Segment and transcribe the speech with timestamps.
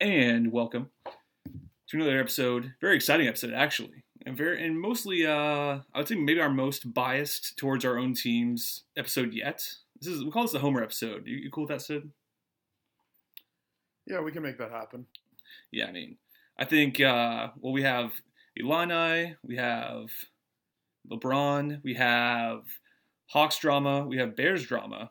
[0.00, 2.72] and welcome to another episode.
[2.80, 6.94] Very exciting episode, actually, and very and mostly, uh, I would say maybe our most
[6.94, 9.68] biased towards our own teams episode yet.
[10.00, 11.26] This is we call this the Homer episode.
[11.26, 12.08] You, you cool with that, Sid?
[14.06, 15.04] Yeah, we can make that happen.
[15.70, 16.16] Yeah, I mean,
[16.58, 18.12] I think uh, well, we have
[18.56, 20.06] Illini, we have
[21.10, 22.62] LeBron, we have
[23.26, 25.10] Hawks drama, we have Bears drama,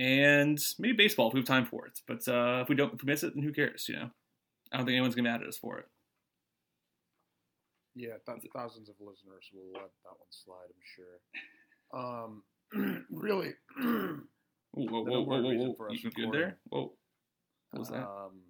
[0.00, 2.00] and maybe baseball if we have time for it.
[2.08, 3.86] But uh, if we don't, if we miss it, then who cares?
[3.86, 4.10] You know,
[4.72, 5.86] I don't think anyone's gonna be mad at us for it.
[7.94, 11.16] Yeah, th- thousands of listeners will let that one slide, I'm sure.
[11.92, 13.52] Um, really,
[14.72, 15.74] Whoa, whoa, whoa, whoa, whoa, whoa.
[15.74, 16.56] for us You good there?
[16.68, 16.92] Whoa,
[17.72, 18.06] what was that?
[18.06, 18.40] Um,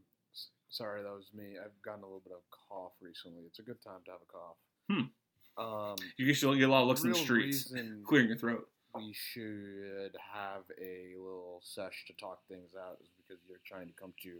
[0.68, 1.56] sorry, that was me.
[1.58, 3.42] I've gotten a little bit of cough recently.
[3.46, 4.56] It's a good time to have a cough.
[4.90, 5.10] Hmm.
[5.58, 8.68] Um, you get get a lot of looks in the streets, reason clearing your throat.
[8.94, 13.92] We should have a little sesh to talk things out is because you're trying to
[13.94, 14.38] come to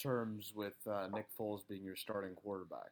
[0.00, 2.90] terms with uh, Nick Foles being your starting quarterback.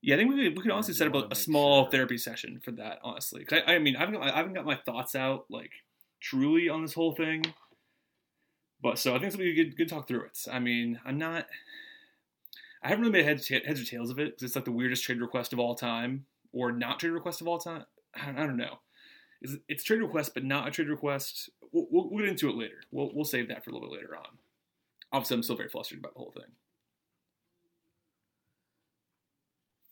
[0.00, 2.18] Yeah, I think we could, we could honestly set up a, a small sure- therapy
[2.18, 3.40] session for that, honestly.
[3.40, 5.72] Because I, I mean, I haven't, got, I haven't got my thoughts out like
[6.20, 7.44] truly on this whole thing,
[8.80, 10.38] but so I think it's gonna be good, good talk through it.
[10.50, 11.46] I mean, I'm not,
[12.82, 15.04] I haven't really made heads, heads or tails of it because it's like the weirdest
[15.04, 17.84] trade request of all time, or not trade request of all time.
[18.14, 18.78] I, I don't know.
[19.40, 21.50] It's, it's a trade request, but not a trade request.
[21.72, 22.80] We'll, we'll, we'll get into it later.
[22.90, 24.38] We'll, we'll save that for a little bit later on.
[25.12, 26.50] Obviously, I'm still very flustered about the whole thing.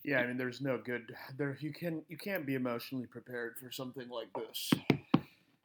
[0.04, 1.56] Yeah, I mean, there's no good there.
[1.60, 4.70] You can you can't be emotionally prepared for something like this.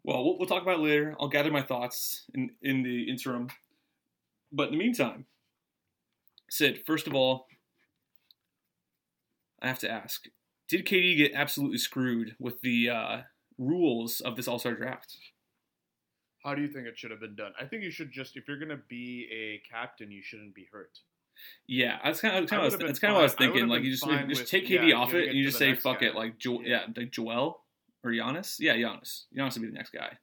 [0.04, 1.16] Well, we'll, we'll talk about it later.
[1.20, 3.50] I'll gather my thoughts in, in the interim.
[4.52, 5.26] But in the meantime,
[6.50, 7.48] Sid, first of all,
[9.62, 10.26] I have to ask
[10.68, 13.22] Did KD get absolutely screwed with the uh,
[13.58, 15.18] rules of this All Star draft?
[16.44, 17.54] How do you think it should have been done?
[17.60, 21.00] I think you should just if you're gonna be a captain, you shouldn't be hurt.
[21.68, 23.70] Yeah, that's kind of, kind of, that's kind of what I was fine- I thinking.
[23.70, 26.02] Like you just just take yeah, KD you off it and you just say fuck
[26.02, 26.08] guy.
[26.08, 26.82] it, like jo- yeah.
[26.88, 26.94] Yeah.
[26.96, 27.62] like Joel
[28.04, 28.58] or Giannis.
[28.60, 29.26] Yeah, Giannis.
[29.36, 30.18] Giannis would be the next guy.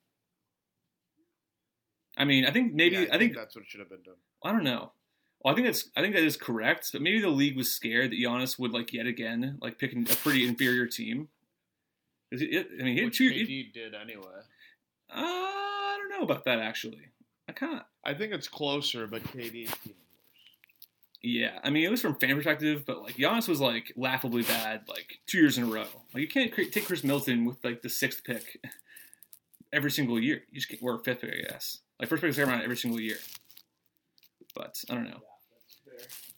[2.17, 4.17] I mean, I think maybe Yeah, I think that's what should have been done.
[4.43, 4.93] I don't know.
[5.41, 8.11] Well, I think that's I think that is correct, but maybe the league was scared
[8.11, 11.29] that Giannis would like yet again like pick a pretty inferior team.
[12.31, 13.31] 'Cause it- it- I mean, he had Which two.
[13.31, 14.25] KD he- did anyway.
[15.11, 17.09] uh, I don't know about that actually.
[17.49, 19.97] I kind of I think it's closer, but KD's team worse.
[21.23, 21.59] yeah.
[21.65, 25.21] I mean, it was from fan perspective, but like Giannis was like laughably bad like
[25.27, 25.87] two years in a row.
[26.15, 28.61] Like you can't cre- take Khris Middleton with like the sixth pick
[29.73, 30.45] every single year.
[30.51, 31.79] You just can't, or fifth pick, I guess.
[31.99, 33.19] Like first pick is second round every single year.
[34.55, 35.21] But I don't know.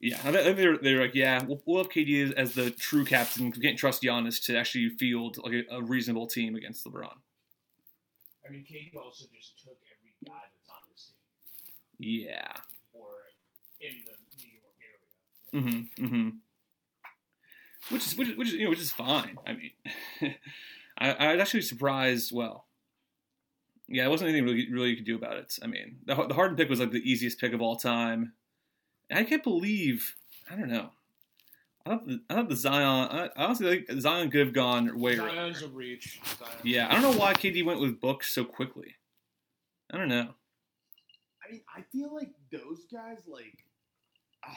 [0.03, 3.53] Yeah, I think they're, they're like, yeah, we'll, we'll have KD as, the true captain.
[3.55, 7.13] We can't trust Giannis to actually field like a, a reasonable team against LeBron.
[8.47, 11.13] I mean, KD also just took every guy that's on his
[11.99, 12.53] team Yeah.
[12.95, 13.09] or
[13.81, 15.85] in the New York area.
[15.99, 16.05] Mm-hmm.
[16.07, 16.37] Mm-hmm.
[17.95, 19.37] Which is which is, which is you know which is fine.
[19.47, 19.71] I mean,
[20.99, 22.31] I, I was actually surprised.
[22.33, 22.67] Well,
[23.89, 25.59] yeah, it wasn't anything really really you could do about it.
[25.63, 28.33] I mean, the the Harden pick was like the easiest pick of all time.
[29.11, 30.15] And I can't believe
[30.51, 30.91] I don't know.
[31.87, 33.09] I thought the, I thought the Zion.
[33.11, 35.55] I, I honestly think Zion could have gone way earlier.
[35.65, 36.21] A reach.
[36.25, 38.97] Zion's Yeah, I don't know why KD went with Books so quickly.
[39.93, 40.35] I don't know.
[41.45, 43.65] I mean, I feel like those guys, like,
[44.45, 44.57] ah,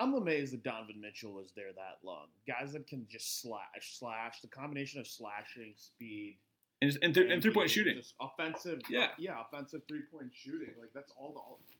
[0.00, 2.26] I'm amazed that Donovan Mitchell was there that long.
[2.46, 6.38] Guys that can just slash, slash, the combination of slashing, speed,
[6.80, 7.96] And and, th- and three point shooting.
[7.96, 8.80] just offensive.
[8.88, 9.08] Yeah.
[9.18, 10.74] yeah, offensive three point shooting.
[10.80, 11.74] Like that's all the.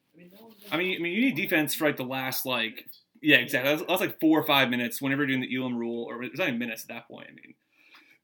[0.71, 2.87] I mean, I mean, you need defense for like the last like
[3.21, 3.71] yeah, exactly.
[3.75, 6.39] That's, that's like four or five minutes whenever you're doing the Elam rule, or it's
[6.39, 7.27] not even minutes at that point.
[7.29, 7.55] I mean,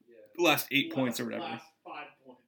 [0.07, 0.17] Yeah.
[0.37, 1.43] the last eight points or whatever.
[1.45, 2.43] Last five points.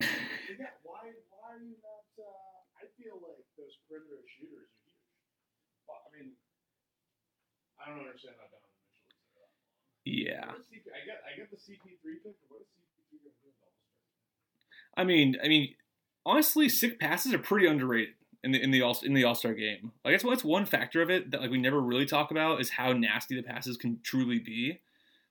[0.00, 0.08] Yeah.
[0.60, 0.76] yeah.
[0.84, 1.08] Why?
[1.32, 2.04] Why are you not?
[2.20, 5.00] Uh, I feel like those perimeter shooters are huge.
[5.88, 6.36] Well, I mean,
[7.80, 9.48] I don't understand how Donovan Mitchell is there.
[10.04, 11.18] Yeah, CP, I get.
[11.24, 15.00] I get the CP3 pick, but what is CP3 going to do in the All-Star?
[15.00, 15.72] I mean, I mean,
[16.26, 19.54] honestly, sick passes are pretty underrated in the in the all in the All Star
[19.54, 19.92] game.
[20.04, 22.70] Like that's that's one factor of it that like we never really talk about is
[22.70, 24.80] how nasty the passes can truly be.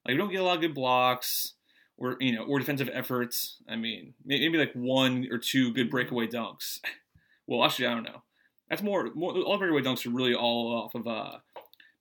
[0.05, 1.53] Like we don't get a lot of good blocks
[1.97, 3.57] or you know or defensive efforts.
[3.69, 6.79] I mean, maybe like one or two good breakaway dunks.
[7.47, 8.23] Well, actually, I don't know.
[8.71, 11.37] That's more more all breakaway dunks are really all off of uh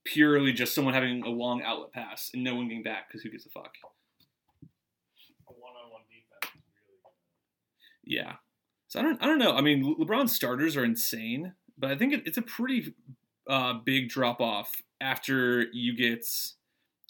[0.05, 3.29] purely just someone having a long outlet pass and no one getting back because who
[3.29, 3.75] gives a fuck.
[5.47, 6.56] A one-on-one defense
[6.88, 7.12] really.
[8.05, 8.37] Yeah.
[8.94, 9.56] So I don't I don't know.
[9.56, 12.94] I mean, LeBron's starters are insane, but I think it, it's a pretty
[13.50, 16.25] uh, big drop off after you get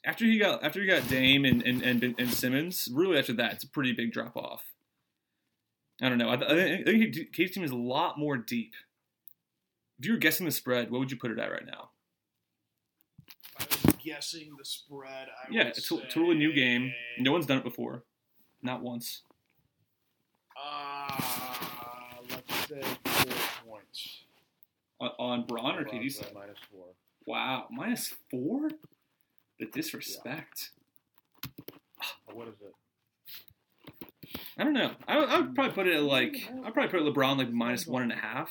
[0.03, 2.89] after you got after you got Dame and and, and and Simmons.
[2.91, 4.63] Really, after that, it's a pretty big drop off.
[6.01, 6.31] I don't know.
[6.31, 8.73] I, I think KD's team is a lot more deep
[9.99, 11.91] If you were guessing the spread, what would you put it at right now?
[13.61, 15.29] I was guessing the spread.
[15.29, 16.95] I Yeah, it's a totally new game.
[17.19, 18.05] No one's done it before,
[18.63, 19.21] not once.
[20.57, 21.64] Uh,
[22.83, 23.33] say four
[23.69, 24.25] points.
[25.01, 26.33] On, on Bron or side?
[26.35, 26.87] minus four.
[27.27, 28.69] Wow, minus four.
[29.59, 30.71] The disrespect.
[32.01, 32.75] Uh, What is it?
[34.59, 34.93] I don't know.
[35.09, 37.87] I, would- I would probably put it at like I'd probably put LeBron like minus
[37.87, 38.51] one and a half.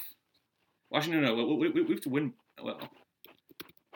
[0.90, 1.56] Washington, no, no.
[1.56, 2.34] We, we, we have to win.
[2.62, 2.80] Well,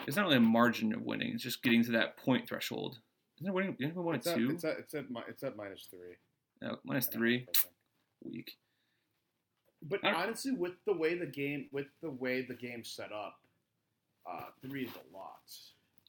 [0.08, 1.34] it's not really a margin of winning.
[1.36, 3.00] It's just getting to that point threshold.
[3.40, 3.76] Isn't it winning?
[3.80, 4.50] Didn't we win at It's at, two?
[4.52, 6.16] it's at it's at it's at minus three.
[6.62, 7.40] No, minus three.
[7.40, 7.74] half, I think.
[8.34, 8.58] Weak.
[9.82, 13.40] But honestly, with the way the game with the way the game's set up,
[14.30, 15.42] uh, three is a lot.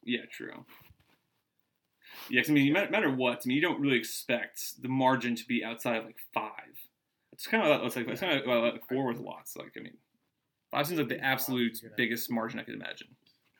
[0.02, 0.64] Yeah, true.
[2.30, 5.34] Yeah, 'cause, I mean, no matter what, I mean, you don't really expect the margin
[5.36, 6.88] to be outside of like five.
[7.32, 9.54] It's kind of it's like it's kind of well, like four with lots.
[9.56, 9.96] Like I mean,
[10.70, 13.08] five seems like the absolute biggest margin I could imagine.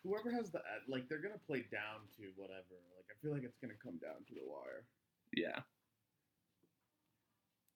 [0.02, 2.75] Whoever has the like, they're gonna play down to whatever.
[2.96, 4.84] Like, I feel like it's gonna come down to the wire.
[5.34, 5.61] Yeah.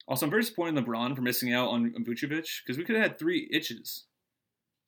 [0.08, 2.96] Also, I'm very disappointed in LeBron for missing out on, on Vucevic because we could
[2.96, 4.04] have had three itches,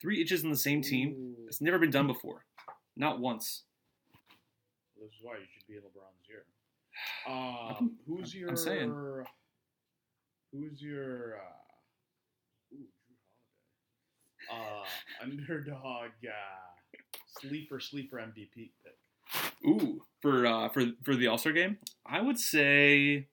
[0.00, 1.14] three itches in the same team.
[1.16, 1.46] Ooh.
[1.46, 2.44] It's never been done before,
[2.96, 3.62] not once.
[4.96, 6.44] This is why you should be in LeBron's year.
[7.26, 8.50] Um, who's your?
[8.50, 8.90] I'm saying.
[10.52, 11.37] Who's your?
[11.37, 13.16] Uh, ooh, Jrue
[14.49, 14.81] Holiday.
[14.81, 16.11] Uh, underdog.
[16.25, 17.08] Uh,
[17.40, 18.99] sleeper, sleeper MVP pick.
[19.66, 23.28] Ooh, for uh, for for the All Star game, I would say.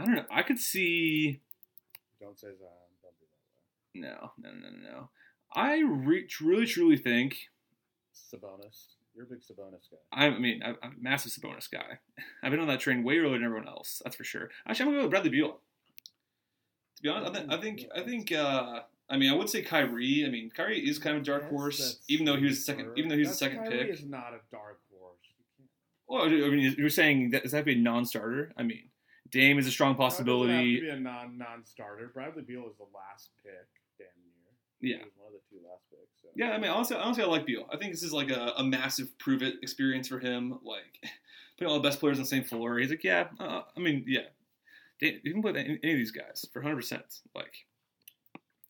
[0.00, 0.24] I don't know.
[0.30, 1.40] I could see
[2.20, 2.70] Don't say Zion.
[3.02, 3.26] Don't do
[3.94, 4.00] that.
[4.00, 5.08] no, no, no, no, no.
[5.52, 7.36] I re- really, truly think
[8.14, 8.94] Sabonis.
[9.14, 9.98] You're a big Sabonis guy.
[10.12, 11.98] I, mean, I'm a massive Sabonis guy.
[12.42, 14.00] I've been on that train way earlier than everyone else.
[14.04, 14.50] That's for sure.
[14.66, 15.58] Actually, I'm gonna go with Bradley Beal.
[16.96, 19.62] To be honest, I, th- I think I think uh, I mean I would say
[19.62, 20.24] Kyrie.
[20.26, 22.64] I mean Kyrie is kind of a dark Yes, horse, even though he was the
[22.64, 22.90] second.
[22.96, 23.88] Even though he was the second Kyrie pick.
[23.90, 25.16] is not a dark horse.
[26.06, 28.52] Well, I mean, you're saying that is that be a non-starter?
[28.56, 28.84] I mean,
[29.30, 30.80] Dame is a strong That have to possibility.
[30.80, 32.10] be a non non-starter.
[32.12, 33.52] Bradley Beal is the last pick,
[33.98, 34.06] damn
[34.82, 34.96] near.
[34.98, 35.04] Yeah.
[35.16, 36.22] One of the two last picks.
[36.22, 36.28] So.
[36.34, 37.66] Yeah, I mean, honestly, honestly, I like Beal.
[37.72, 40.58] I think this is like a, a massive prove it experience for him.
[40.62, 40.98] Like
[41.58, 42.78] putting all the best players on the same floor.
[42.78, 44.20] He's like, yeah, uh, I mean, yeah,
[45.00, 46.76] Dame- you can put any, any of these guys for 100.
[46.76, 47.04] percent
[47.34, 47.54] Like,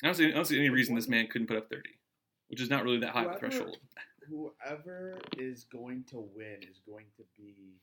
[0.03, 1.83] I don't see, I don't see any reason this man couldn't put up 30,
[2.49, 3.77] which is not really that high of a Whoever- threshold.
[4.29, 7.75] Whoever is going to win is going to be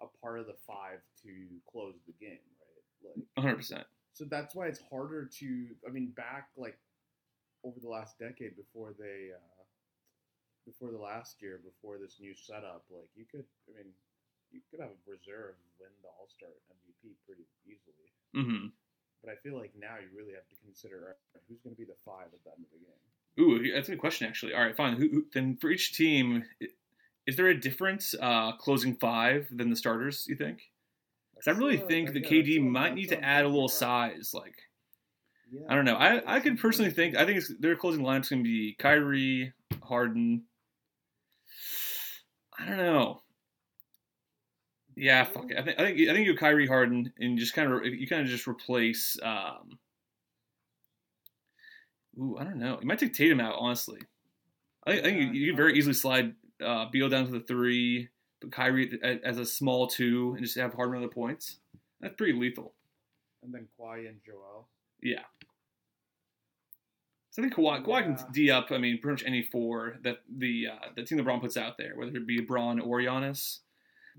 [0.00, 1.30] a part of the five to
[1.70, 3.12] close the game, right?
[3.14, 3.56] Like 100.
[3.56, 5.48] percent So that's why it's harder to.
[5.86, 6.78] I mean, back like
[7.64, 9.62] over the last decade before they, uh,
[10.66, 13.44] before the last year, before this new setup, like you could.
[13.68, 13.92] I mean,
[14.52, 18.08] you could have a reserve win the All Star MVP pretty easily.
[18.34, 18.72] hmm
[19.22, 21.16] But I feel like now you really have to consider
[21.48, 23.04] who's going to be the five at the end of the game.
[23.38, 24.54] Ooh, that's a good question, actually.
[24.54, 24.96] All right, fine.
[24.96, 26.44] Who, who, then for each team,
[27.26, 30.26] is there a difference uh, closing five than the starters?
[30.28, 30.62] You think?
[31.34, 34.30] Because I really think that KD might need to add a little size.
[34.32, 34.54] Like,
[35.52, 35.66] Yeah.
[35.68, 35.96] I don't know.
[35.96, 37.16] I, I could personally think.
[37.16, 39.52] I think it's, their closing lineup's going to be Kyrie,
[39.82, 40.44] Harden.
[42.58, 43.22] I don't know.
[44.96, 45.58] Yeah, fuck it.
[45.58, 48.22] I think I think I think you Kyrie Harden and just kind of you kind
[48.22, 49.18] of just replace.
[49.22, 49.78] Um,
[52.18, 52.78] ooh, I don't know.
[52.80, 53.98] You might take Tatum out, honestly.
[54.86, 57.40] I think, I think you, you could very easily slide uh, Beal down to the
[57.40, 58.08] three,
[58.40, 61.56] but Kyrie as a small two, and just have Harden on the points.
[62.00, 62.72] That's pretty lethal.
[63.42, 64.66] And then Kawhi and Joel.
[65.02, 65.22] Yeah.
[67.30, 68.14] So I think Kawhi, Kawhi Yeah.
[68.16, 68.70] can D up.
[68.70, 71.94] I mean, pretty much any four that the uh, the team LeBron puts out there,
[71.96, 73.60] whether it be Bron or Giannis.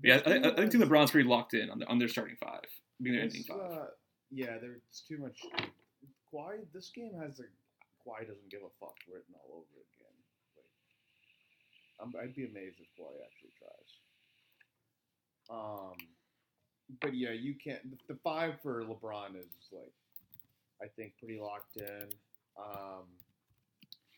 [0.02, 2.36] Yeah, I, I, I think team LeBron's pretty locked in on, the, on their starting
[2.40, 2.62] five,
[3.02, 3.58] being their ending five.
[3.58, 3.84] uh,
[4.30, 5.40] yeah, there's too much.
[6.32, 7.44] Kawhi, this game has a
[8.08, 10.07] Kawhi doesn't give a fuck written all over it again.
[12.00, 13.90] I'm, I'd be amazed if Kawhi actually tries.
[15.50, 15.96] Um,
[17.00, 17.80] but yeah, you can't.
[18.08, 19.92] The five for LeBron is like,
[20.82, 22.08] I think, pretty locked in.
[22.58, 23.04] Um,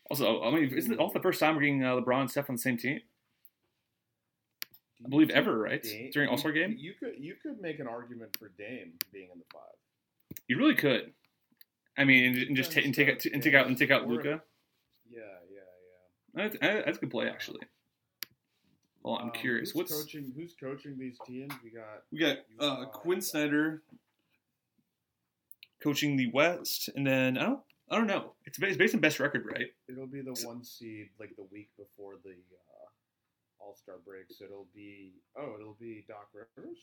[0.09, 2.49] Also, I mean, isn't it also the first time we're getting uh, LeBron and Steph
[2.49, 2.99] on the same team?
[5.05, 5.81] I believe ever, right?
[5.81, 6.75] Dame- During All-Star game?
[6.77, 10.37] you could you could make an argument for Dame being in the five.
[10.47, 11.13] You really could.
[11.97, 14.07] I mean, and, and just ta- and take out and take out and take out
[14.07, 14.43] Luka.
[16.33, 17.61] That's, that's a good play, actually.
[19.03, 19.71] Well, I'm Um, curious.
[19.71, 20.31] Who's What's coaching?
[20.35, 21.53] Who's coaching these teams?
[21.63, 22.37] We got we got?
[22.59, 23.81] Uh, Quin Snyder
[25.81, 28.33] coaching the West, and then I don't I don't know.
[28.45, 29.67] It's based, it's based on best record, right?
[29.89, 34.25] it'll be the one seed like the week before the uh, All Star break.
[34.29, 36.77] So it'll be oh, it'll be Doc Rivers.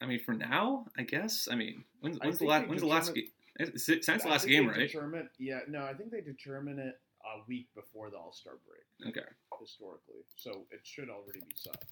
[0.00, 1.48] I mean, for now, I guess.
[1.50, 3.28] I mean, when's, I when's the last when's the last game?
[3.56, 4.78] It's, it's, since the last game, right?
[4.78, 9.10] Determine, yeah, no, I think they determine it a week before the All Star break
[9.16, 9.26] Okay,
[9.60, 11.84] historically, so it should already be set.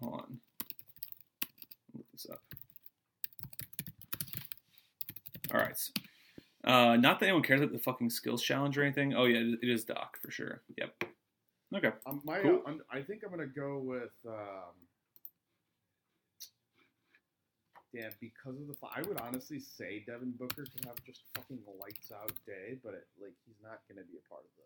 [0.00, 0.38] hold on.
[1.94, 2.40] Look this up.
[5.52, 5.78] All right.
[6.64, 9.14] Uh, not that anyone cares about the fucking skills challenge or anything.
[9.14, 10.62] Oh yeah, it is Doc for sure.
[10.78, 11.04] Yep.
[11.76, 11.90] Okay.
[12.06, 12.62] Um, my, Cool.
[12.66, 14.12] uh, I think I'm gonna go with.
[14.26, 14.74] Um,
[17.92, 18.74] yeah, because of the.
[18.94, 23.06] I would honestly say Devin Booker could have just fucking lights out day, but it,
[23.20, 24.62] like he's not gonna be a part of the.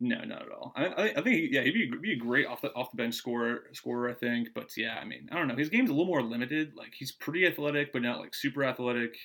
[0.00, 0.72] No, not at all.
[0.74, 3.64] I, I, think yeah, he'd be, be a great off the off the bench scorer
[3.72, 4.10] scorer.
[4.10, 5.56] I think, but yeah, I mean, I don't know.
[5.56, 6.72] His game's a little more limited.
[6.76, 9.16] Like he's pretty athletic, but not like super athletic.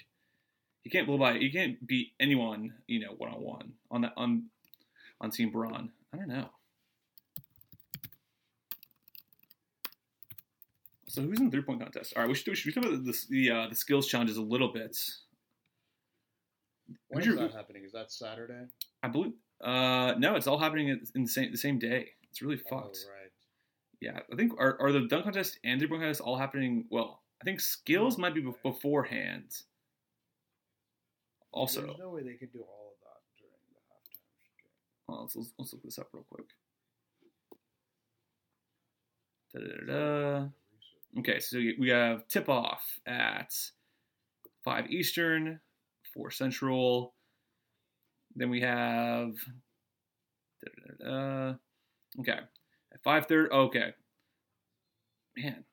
[0.83, 1.37] He can't blow by.
[1.37, 4.45] He can't beat anyone, you know, one on one on that on
[5.19, 5.89] on Team Bron.
[6.13, 6.49] I don't know.
[11.09, 12.13] So who's in the three point contest?
[12.15, 14.41] All right, we should we should talk about the the, uh, the skills challenges a
[14.41, 14.95] little bit.
[17.07, 17.83] When is that happening?
[17.83, 18.65] Is that Saturday?
[19.01, 19.33] I believe.
[19.61, 22.09] Uh, no, it's all happening in the same the same day.
[22.29, 23.05] It's really fucked.
[23.07, 23.31] Oh, right.
[24.01, 26.85] Yeah, I think are, are the dunk contest and the dunk contest all happening?
[26.89, 29.51] Well, I think skills might be bef- beforehand.
[31.51, 35.07] Also, there's no way they could do all of that during the halftime.
[35.07, 36.45] well, let's, let's, let's look this up real quick.
[39.53, 40.49] Da-da-da-da.
[41.17, 43.51] Okay, so we have tip off at
[44.63, 45.59] five Eastern,
[46.13, 47.15] four Central.
[48.35, 49.31] Then we have
[52.19, 52.39] okay
[52.93, 53.49] at five thirty.
[53.51, 53.93] Okay,
[55.37, 55.63] man.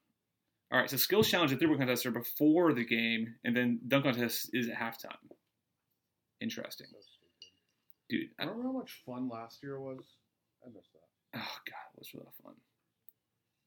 [0.72, 3.80] All right, so skills challenge and three point contest are before the game, and then
[3.86, 5.16] dunk contest is at halftime.
[6.40, 7.50] Interesting, So stupid.
[8.10, 8.28] dude.
[8.38, 9.98] I, know how much fun last year was?
[10.64, 11.40] I missed that.
[11.40, 12.54] oh god, it was really fun.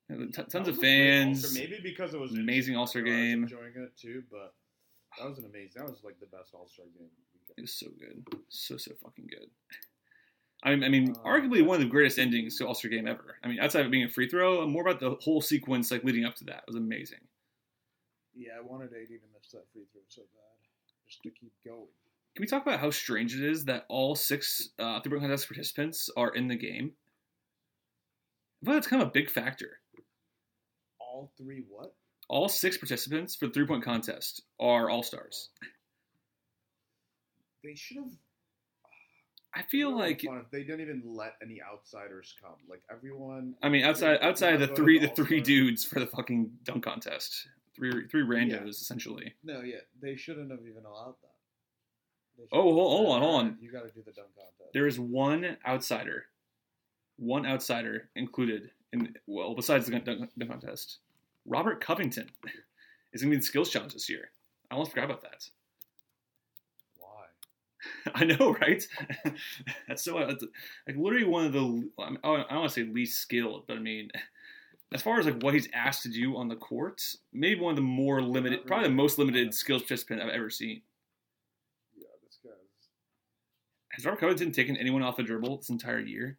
[0.10, 1.54] T- tons of fans.
[1.54, 3.44] Maybe because it was an Amazing in All-Star Chicago, I was game.
[3.44, 4.54] enjoying it too, but
[5.20, 5.72] that was an amazing.
[5.84, 7.10] That was like the best All Star game.
[7.58, 9.50] It was so good, so so fucking good.
[10.64, 13.08] I mean, I mean, Uh, arguably one of the greatest endings to All Star Game
[13.08, 13.38] ever.
[13.44, 16.26] I mean, outside of being a free throw, more about the whole sequence like leading
[16.26, 17.20] up to that it was amazing.
[18.36, 20.68] Yeah, I wanted to even miss that free throw so bad,
[21.08, 21.88] just to keep going.
[22.36, 25.48] Can we talk about how strange it is that all six uh, three point contest
[25.48, 26.94] participants are in the game?
[28.64, 29.80] Feel that's kind of a big factor.
[31.20, 31.94] All three what?
[32.30, 35.50] All six participants for the three point contest are all stars.
[37.62, 38.14] They should have.
[39.54, 42.54] I feel like they didn't even let any outsiders come.
[42.70, 43.56] Like everyone.
[43.62, 47.50] I mean outside outside of the three the three dudes for the fucking dunk contest,
[47.76, 48.68] three three randos Yeah.
[48.68, 49.34] essentially.
[49.44, 52.46] No, yeah, they shouldn't have even allowed that.
[52.54, 53.58] Oh, hold- hold on, hold on.
[53.60, 54.72] You got to do the dunk contest.
[54.74, 56.28] There is one outsider,
[57.18, 61.00] one outsider included in well besides the dunk, dunk contest.
[61.46, 62.30] Robert Covington
[63.14, 64.32] is going to be in the skills challenge this year.
[64.70, 65.50] I almost forgot about that.
[66.98, 68.12] Why?
[68.14, 68.86] I know, right?
[69.88, 70.44] that's so that's,
[70.88, 73.80] like literally one of the um, I don't want to say least skilled, but I
[73.80, 74.10] mean,
[74.94, 77.02] as far as like what he's asked to do on the court,
[77.34, 80.50] maybe one of the more limited, Not probably the most limited skills participant I've ever
[80.50, 80.82] seen.
[81.98, 82.54] Yeah, this guy's
[83.92, 86.38] Has Robert Covington taken anyone off the dribble this entire year?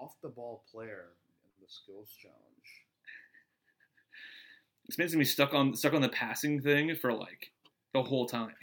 [0.00, 2.47] off the ball player in the skills challenge.
[4.96, 7.50] Man's gonna be stuck on stuck on the passing thing for like
[7.92, 8.54] the whole time.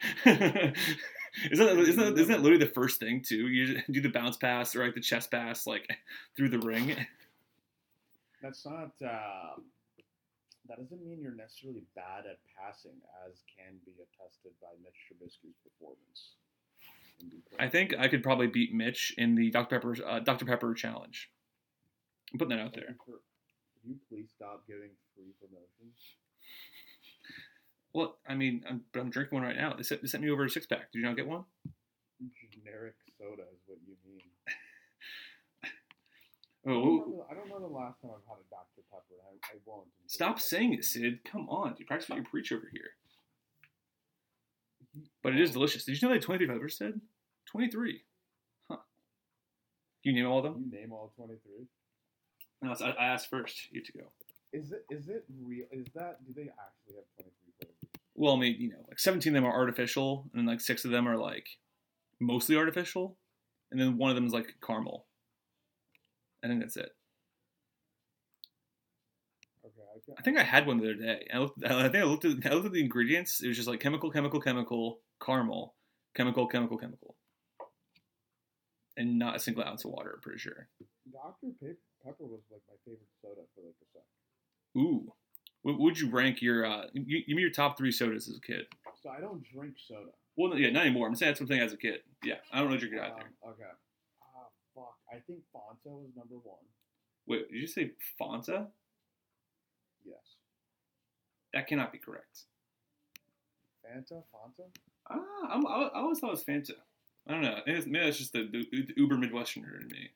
[0.24, 3.48] isn't that, isn't that, isn't that literally the first thing too?
[3.48, 5.88] You do the bounce pass or like the chest pass like
[6.36, 6.96] through the ring.
[8.42, 8.90] That's not.
[9.04, 9.60] Uh,
[10.68, 12.94] that doesn't mean you're necessarily bad at passing,
[13.26, 16.36] as can be attested by Mitch Trubisky's performance.
[17.58, 21.30] I think I could probably beat Mitch in the Dr Pepper uh, Dr Pepper challenge.
[22.32, 22.96] I'm putting that out there.
[23.80, 25.96] Could you please stop giving free promotions?
[27.92, 29.74] Well, I mean, I'm, but I'm drinking one right now.
[29.74, 30.92] They sent, they sent me over a six pack.
[30.92, 31.44] Did you not get one?
[32.52, 34.20] Generic soda is what you mean.
[36.66, 38.82] Oh, I don't, know the last time I've had a Dr.
[38.92, 39.86] Pepper, I, I won't.
[40.06, 41.20] stop it's saying it, Sid.
[41.24, 41.86] Come on, dude.
[41.86, 42.90] Practice what you preach over here.
[45.22, 45.86] But it is delicious.
[45.86, 47.00] Did you know they had 23 flavors, Sid?
[47.46, 48.02] 23.
[48.70, 48.76] Huh.
[50.02, 50.70] You name all of them?
[50.70, 51.66] You name all 23.
[52.62, 53.68] No, I, I asked first.
[53.70, 54.04] You have to go.
[54.52, 55.66] Is it is it real?
[55.70, 57.76] Is that do they actually have 23 flavors?
[58.14, 60.84] Well, I mean, you know, like 17 of them are artificial, and then like six
[60.84, 61.46] of them are like
[62.20, 63.16] mostly artificial,
[63.70, 65.06] and then one of them is like caramel.
[66.44, 66.90] I think that's it.
[69.64, 71.28] Okay, I, I think I had one the other day.
[71.32, 73.40] I, looked, I think I looked at I looked at the ingredients.
[73.42, 75.74] It was just like chemical, chemical, chemical, caramel,
[76.14, 77.16] chemical, chemical, chemical,
[78.96, 80.14] and not a single ounce of water.
[80.16, 80.68] I'm pretty sure.
[81.12, 81.54] Dr.
[81.60, 84.02] Pe- Pepper was like my favorite soda for like a sec.
[84.76, 85.12] Ooh,
[85.62, 88.40] What would you rank your uh, you, you mean your top three sodas as a
[88.40, 88.66] kid?
[89.02, 90.10] So I don't drink soda.
[90.36, 91.06] Well, yeah, not anymore.
[91.06, 92.00] I'm saying that's something as a kid.
[92.24, 93.12] Yeah, I don't know drink it either.
[93.12, 93.62] Um, okay.
[94.22, 94.94] Ah, fuck.
[95.10, 96.64] I think Fanta was number one.
[97.26, 98.68] Wait, did you say Fanta?
[100.04, 100.16] Yes.
[101.52, 102.44] That cannot be correct.
[103.84, 104.64] Fanta, Fanta.
[105.10, 106.72] Ah, I'm, I, I always thought it was Fanta.
[107.28, 107.58] I don't know.
[107.66, 110.10] Maybe it's just the, the, the Uber Midwesterner in me.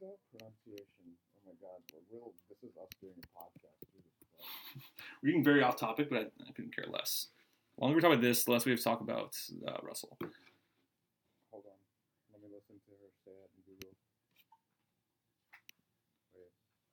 [0.00, 0.16] Fanta?
[0.32, 1.16] Pronunciation.
[1.36, 2.32] Oh my god, we're real.
[2.48, 3.86] This is us doing a podcast.
[5.22, 7.28] We're getting very off topic, but I, I couldn't care less.
[7.76, 10.16] The longer we talk about this, the less we have to talk about uh, Russell.
[11.50, 11.78] Hold on.
[12.32, 13.92] Let me listen to her say it in Google.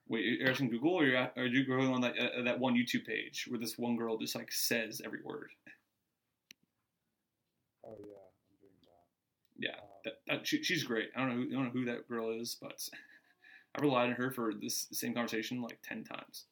[0.10, 0.26] Wait.
[0.26, 2.60] Wait, you're asking Google, or you're at, or are you going on that uh, that
[2.60, 5.52] one YouTube page where this one girl just like says every word?
[7.86, 9.08] Oh yeah, I'm doing that.
[9.58, 11.10] Yeah, that, that she, she's great.
[11.16, 12.88] I don't know, who, I don't know who that girl is, but
[13.76, 16.46] I've relied on her for this same conversation like ten times.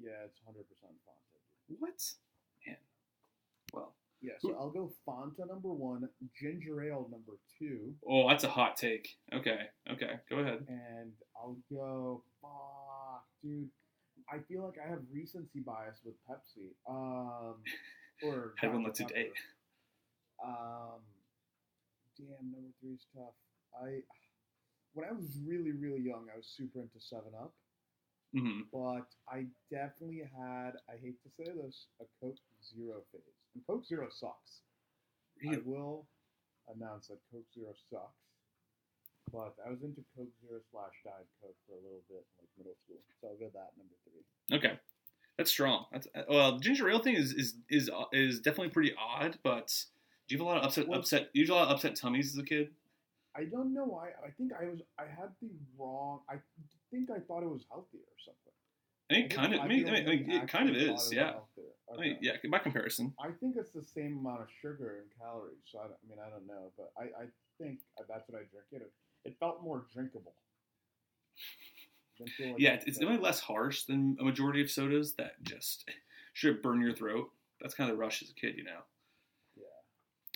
[0.00, 1.76] yeah, it's hundred percent Fanta.
[1.78, 2.02] What?
[2.66, 2.76] Man.
[3.72, 6.08] Well, Yeah, so I'll go Fanta number one,
[6.40, 9.08] ginger ale number two, oh, that's a hot take.
[9.32, 9.60] Okay,
[9.90, 10.64] okay, go ahead.
[10.68, 12.22] and I'll go.
[12.42, 13.68] Fuck, dude.
[14.32, 16.72] I feel like I have recency bias with Pepsi.
[16.88, 17.56] Um,
[18.24, 19.30] or Had one today.
[20.42, 21.00] Um,
[22.18, 23.34] damn, number three is tough.
[23.74, 24.00] I
[24.94, 27.52] when I was really really young, I was super into Seven Up,
[28.32, 30.72] hmm but I definitely had.
[30.88, 34.62] I hate to say this, a Coke Zero phase, and Coke Zero sucks.
[35.44, 36.06] I will
[36.74, 38.24] announce that Coke Zero sucks.
[39.32, 42.76] But I was into Coke Zero slash Diet Coke for a little bit, like middle
[42.84, 42.98] school.
[43.20, 44.22] So I'll go that number three.
[44.56, 44.78] Okay,
[45.36, 45.86] that's strong.
[45.92, 49.38] That's well, ginger ale thing is is is is definitely pretty odd.
[49.42, 49.72] But
[50.28, 51.30] do you have a lot of upset Well- upset?
[51.34, 52.74] You have a lot of upset tummies as a kid.
[53.36, 54.10] I don't know why.
[54.24, 54.80] I think I was.
[54.98, 56.20] I had the wrong.
[56.28, 56.36] I
[56.90, 58.52] think I thought it was healthy or something.
[59.10, 59.60] I think kind of.
[59.60, 60.82] I mean, I mean, it kind of is.
[60.84, 61.32] thought it was Yeah.
[61.32, 61.64] healthier.
[61.92, 62.36] I mean, yeah.
[62.50, 63.12] By comparison.
[63.18, 65.58] I think it's the same amount of sugar and calories.
[65.66, 67.26] So I, I mean, I don't know, but I, I
[67.58, 68.66] think that's what I drink.
[68.70, 68.92] It
[69.24, 70.34] it felt more drinkable.
[72.20, 75.88] Like Yeah, it's definitely less harsh than a majority of sodas that just
[76.32, 77.30] should burn your throat.
[77.60, 78.80] That's kind of the rush as a kid, you know.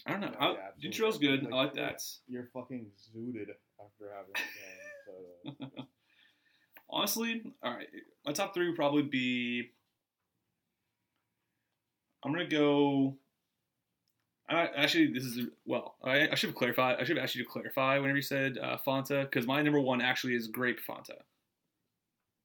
[0.08, 0.28] I don't know.
[0.30, 1.26] No, I, ale's absolutely.
[1.26, 1.40] good.
[1.52, 1.86] I Like, like yeah.
[1.88, 2.02] that.
[2.26, 5.86] you're fucking zooted after having a can soda.
[6.90, 7.86] Honestly, all right.
[8.24, 9.70] My top three would probably be.
[12.24, 13.16] I'm gonna go.
[14.50, 15.96] I, actually, this is well.
[16.02, 16.96] I, I should have clarified.
[16.98, 19.80] I should have asked you to clarify whenever you said uh, Fanta, because my number
[19.80, 21.18] one actually is grape Fanta.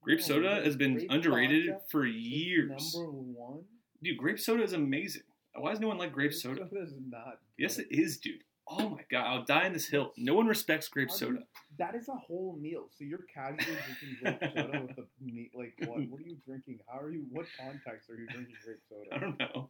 [0.01, 2.93] Grape Oh, soda has been underrated Fanta for years.
[2.93, 3.59] Number one.
[4.03, 5.21] Dude, grape soda is amazing.
[5.55, 6.67] Why does no one like grape soda?
[6.69, 7.39] Soda is not.
[7.57, 8.41] Yes, it is, dude.
[8.65, 10.13] Oh my god, I'll die in this hill.
[10.15, 11.45] No one respects grape How do you- soda.
[11.79, 12.85] That is a whole meal.
[12.95, 15.51] So you're casually drinking grape soda with the meat.
[15.55, 16.07] Like what?
[16.07, 16.79] What are you drinking?
[16.87, 17.25] How are you?
[17.31, 19.09] What context are you drinking grape soda?
[19.13, 19.69] I don't know.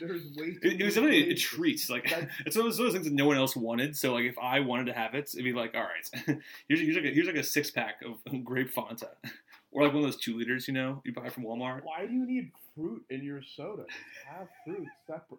[0.00, 1.88] There's way too It, it was many definitely a treat.
[1.90, 3.96] Like That's- it's one of those one of those things that no one else wanted.
[3.96, 6.96] So like if I wanted to have it, it'd be like, all right, here's here's
[6.96, 9.08] like a, here's like a six pack of grape Fanta,
[9.76, 11.82] or like one of those two liters, you know, you buy from Walmart.
[11.84, 13.84] Why do you need fruit in your soda?
[13.84, 15.38] Just have fruit separately.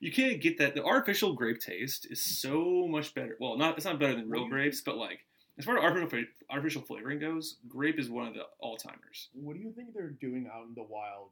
[0.00, 0.74] You can't get that.
[0.74, 3.36] The artificial grape taste is so much better.
[3.40, 5.24] Well, not it's not better than real What do you grapes, but like
[5.56, 9.30] as far as artificial artificial flavoring goes, grape is one of the all timers.
[9.32, 11.30] What do you think they're doing out in the wild?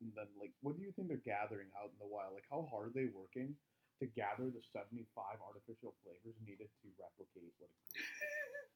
[0.00, 2.32] And then, like, what do you think they're gathering out in the wild?
[2.32, 3.54] Like, how hard are they working
[4.00, 5.04] to gather the 75
[5.38, 8.73] artificial flavors needed to replicate what a grape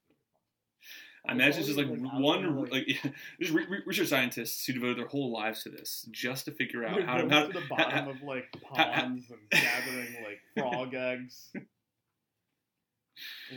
[1.27, 2.87] I imagine it's just like one, like
[3.41, 3.53] just
[3.87, 7.29] research scientists who devoted their whole lives to this just to figure out how to,
[7.29, 11.51] how to the bottom how, of like ponds how, and gathering like frog eggs,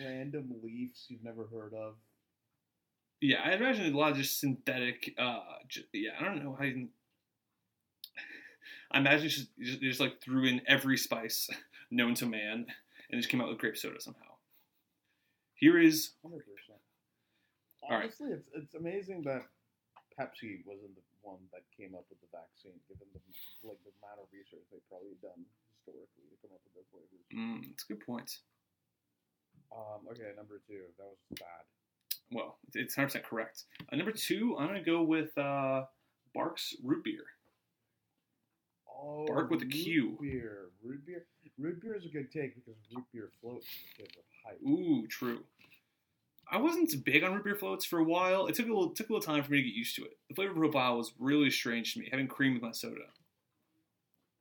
[0.04, 1.96] random leaves you've never heard of.
[3.22, 5.14] Yeah, I imagine a lot of just synthetic.
[5.18, 5.40] uh
[5.94, 6.90] Yeah, I don't know how you.
[8.92, 11.50] I imagine just, just, just like threw in every spice
[11.92, 12.66] known to man
[13.12, 14.22] and just came out with grape soda somehow.
[15.54, 16.12] Here is
[17.84, 18.40] honestly, right.
[18.40, 19.46] it's it's amazing that
[20.18, 23.22] Pepsi wasn't the one that came up with the vaccine, given the
[23.64, 25.42] like the amount of research they've probably done
[25.74, 27.26] historically to come up with their flavors.
[27.34, 28.30] Mm, that's a good point.
[29.72, 31.64] Um, okay, number two, that was bad.
[32.32, 33.64] Well, it's hundred percent correct.
[33.92, 35.86] Uh, number two, I'm gonna go with uh,
[36.36, 37.26] Barq's root beer.
[38.88, 40.18] Oh, Bark with a Q.
[40.22, 41.26] Beer, root beer,
[41.58, 43.66] root beer is a good take because root beer floats.
[44.68, 45.44] Ooh, true.
[46.52, 48.48] I wasn't big on root beer floats for a while.
[48.48, 50.18] It took a little took a little time for me to get used to it.
[50.30, 52.96] The flavor profile was really strange to me, having cream with my soda.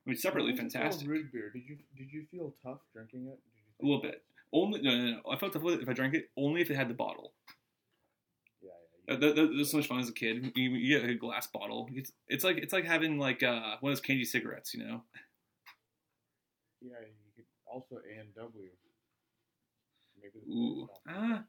[0.06, 1.08] I mean, separately Why is it called fantastic.
[1.08, 1.50] Root beer.
[1.50, 3.38] Did you did you feel tough drinking it?
[3.54, 4.22] Did you A little bit.
[4.52, 5.20] Only no, no, no.
[5.30, 7.32] I felt tough with it if I drank it only if it had the bottle.
[9.10, 10.52] That, that, that was so much fun as a kid.
[10.54, 11.88] You, you get like a glass bottle.
[11.92, 15.02] It's it's like it's like having like uh, one of those candy cigarettes, you know.
[16.80, 18.68] Yeah, you could also A and W.
[20.22, 20.88] Maybe Ooh.
[21.08, 21.42] Ah.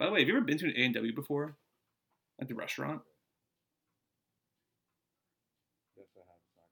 [0.00, 0.06] Restaurant in America.
[0.06, 1.56] By the way, have you ever been to an A and W before?
[2.40, 3.02] At the restaurant?
[5.96, 6.36] Yes, I have.
[6.46, 6.70] It's not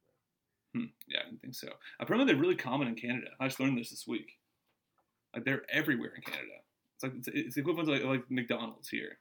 [0.74, 0.82] great.
[0.82, 0.90] Hmm.
[1.08, 1.68] Yeah, I didn't think so.
[2.00, 3.28] Apparently, they're really common in Canada.
[3.40, 4.38] I just learned this this week.
[5.34, 6.62] Like they're everywhere in Canada.
[6.94, 9.18] It's like it's, it's equivalent to like, like McDonald's here,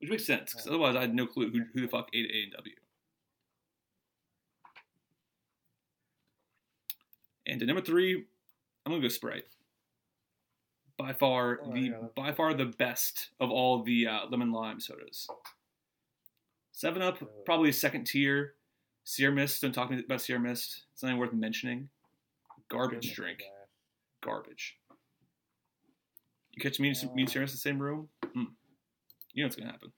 [0.00, 2.42] which makes sense because otherwise I had no clue who, who the fuck ate A
[2.44, 2.74] and W.
[7.46, 8.24] And to number three,
[8.84, 9.44] I'm gonna go Sprite.
[10.96, 15.28] By far Oh, the by far the best of all the uh, lemon lime sodas.
[16.72, 18.54] Seven Up probably a second tier.
[19.04, 19.62] Sierra Mist.
[19.62, 20.84] Don't talk to me about Sierra Mist.
[20.92, 21.88] It's not even worth mentioning.
[22.68, 23.42] Garbage drink.
[24.22, 24.76] Garbage.
[26.52, 28.08] You catch me and me and Sierra Mist in the same room?
[28.24, 28.46] Mm.
[29.32, 29.92] You know what's gonna happen.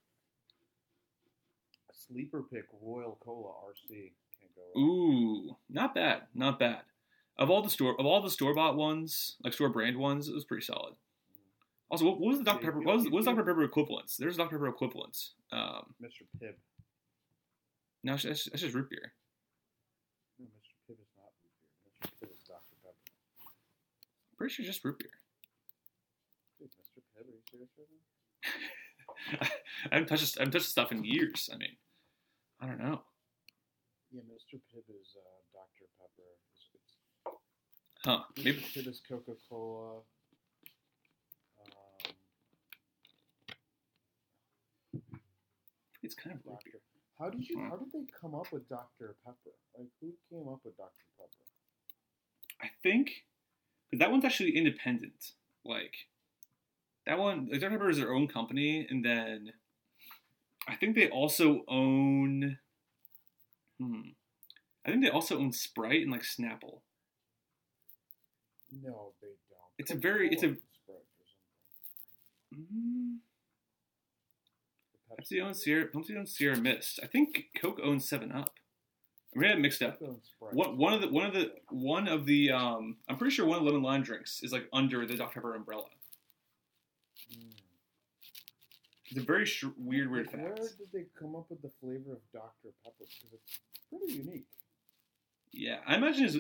[1.93, 4.13] Sleeper pick, Royal Cola RC.
[4.41, 4.85] Can't go wrong.
[4.85, 6.83] Ooh, not bad, not bad.
[7.43, 10.35] Of all the store of all the store bought ones, like store brand ones, it
[10.35, 10.95] was pretty solid.
[11.91, 12.79] Also, what, what was the Dr Pepper?
[12.79, 14.17] What was, what was Dr Pepper equivalents?
[14.17, 15.35] There's Dr Pepper equivalents.
[15.51, 16.23] Um, Mr.
[16.41, 16.55] Pibb.
[18.05, 19.13] no, that's, that's just root beer.
[20.39, 20.73] No, Mr.
[20.87, 21.75] Pibb is not root beer.
[22.01, 22.15] Mr.
[22.23, 22.77] Pibb is Dr.
[22.81, 23.13] Pepper.
[24.39, 25.19] Pretty sure just root beer.
[26.61, 27.03] Dude, Mr.
[27.11, 29.51] Pibb, are you serious right?
[29.91, 31.51] I haven't touched I haven't touched stuff in years.
[31.53, 31.75] I mean,
[32.61, 33.03] I don't know.
[34.13, 34.61] Yeah, Mr.
[34.69, 35.89] Pibb is uh, Dr.
[35.97, 36.29] Pepper.
[36.53, 37.01] It's, it's,
[38.05, 38.23] Huh?
[38.37, 38.45] Mr.
[38.45, 40.01] Maybe Pibb Coca Cola.
[44.95, 45.21] Um,
[46.03, 46.81] it's kind of Dr.
[47.19, 47.61] How did you?
[47.61, 49.15] How did they come up with Dr.
[49.25, 49.55] Pepper?
[49.79, 50.91] Like, who came up with Dr.
[51.17, 51.45] Pepper?
[52.61, 53.25] I think
[53.89, 55.33] because that one's actually independent.
[55.65, 55.95] Like
[57.07, 59.53] that one, like Dr Pepper is their own company, and then
[60.67, 62.59] I think they also own.
[63.79, 64.01] Hmm.
[64.85, 66.81] I think they also own Sprite and like Snapple.
[68.83, 69.73] No, they don't.
[69.79, 71.27] It's a very- it's a- Coca-Cola owns Sprite or
[72.59, 72.67] something.
[72.73, 73.19] Mm,
[75.11, 75.89] Pepsi owns Sierra.
[75.89, 77.01] Pepsi owns Sierra Mist.
[77.03, 78.59] I think Coke owns Seven Up.
[79.35, 79.97] I'm gonna mixed up.
[79.99, 80.55] Sprite.
[80.55, 83.65] One, of the one of the one of the um, I'm pretty sure one of
[83.65, 85.89] the lemon lime drinks is like under the Dr Pepper umbrella.
[87.33, 87.53] Mm.
[89.07, 92.13] It's a very sh- weird, weird Like, Where did they come up with the flavor
[92.13, 92.69] of Dr.
[92.83, 92.95] Pepper?
[93.01, 93.59] Because it's
[93.91, 94.47] pretty unique.
[95.53, 96.37] Yeah, I imagine it's.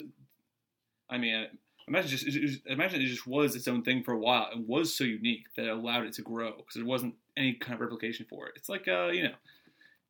[1.10, 1.46] I mean,
[1.88, 4.66] imagine just it, it, imagine it just was its own thing for a while and
[4.66, 7.80] was so unique that it allowed it to grow because there wasn't any kind of
[7.80, 8.54] replication for it.
[8.56, 9.34] It's like uh, you know,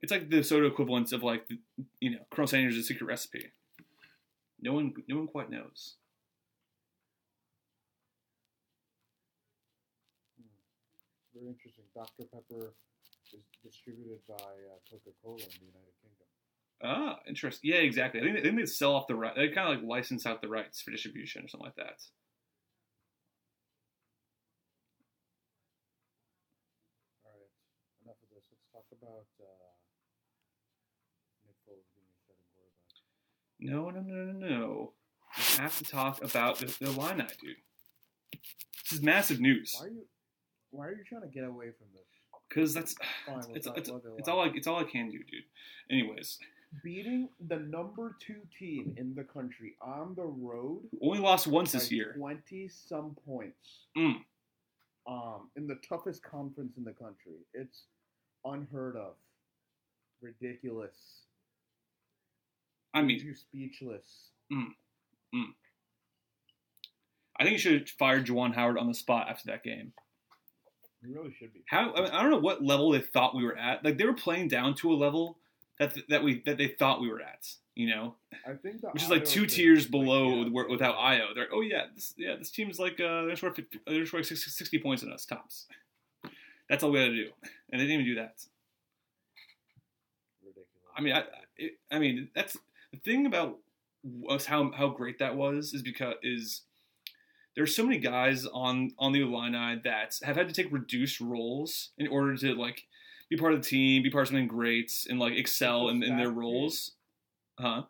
[0.03, 1.59] it's like the soda equivalents of like the,
[2.01, 3.53] you know, Colonel Sanders' secret recipe.
[4.61, 5.95] No one, no one quite knows.
[11.35, 11.85] Very interesting.
[11.95, 12.25] Dr.
[12.33, 12.75] Pepper
[13.33, 16.27] is distributed by uh, Coca-Cola in the United Kingdom.
[16.85, 17.71] Ah, interesting.
[17.71, 18.21] Yeah, exactly.
[18.21, 19.35] I think, I think they sell off the right.
[19.37, 22.03] They kind of like license out the rights for distribution or something like that.
[27.25, 28.45] All right, enough of this.
[28.51, 29.71] Let's talk about uh,
[31.47, 32.91] Nick Foles being a starting quarterback.
[33.61, 34.93] No, no, no, no, no.
[35.37, 37.57] We have to talk about the, the Illini, dude.
[38.83, 40.05] This is massive news Why are you?
[40.71, 42.03] Why are you trying to get away from this?
[42.53, 42.95] because that's
[43.27, 45.45] Fine, it's, it's, it's, it's all I it's all I can do, dude.
[45.91, 46.39] Anyways,
[46.83, 51.93] Beating the number two team in the country on the road only lost once this
[51.93, 52.15] year.
[52.17, 53.87] twenty some points.
[53.97, 54.17] Mm.
[55.07, 57.83] Um, in the toughest conference in the country, it's
[58.45, 59.15] unheard of,
[60.23, 60.97] ridiculous.
[62.95, 64.31] I mean, Leaves you speechless.
[67.39, 69.93] I think you should have fired Juwan Howard on the spot after that game.
[71.03, 71.65] You really should be.
[71.67, 73.85] How I, mean, I don't know what level they thought we were at.
[73.85, 75.39] Like they were playing down to a level
[75.83, 77.47] that that we that they thought we were at.
[77.75, 78.15] You know,
[78.47, 81.35] I think which is like two tiers is like, below yeah, without Ayo.
[81.35, 84.25] They're like, oh yeah, this yeah this team's like uh they're scoring 50, they're scoring
[84.25, 85.67] 60, 60 points on us tops.
[86.69, 87.31] That's all we had to do,
[87.71, 88.35] and they didn't even do that.
[90.43, 90.69] ridiculous.
[90.97, 91.25] I mean, I
[91.57, 92.59] it, I mean that's
[92.93, 93.59] the thing about
[94.29, 96.63] us how how great that was is because is
[97.57, 101.91] there's so many guys on on the Illini that have had to take reduced roles
[101.97, 102.85] in order to like
[103.33, 106.19] be part of the team, be part of something great, and like excel in, in
[106.19, 106.93] their roles.
[107.59, 107.83] Huh?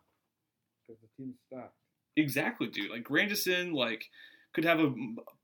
[0.87, 1.73] because the team's stacked.
[2.15, 2.91] Exactly, dude.
[2.91, 4.05] Like Grandison, like
[4.53, 4.93] could have a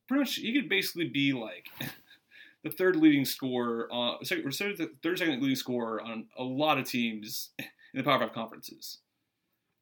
[0.08, 0.36] pretty much.
[0.36, 1.68] He could basically be like
[2.64, 6.78] the third leading scorer, uh, second, or third, third second leading scorer on a lot
[6.78, 9.00] of teams in the Power Five conferences.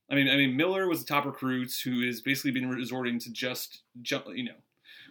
[0.10, 3.32] I mean, I mean Miller was the top recruit who has basically been resorting to
[3.32, 4.54] just jump, you know,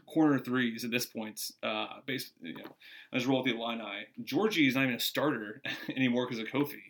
[0.07, 1.51] corner threes at this point.
[1.63, 2.77] Uh, based, you know,
[3.13, 4.07] as roll with the Illini.
[4.23, 5.63] Giorgi is not even a starter
[5.97, 6.83] anymore because of Kofi.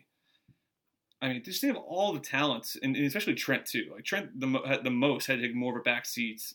[1.21, 3.89] I mean, just they have all the talents, and, and especially Trent too.
[3.93, 6.53] Like Trent, the had the most had to take more of a back seat.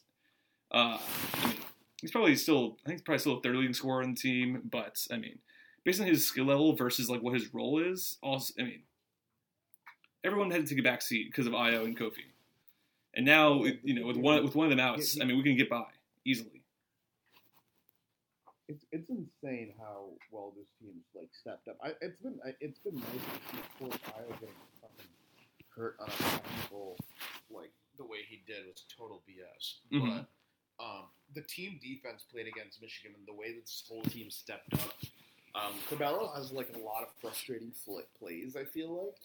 [0.70, 0.98] Uh,
[1.42, 1.56] I mean,
[2.00, 4.62] he's probably still, I think he's probably still a third leading scorer on the team,
[4.70, 5.38] but I mean,
[5.84, 8.82] based on his skill level versus like what his role is, also, I mean,
[10.22, 12.30] everyone had to take a back seat because of Ayo and Kofi,
[13.14, 15.56] and now you know with one with one of them out, I mean, we can
[15.56, 15.84] get by
[16.24, 16.62] easily.
[18.68, 21.76] It's it's insane how well this team's like stepped up.
[21.82, 23.98] I, it's been I- it's been nice to see of course
[24.40, 25.10] getting fucking
[25.76, 26.96] hurt on a technical
[27.50, 29.80] like the way he did was total BS.
[29.92, 30.26] Mhm.
[30.78, 31.04] But um,
[31.34, 34.94] the team defense played against Michigan and the way that this whole team stepped up.
[35.54, 38.56] Um, Curbelo has like a lot of frustrating flip plays.
[38.56, 39.18] I feel like,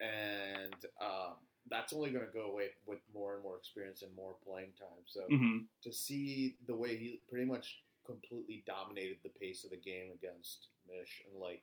[0.00, 1.34] and um,
[1.70, 5.04] that's only going to go away with more and more experience and more playing time.
[5.06, 9.76] So hmm to see the way he pretty much completely dominated the pace of the
[9.76, 11.62] game against Mish and like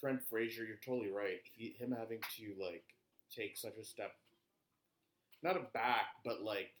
[0.00, 1.40] Trent Frazier, you're totally right.
[1.56, 2.84] He, him having to like
[3.34, 4.12] take such a step,
[5.42, 6.72] not a back, but like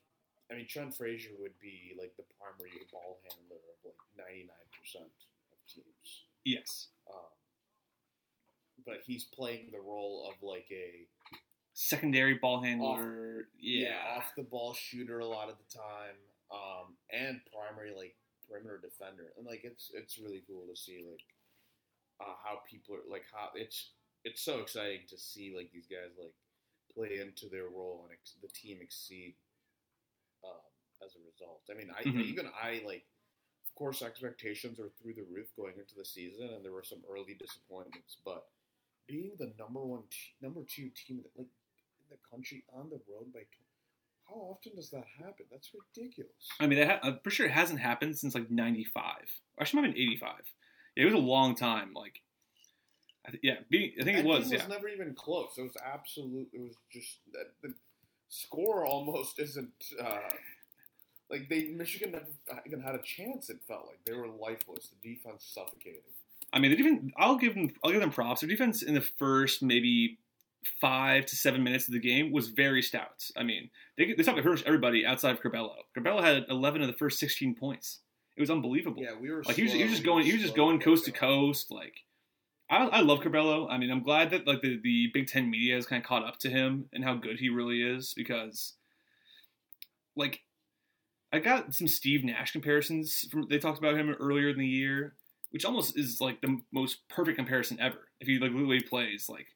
[0.50, 5.12] I mean Trent Frazier would be like the primary ball handler of like 99 percent
[5.52, 6.24] of teams.
[6.44, 7.30] Yes, Um,
[8.86, 11.06] but he's playing the role of like a
[11.74, 13.48] secondary ball handler.
[13.60, 16.16] yeah, off the ball shooter a lot of the time,
[16.50, 18.16] um, and primary like
[18.48, 21.24] perimeter defender, and like it's it's really cool to see like
[22.20, 23.90] uh, how people are like how it's
[24.24, 26.32] it's so exciting to see like these guys like
[26.94, 29.34] play into their role and ex- the team exceed
[30.44, 30.62] um,
[31.04, 31.60] as a result.
[31.70, 32.24] I mean, I Mhm.
[32.24, 33.04] even I like.
[33.66, 37.02] Of course, expectations are through the roof going into the season, and there were some
[37.10, 38.18] early disappointments.
[38.24, 38.46] But
[39.08, 41.48] being the number one, t- number two team that like
[42.14, 43.40] the country on the road by.
[43.40, 43.60] Tw-
[44.28, 45.44] how often does that happen?
[45.50, 46.32] That's ridiculous.
[46.58, 49.16] I mean, it ha- I'm pretty sure it hasn't happened since like '95.
[49.60, 50.30] Actually, might have been '85.
[50.96, 51.92] Yeah, it was a long time.
[51.94, 52.22] Like,
[53.26, 54.50] I th- yeah, being, I think it was.
[54.50, 55.58] Yeah, was never even close.
[55.58, 56.48] It was absolute.
[56.52, 57.74] It was just that the
[58.28, 59.72] score almost isn't.
[60.00, 60.18] Uh,
[61.30, 63.50] like they Michigan never even had a chance.
[63.50, 64.88] It felt like they were lifeless.
[64.88, 66.00] The defense suffocated.
[66.52, 67.12] I mean, the defense.
[67.16, 67.72] I'll give them.
[67.82, 68.40] I'll give them props.
[68.40, 70.18] Their defense in the first maybe
[70.80, 73.24] five to seven minutes of the game was very stout.
[73.36, 75.74] I mean, they they stopped pretty much everybody outside of Curbelo.
[75.96, 78.00] Curbelo had 11 of the first 16 points.
[78.36, 79.02] It was unbelievable.
[79.02, 80.80] Yeah, we were Like he was, he was just We going, he was just going
[80.80, 81.70] coast to coast.
[81.70, 81.94] Like,
[82.68, 83.68] I, I love Curbelo.
[83.70, 86.24] I mean, I'm glad that like the, the Big Ten media has kind of caught
[86.24, 88.74] up to him and how good he really is because,
[90.16, 90.40] like,
[91.32, 95.14] I got some Steve Nash comparisons from they talked about him earlier in the year,
[95.50, 98.08] which almost is like the most perfect comparison ever.
[98.18, 99.46] If you like the way he plays, like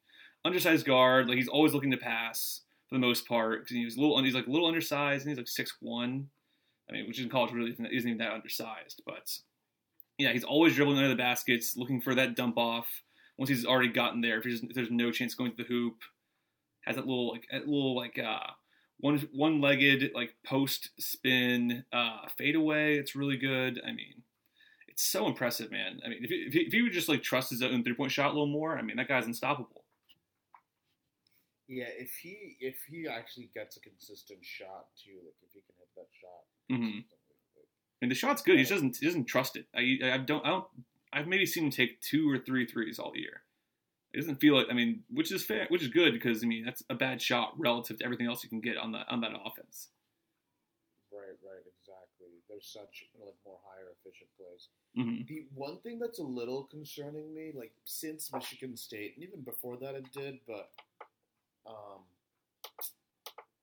[0.45, 4.01] undersized guard, like he's always looking to pass for the most part because he's a
[4.01, 6.29] little he's like a little undersized and he's like six one.
[6.89, 9.31] I mean, which in college really isn't, even that undersized, but
[10.17, 13.03] yeah, he's always dribbling under the baskets, looking for that dump off.
[13.37, 15.97] Once he's already gotten there, if, if there's no chance going to the hoop,
[16.81, 18.51] has that little like that little like uh
[19.01, 22.97] one one legged like post spin uh fadeaway.
[22.97, 23.81] It's really good.
[23.87, 24.23] I mean,
[24.89, 26.01] it's so impressive, man.
[26.05, 28.11] I mean, if he, if if he would just like trust his own three point
[28.11, 29.78] shot a little more, I mean, that guy's unstoppable.
[31.69, 35.75] Yeah, if he if he actually gets a consistent shot too, like if he can
[35.79, 36.77] hit that shot.
[36.77, 37.69] hmm like,
[38.01, 38.59] And the shot's good.
[38.59, 39.67] He doesn't he doesn't trust it.
[39.77, 40.65] I I don't I don't
[41.13, 43.43] I've maybe seen him take two or three threes all year.
[44.15, 46.65] It doesn't feel like I mean, which is fair, which is good because I mean
[46.65, 49.33] that's a bad shot relative to everything else you can get on that on that
[49.45, 49.91] offense.
[51.13, 52.33] Right, right, exactly.
[52.49, 54.69] There's such like more higher efficient plays.
[54.97, 59.43] hmm The one thing that's a little concerning me, like since Michigan State, and even
[59.43, 60.71] before that it did, but
[61.69, 62.03] um,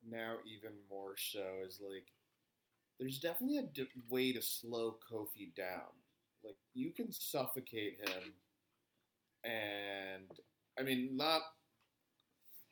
[0.09, 2.07] now even more so is like
[2.99, 3.67] there's definitely a
[4.09, 5.91] way to slow Kofi down.
[6.43, 8.33] Like you can suffocate him,
[9.43, 10.31] and
[10.79, 11.41] I mean not.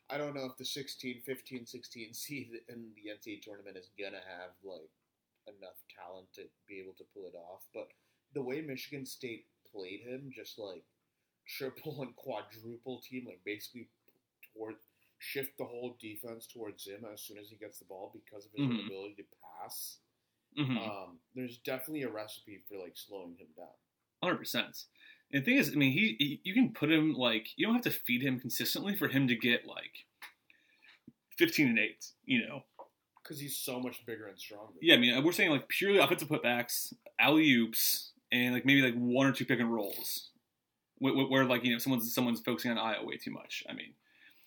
[0.09, 4.17] I don't know if the 16, 15, 16 seed in the NCAA tournament is gonna
[4.17, 4.91] have like
[5.47, 7.87] enough talent to be able to pull it off, but
[8.33, 10.83] the way Michigan State played him, just like
[11.47, 13.87] triple and quadruple team, like basically
[14.53, 14.75] toward
[15.23, 18.51] shift the whole defense towards him as soon as he gets the ball because of
[18.51, 18.85] his Mhm.
[18.87, 19.23] ability to
[19.61, 19.99] pass.
[20.55, 23.73] hmm Um, there's definitely a recipe for like slowing him down.
[24.21, 24.85] Hundred percent.
[25.31, 27.75] And the thing is, I mean, he, he you can put him like you don't
[27.75, 30.05] have to feed him consistently for him to get like
[31.37, 32.05] fifteen and eight.
[32.25, 32.65] You know,
[33.21, 34.73] Because he's so much bigger and stronger.
[34.81, 34.95] yeah.
[34.95, 39.25] I mean, we're saying like purely offensive putbacks, alley oops, and like maybe like one
[39.27, 40.29] or two pick and rolls,
[40.99, 43.63] where, where, where, like you know someone's someone's focusing on Iowa way too much.
[43.69, 43.93] I mean,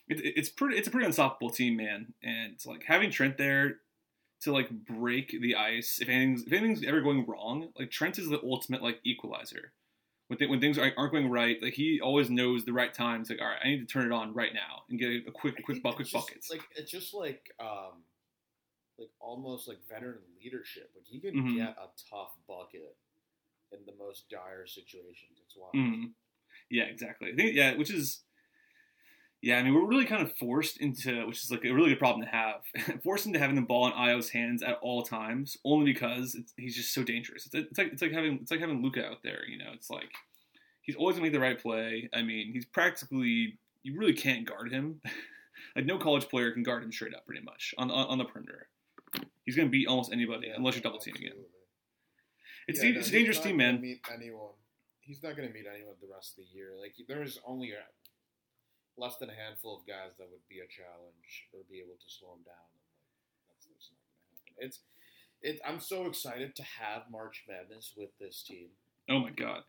[0.09, 2.13] it, it's pretty it's a pretty unstoppable team, man.
[2.23, 3.77] And it's like having Trent there,
[4.41, 7.69] to like break the ice if anything's if anything's ever going wrong.
[7.77, 9.73] Like Trent is the ultimate like equalizer.
[10.27, 13.21] When, th- when things aren't aren't going right, like he always knows the right time.
[13.21, 15.31] It's like, all right, I need to turn it on right now and get a,
[15.31, 16.51] quick, quick, think buck, quick it's just, buckets.
[16.51, 18.03] Like it's just like um,
[18.99, 20.91] like almost like veteran leadership.
[20.95, 21.55] Like he can Mhm.
[21.57, 22.95] get a tough bucket
[23.71, 25.39] in the most dire situations.
[25.45, 25.73] It's wild.
[25.73, 26.11] Mhm.
[26.69, 27.31] Yeah, exactly.
[27.31, 28.23] I think yeah, which is
[29.41, 29.57] yeah.
[29.57, 32.25] I mean, we're really kind of forced into, which is like a really good problem
[32.25, 32.61] to have,
[33.03, 36.75] forced into having the ball in Ayo's hands at all times, only because it's, he's
[36.75, 37.45] just so dangerous.
[37.45, 39.41] It's, it's like it's like having it's like having Luka out there.
[39.47, 40.11] You know, it's like
[40.81, 42.09] he's always gonna make the right play.
[42.13, 45.01] I mean, he's practically you really can't guard him.
[45.75, 48.25] like no college player can guard him straight up, pretty much on on, on the
[48.25, 48.67] perimeter.
[49.45, 51.33] He's gonna beat almost anybody unless you're double teaming him.
[52.67, 53.81] It's, Yeah, a, no, it's a dangerous team, gonna man.
[53.81, 54.51] Meet anyone.
[54.99, 56.71] He's not going to meet anyone the rest of the year.
[56.77, 57.79] Like there is only a,
[58.97, 62.09] less than a handful of guys that would be a challenge or be able to
[62.09, 62.67] slow him down.
[62.73, 64.65] And like that's just not going to happen.
[64.65, 64.79] It's
[65.41, 65.61] it.
[65.65, 68.69] I'm so excited to have March Madness with this team.
[69.09, 69.61] Oh my god.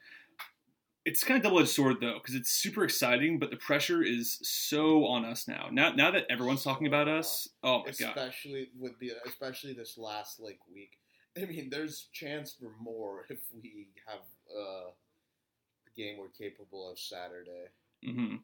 [1.04, 4.38] It's kind of double edged sword though, because it's super exciting, but the pressure is
[4.42, 5.68] so on us now.
[5.70, 9.96] Now, now that everyone's talking about us, oh my god, especially with the especially this
[9.96, 10.98] last like week.
[11.40, 14.20] I mean, there's chance for more if we have
[14.54, 17.68] uh, a game we're capable of Saturday.
[18.04, 18.36] hmm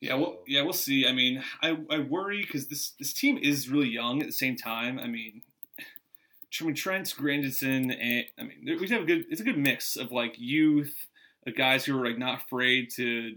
[0.00, 1.06] yeah, well, yeah, we'll see.
[1.06, 4.56] I mean, I, I worry because this this team is really young at the same
[4.56, 4.98] time.
[4.98, 5.42] I mean,
[6.60, 9.26] I mean Trent Grandison, and I mean, we have a good.
[9.30, 10.94] It's a good mix of like youth,
[11.56, 13.36] guys who are like not afraid to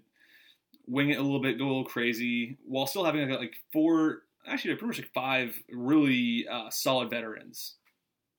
[0.88, 4.24] wing it a little bit, go a little crazy, while still having like, like four,
[4.46, 7.76] actually pretty much like five really uh, solid veterans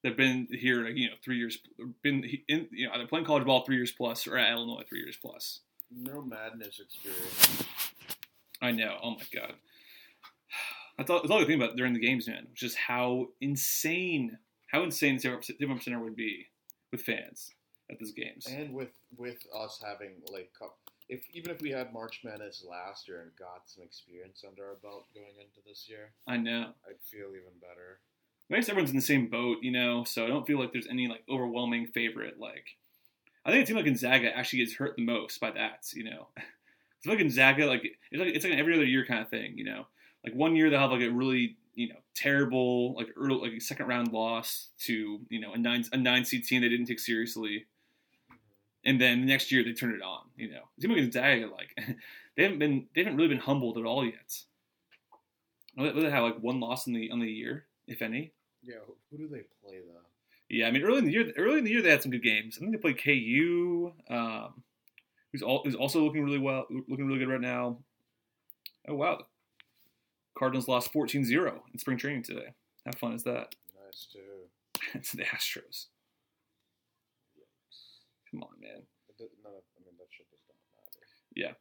[0.02, 1.58] that've been here, like, you know, three years,
[2.02, 4.98] been in, you know, either playing college ball three years plus or at Illinois three
[4.98, 5.60] years plus.
[5.96, 7.64] No madness experience.
[8.60, 8.98] I know.
[9.02, 9.54] Oh my god.
[10.98, 12.46] That's all, that's all I think about during the games, man.
[12.50, 14.38] Which is how insane,
[14.70, 16.46] how insane Stephen Center would be
[16.90, 17.54] with fans
[17.90, 18.46] at these games.
[18.46, 20.76] And with with us having like cup,
[21.08, 24.76] if even if we had March Madness last year and got some experience under our
[24.82, 26.72] belt going into this year, I know.
[26.88, 28.00] I'd feel even better.
[28.50, 30.04] I guess everyone's in the same boat, you know.
[30.04, 32.38] So I don't feel like there's any like overwhelming favorite.
[32.38, 32.76] Like,
[33.44, 36.28] I think a team like Gonzaga actually gets hurt the most by that, you know.
[36.98, 39.58] It's like Gonzaga, like it's like it's like an every other year kind of thing,
[39.58, 39.86] you know.
[40.24, 43.88] Like one year they'll have like a really you know terrible like early like second
[43.88, 47.66] round loss to you know a nine a nine seed team they didn't take seriously,
[48.84, 50.26] and then the next year they turn it on.
[50.36, 51.96] You know, team like Gonzaga like
[52.36, 54.38] they haven't been they haven't really been humbled at all yet.
[55.76, 58.32] They have like one loss in the on the year, if any.
[58.62, 58.76] Yeah,
[59.10, 60.01] who do they play though?
[60.52, 62.22] Yeah, I mean early in the year, early in the year they had some good
[62.22, 62.58] games.
[62.58, 64.62] I think they played KU, um,
[65.32, 67.78] who's all who's also looking really well, looking really good right now.
[68.86, 69.20] Oh wow,
[70.36, 72.52] Cardinals lost 14-0 in spring training today.
[72.84, 73.54] How fun is that?
[73.82, 74.18] Nice too.
[74.94, 75.86] it's the Astros.
[78.30, 78.82] Come on, man.
[79.08, 81.06] It does, I mean, that shit does not matter.
[81.34, 81.52] Yeah.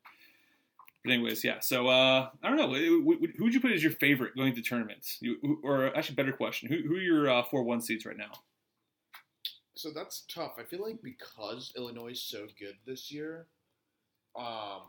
[1.05, 1.59] But anyways, yeah.
[1.61, 2.73] So uh, I don't know.
[2.73, 5.17] Who who would you put as your favorite going to tournaments?
[5.21, 8.31] You, or actually, better question: Who who are your uh, four one seeds right now?
[9.81, 10.53] So that's tough.
[10.59, 13.47] I feel like because Illinois is so good this year,
[14.37, 14.83] um,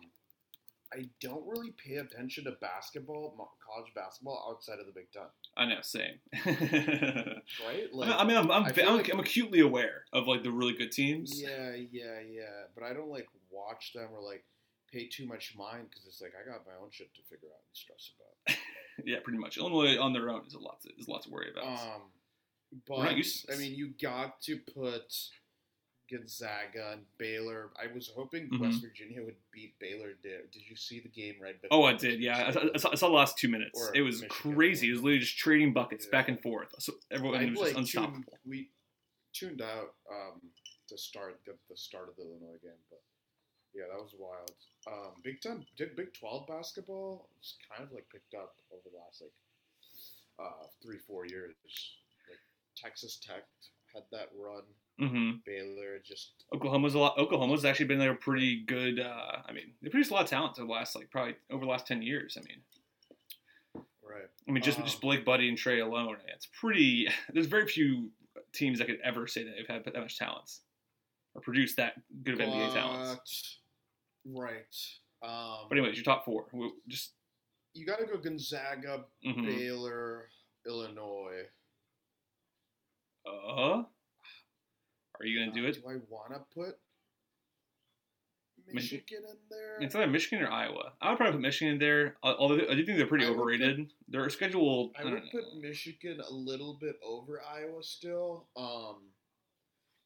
[0.93, 3.35] I don't really pay attention to basketball,
[3.67, 5.23] college basketball outside of the Big Ten,
[5.57, 6.19] I know, same.
[7.67, 7.89] right?
[7.95, 10.93] Like, I mean, I'm I'm, I'm, like- I'm acutely aware of like the really good
[10.93, 11.41] teams.
[11.41, 12.67] yeah, yeah, yeah.
[12.75, 14.45] But I don't like watch them or like
[14.93, 17.63] pay too much mind because it's like I got my own shit to figure out
[17.67, 18.59] and stress about.
[19.07, 19.57] Yeah, pretty much.
[19.57, 21.65] Illinois on their own is a lot to is a lot to worry about.
[21.65, 22.03] Um,
[22.87, 25.15] but I mean, you got to put
[26.11, 27.71] Gonzaga and Baylor.
[27.83, 28.61] I was hoping Mhm.
[28.61, 30.13] West Virginia would beat Baylor.
[30.23, 31.61] Did Did you see the game right?
[31.61, 31.79] Before?
[31.79, 32.21] Oh, I did.
[32.21, 33.81] Yeah, I saw, I saw, I saw the last two minutes.
[33.81, 34.55] Or It was Michigan.
[34.55, 34.89] crazy.
[34.89, 36.69] It was literally just trading buckets back and forth.
[36.81, 38.39] So everyone I was like just tuned, unstoppable.
[38.45, 38.71] we
[39.33, 40.41] tuned out um,
[40.89, 43.01] to start the, the start of the Illinois game, but
[43.75, 44.51] yeah, that was wild.
[44.87, 47.31] Um, Big Ten did Big Twelve basketball.
[47.39, 49.33] It's kind of like picked up over the last like
[50.39, 51.55] uh, three four years.
[52.83, 53.45] Texas Tech
[53.95, 54.63] had that run.
[54.99, 57.19] hmm Baylor just Oklahoma's a lot.
[57.19, 59.01] Oklahoma's actually been a pretty good.
[59.01, 61.65] Uh, I mean, they produced a lot of talent over the last like probably over
[61.65, 62.37] the last ten years.
[62.41, 64.29] I mean, right.
[64.49, 66.17] I mean just Um, just Blake Buddy and Trae alone.
[66.35, 67.09] It's pretty.
[67.33, 68.11] There's very few
[68.53, 70.51] teams that could ever say that they've had that much talent
[71.35, 73.59] or produced that good of NBA talents.
[74.27, 74.77] Right.
[75.23, 76.47] Um, But anyways, your top four.
[76.53, 77.13] We- Just
[77.75, 79.47] you got to go Gonzaga, mhm.
[79.47, 80.29] Baylor,
[80.67, 81.45] Illinois.
[83.27, 83.83] Uh,
[85.21, 85.75] are you gonna do Uh, it?
[85.83, 86.79] Do I want to put
[88.73, 89.79] Michigan in there.
[89.83, 90.93] It's either Michigan or Iowa.
[91.01, 93.35] I would probably put Michigan in there, although I do think they're pretty I would
[93.37, 93.93] put- overrated.
[94.09, 99.03] Their schedule, I, I would put Michigan a little bit over Iowa still, um,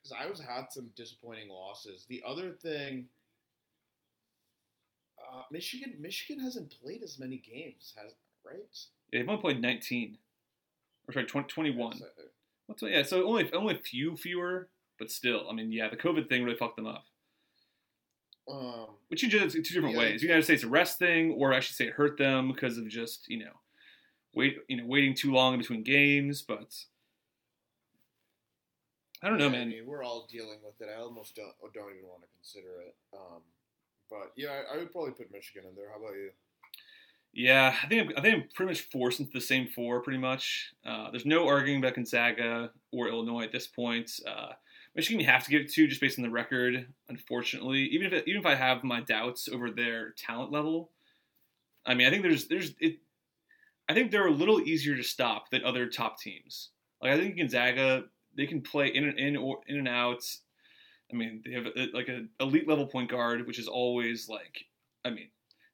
[0.02, 2.06] because Iowa's had some disappointing losses.
[2.08, 3.08] The other thing,
[5.20, 8.14] uh, Michigan, Michigan hasn't played as many games, has
[8.44, 8.56] right?
[9.12, 10.18] Yeah, they've only played 19.
[11.08, 11.98] Or sorry, 20, 21.
[11.98, 12.06] So-
[12.66, 13.02] What's yeah?
[13.02, 16.56] So only only a few fewer, but still, I mean, yeah, the COVID thing really
[16.56, 17.04] fucked them up.
[18.48, 19.98] Um, Which you in two different Yeah.
[19.98, 20.22] ways.
[20.22, 22.52] You can either say it's a rest thing, or I should say it hurt them
[22.52, 23.52] because of just you know,
[24.34, 26.42] wait, you know, waiting too long in between games.
[26.42, 26.74] But
[29.22, 29.68] I don't know, yeah, man.
[29.68, 30.88] I mean, we're all dealing with it.
[30.92, 32.94] I almost don't don't even want to consider it.
[33.12, 33.42] Um,
[34.10, 35.90] but yeah, I, I would probably put Michigan in there.
[35.90, 36.30] How about you?
[37.36, 40.00] Yeah, I think I'm, I think I'm pretty much forced into the same four.
[40.00, 44.10] Pretty much, uh, there's no arguing about Gonzaga or Illinois at this point.
[44.26, 44.52] Uh,
[44.94, 46.86] Michigan, you have to give it to just based on the record.
[47.10, 50.92] Unfortunately, even if it, even if I have my doubts over their talent level,
[51.84, 53.00] I mean, I think there's there's it.
[53.86, 56.70] I think they're a little easier to stop than other top teams.
[57.02, 60.24] Like I think Gonzaga, they can play in and in or in and out.
[61.12, 64.64] I mean, they have a, like an elite level point guard, which is always like,
[65.04, 65.28] I mean,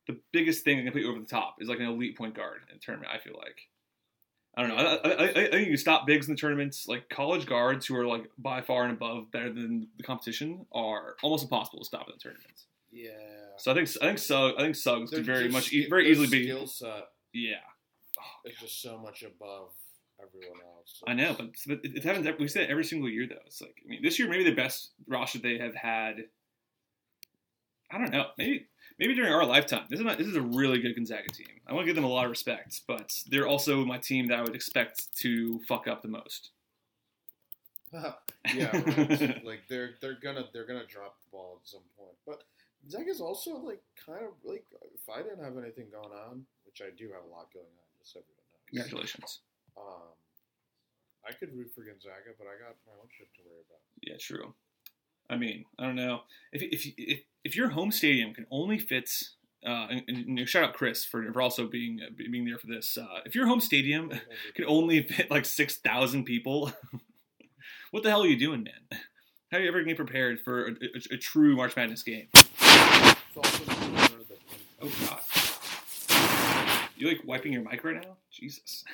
[0.07, 2.35] the biggest thing that can put you over the top is like an elite point
[2.35, 3.13] guard in a tournament.
[3.13, 3.69] I feel like.
[4.55, 4.77] I don't know.
[4.77, 6.87] I, I, I, I think you stop bigs in the tournaments.
[6.87, 11.17] Like college guards who are like by far and above better than the competition are
[11.23, 12.67] almost impossible to stop in the tournaments.
[12.91, 13.11] Yeah.
[13.57, 16.11] So I think I think Suggs I think Suggs could very their much e- very
[16.11, 17.55] easily be skill set yeah.
[18.21, 19.71] Oh, is just so much above
[20.21, 21.03] everyone else.
[21.07, 22.27] I know, but, but it, it happens.
[22.39, 23.37] We say every single year though.
[23.47, 26.25] It's like I mean, this year maybe the best roster they have had.
[27.91, 28.27] I don't know.
[28.39, 28.67] Maybe
[29.03, 29.83] maybe during our lifetime.
[29.91, 31.49] This is not, this is a really good Gonzaga team.
[31.67, 34.39] I want to give them a lot of respect, but they're also my team that
[34.39, 36.51] I would expect to fuck up the most.
[38.55, 39.45] yeah, right.
[39.45, 42.17] like they're they're gonna they're gonna drop the ball at some point.
[42.25, 42.45] But
[42.81, 46.89] Gonzaga's also like kind of like if I didn't have anything going on, which I
[46.97, 48.65] do have a lot going on, just so everyone knows.
[48.73, 49.41] Congratulations.
[49.77, 50.09] Um,
[51.29, 53.85] I could root for Gonzaga, but I got my own shit to worry about.
[54.01, 54.57] Yeah, true.
[55.33, 56.21] I mean, I don't know
[56.53, 59.11] if if if, if your home stadium can only fit.
[59.65, 62.99] Uh, and, and, shout out Chris for, for also being uh, being there for this.
[62.99, 64.11] Uh, if your home stadium
[64.55, 66.73] can only fit like six thousand people,
[67.93, 69.01] what the hell are you doing, man?
[69.51, 72.27] How are you ever getting prepared for a, a, a true March Madness game?
[72.35, 74.37] It's also one of the
[74.83, 75.21] Oh God,
[76.97, 78.17] you like wiping your mic right now?
[78.33, 78.85] Jesus.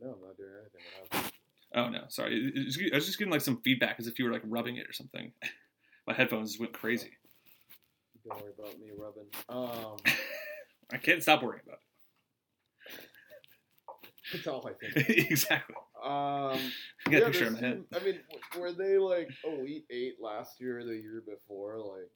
[0.00, 0.50] No, I'm not doing
[1.12, 1.32] anything.
[1.74, 2.34] Oh no, sorry.
[2.36, 4.42] It- it was- I was just getting like some feedback as if you were like
[4.44, 5.32] rubbing it or something.
[6.06, 7.10] My headphones just went crazy.
[8.28, 9.26] Don't worry about me rubbing.
[9.48, 9.96] Um,
[10.92, 13.04] I can't stop worrying about it.
[14.32, 15.08] that's all I think.
[15.30, 15.76] exactly.
[16.02, 16.58] Um,
[17.06, 17.84] I got a picture in my head.
[17.94, 18.20] I mean,
[18.58, 21.78] were they like Elite Eight last year or the year before?
[21.78, 22.10] Like,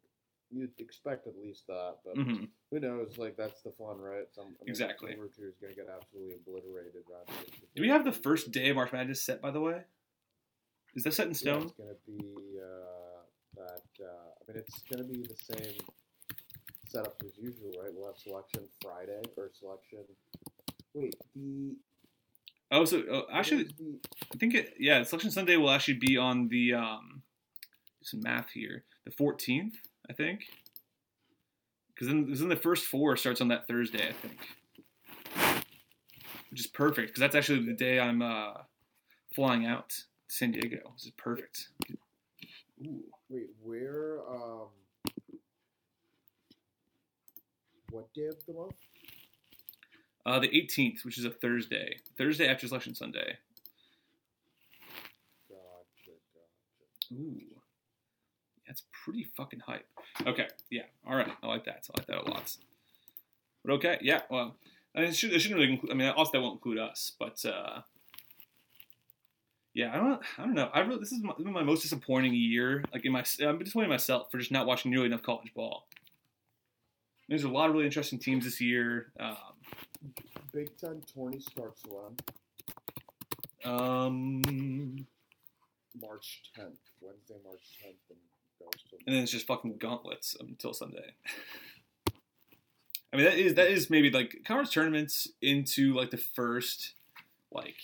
[0.51, 3.16] you'd expect at least that, but hmm who knows?
[3.16, 4.26] Like, that's the fun, right?
[4.34, 5.12] Some I mean, Exactly.
[5.12, 6.92] Number two is going to get absolutely obliterated.
[7.74, 9.80] Do we have the first day of March Madness set, by the way?
[10.94, 11.62] Is that set in Yeah, stone?
[11.62, 13.22] it's going to be uh,
[13.57, 13.82] that.
[14.05, 15.78] Uh, I mean, it's going to be the same
[16.88, 17.90] setup as usual, right?
[17.94, 20.01] We'll have selection Friday or selection.
[20.92, 21.74] Wait, the
[22.70, 23.99] Oh, so uh, actually, the-
[24.30, 24.74] I think it.
[24.78, 27.22] Yeah, Selection Sunday will actually be on the um,
[28.03, 28.84] some math here.
[29.07, 29.72] The 14th,
[30.09, 30.46] I think.
[31.94, 34.38] Because then, 'cause then the first four starts on that Thursday, I think.
[36.50, 38.54] Which is perfect because that's actually the day I'm uh,
[39.34, 40.92] flying out to San Diego.
[40.96, 41.68] This is perfect.
[42.86, 43.02] Ooh.
[43.28, 44.20] Wait, where?
[44.30, 44.68] Um,
[47.90, 48.76] what day of the month?
[50.24, 51.98] Uh, the 18th, which is a Thursday.
[52.16, 53.38] Thursday after Selection Sunday.
[55.48, 57.14] Gotcha, gotcha.
[57.14, 57.57] Ooh.
[59.09, 59.86] Pretty fucking hype.
[60.26, 60.82] Okay, yeah.
[61.09, 61.32] All right.
[61.42, 61.88] I like that.
[61.88, 62.54] I like that a lot.
[63.64, 64.20] But okay, yeah.
[64.28, 64.54] Well,
[64.94, 65.92] I mean, it, should, it shouldn't really include.
[65.92, 67.80] I mean, also that won't include us, but uh,
[69.72, 69.94] yeah.
[69.94, 70.20] I don't.
[70.36, 70.68] I don't know.
[70.74, 70.98] I really.
[70.98, 72.84] This is my, my most disappointing year.
[72.92, 75.86] Like in my, I'm disappointed in myself for just not watching nearly enough college ball.
[77.30, 79.11] There's a lot of really interesting teams this year.
[79.18, 79.36] Um,
[80.52, 82.14] Big Ten tourney starts when?
[83.64, 84.42] um,
[86.00, 86.76] March 10th.
[87.00, 88.16] Wednesday, March 10th,
[88.61, 88.96] and goes to.
[89.06, 91.14] and then it's just fucking gauntlets until Sunday.
[93.12, 96.94] I mean, that is that is maybe like conference tournaments into like the first
[97.52, 97.76] like.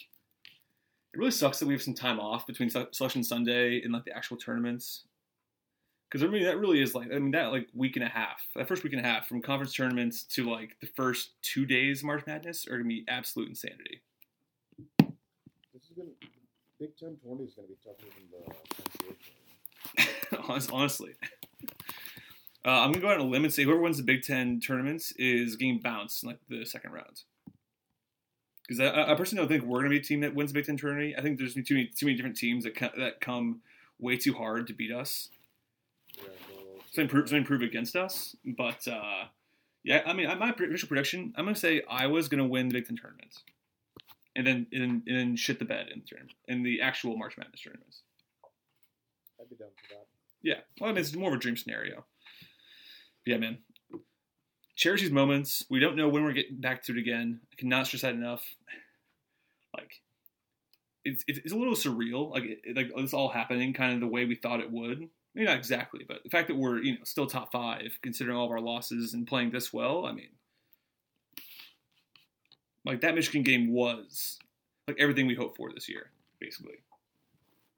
[1.12, 4.04] It really sucks that we have some time off between Se- selection Sunday and like
[4.04, 5.04] the actual tournaments.
[6.10, 8.40] Because I mean, that really is like I mean that like week and a half,
[8.56, 12.00] that first week and a half from conference tournaments to like the first two days
[12.00, 14.02] of March Madness are gonna be absolute insanity.
[14.98, 16.10] This is gonna.
[16.78, 19.16] Big Ten tourney is gonna be tougher than the NCAA tourney.
[19.16, 19.43] Honest-
[20.72, 21.14] Honestly,
[22.64, 24.58] Uh, I'm gonna go out on a limb and say whoever wins the Big Ten
[24.58, 27.22] tournaments is getting bounced in like the second round.
[28.66, 30.66] Because I, I personally don't think we're gonna be a team that wins the Big
[30.66, 31.14] Ten tournament.
[31.18, 33.60] I think there's too many too many different teams that that come
[33.98, 35.28] way too hard to beat us.
[36.16, 36.24] Yeah,
[36.92, 38.34] So improve, against us.
[38.56, 39.24] But uh,
[39.82, 42.96] yeah, I mean, my initial prediction, I'm gonna say Iowa's gonna win the Big Ten
[42.96, 43.42] tournament,
[44.34, 47.36] and then and and then shit the bed in the tournament in the actual March
[47.36, 48.00] Madness tournaments.
[49.44, 50.06] I'd be down for that.
[50.42, 52.04] Yeah, well, I mean, it's more of a dream scenario.
[53.26, 53.58] Yeah, man.
[54.76, 55.64] Cherish these moments.
[55.70, 57.40] We don't know when we're getting back to it again.
[57.52, 58.44] I cannot stress that enough.
[59.76, 60.02] Like,
[61.04, 62.30] it's it's, a little surreal.
[62.30, 65.08] Like, it, like this all happening kind of the way we thought it would.
[65.34, 68.46] Maybe not exactly, but the fact that we're you know still top five, considering all
[68.46, 70.06] of our losses and playing this well.
[70.06, 70.30] I mean,
[72.84, 74.38] like that Michigan game was
[74.86, 76.76] like everything we hoped for this year, basically.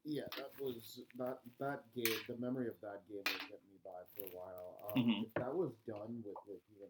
[0.09, 2.15] Yeah, that was that that game.
[2.29, 4.93] The memory of that game was getting me by for a while.
[4.95, 5.23] Um, Mhm.
[5.27, 6.87] If that was done with like even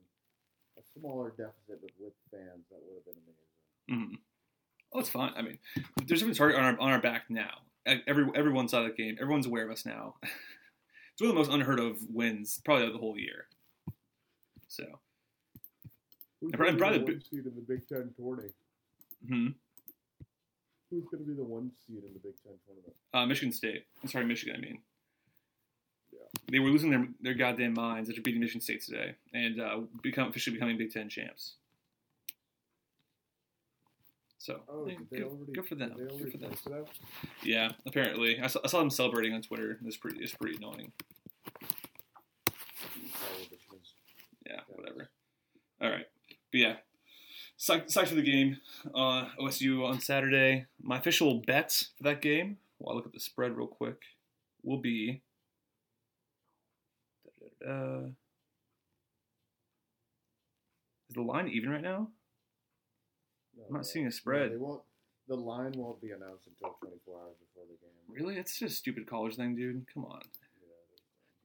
[0.77, 3.49] a smaller deficit with, with fans, that would have been amazing.
[3.89, 4.15] Mm-hmm.
[4.93, 5.33] Oh, it's fine.
[5.35, 5.57] I mean,
[6.05, 7.61] there's a different target on our on our back now.
[7.85, 9.17] Every everyone saw that game.
[9.19, 10.15] Everyone's aware of us now.
[10.21, 13.47] it's one of the most unheard of wins, probably of the whole year.
[14.67, 14.83] So,
[16.41, 18.49] Who's probably- probably the the one seed in the Big Ten tourney?
[19.27, 19.47] hmm
[20.89, 22.93] Who's going to be the one seed in the Big Ten tournament?
[23.13, 23.85] uh, Michigan State.
[24.01, 24.55] I'm sorry, Michigan.
[24.55, 24.79] I mean,
[26.13, 26.19] Yeah.
[26.49, 30.29] they were losing their their goddamn minds after beating Michigan State today and uh, become
[30.29, 31.55] officially becoming Big Ten champs.
[34.39, 35.93] So, Oh, good, already, good for them.
[35.97, 36.51] Good for them.
[36.67, 36.85] that?
[37.43, 39.77] Yeah, apparently, I saw, I saw them celebrating on Twitter.
[39.83, 40.93] It's pretty it's pretty annoying.
[44.45, 45.09] Yeah, whatever.
[45.81, 46.05] All right,
[46.51, 46.75] but yeah,
[47.59, 48.57] psyched, psyched for the game.
[48.93, 50.65] Uh, OSU on Saturday.
[50.81, 52.57] My official bet for that game.
[52.79, 54.01] Well, I'll look at the spread real quick.
[54.63, 55.21] Will be.
[57.61, 58.07] Da-da-da.
[61.09, 62.09] Is the line even right now?
[63.57, 63.83] No, I'm not no.
[63.83, 64.51] seeing a No, spread.
[64.51, 64.83] they won't.
[65.27, 67.91] The line won't be announced until 24 hours before the game.
[68.07, 68.37] Really?
[68.39, 69.85] It's just a stupid college thing, dude.
[69.93, 70.21] Come on.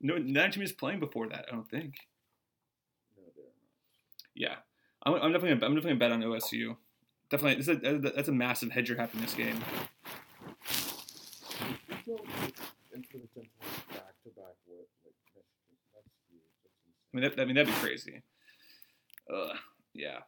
[0.01, 1.47] Yeah, No, none team is playing before that.
[1.49, 1.95] I don't think.
[3.17, 3.53] no, they're not.
[4.35, 4.57] Yeah,
[5.05, 6.77] I'm, I'm definitely I'm definitely a bet on OSU.
[7.31, 9.59] Definitely, this is a, that's a massive hedge you're having this game.
[11.89, 12.55] We go like,
[12.95, 13.45] into the 10
[13.91, 15.43] back to back with like Michigan.
[15.95, 16.43] That's huge.
[16.63, 17.11] That's insane.
[17.13, 18.23] I mean, that, I mean that'd be crazy.
[19.33, 19.55] Uh,
[19.95, 20.19] yeah.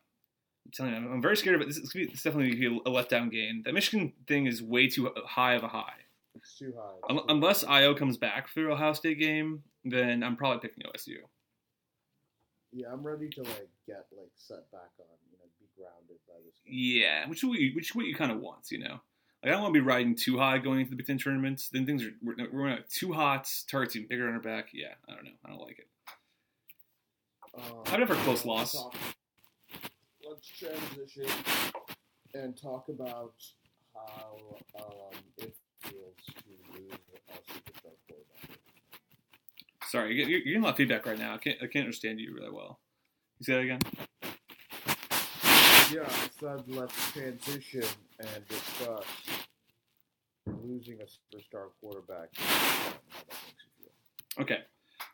[0.67, 1.69] I'm telling you, I'm, I'm very scared of it.
[1.69, 3.63] This is gonna be, it's definitely gonna be a letdown game.
[3.65, 6.09] That Michigan thing is way too high of a high.
[6.35, 6.95] It's too high.
[7.11, 7.83] It's too unless high.
[7.83, 11.17] Ayo comes back for the Ohio State game, then I'm probably picking OSU.
[12.75, 15.07] Yeah, I'm ready to like get like set back on.
[15.31, 16.55] You know, be grounded by this.
[16.65, 16.75] Game.
[16.75, 19.01] Yeah, which is what you, which what you kind of want, you know.
[19.43, 21.69] Like I don't want to be riding too high going into the Big Ten tournaments.
[21.69, 23.49] Then things are we're, we're too hot.
[23.71, 24.71] Targets even bigger on our back.
[24.73, 25.31] Yeah, I don't know.
[25.45, 25.89] I don't like it.
[27.57, 28.73] Um, I've never close loss.
[28.73, 28.97] talk-
[30.29, 31.27] Let's transition
[32.35, 33.35] and talk about
[33.95, 34.37] how
[34.81, 36.91] um, it feels to lose
[37.29, 38.59] a superstar quarterback.
[39.95, 41.35] Sorry, you're, you're getting a lot of feedback right now.
[41.35, 42.81] I can't I can't understand you really well.
[43.39, 43.79] You say that again?
[45.93, 47.85] Yeah, I said let's transition
[48.19, 49.05] and discuss
[50.65, 52.31] losing a superstar quarterback.
[52.35, 54.43] How that makes you feel.
[54.43, 54.59] Okay.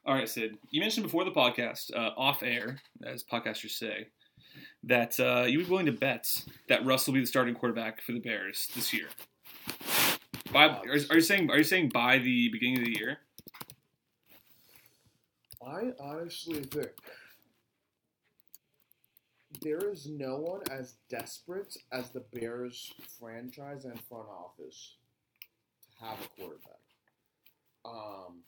[0.06, 0.56] All right, Sid.
[0.70, 4.06] You mentioned before the podcast, uh, off air, as podcasters say,
[4.84, 8.00] that uh, you would be willing to bet that Russ will be the starting quarterback
[8.00, 9.08] for the Bears this year.
[10.50, 13.18] By, are, are you saying are you saying by the beginning of the year?
[15.66, 16.90] I honestly think
[19.60, 24.96] there is no one as desperate as the Bears franchise and front office
[25.82, 26.80] to have a quarterback.
[27.84, 28.42] Um,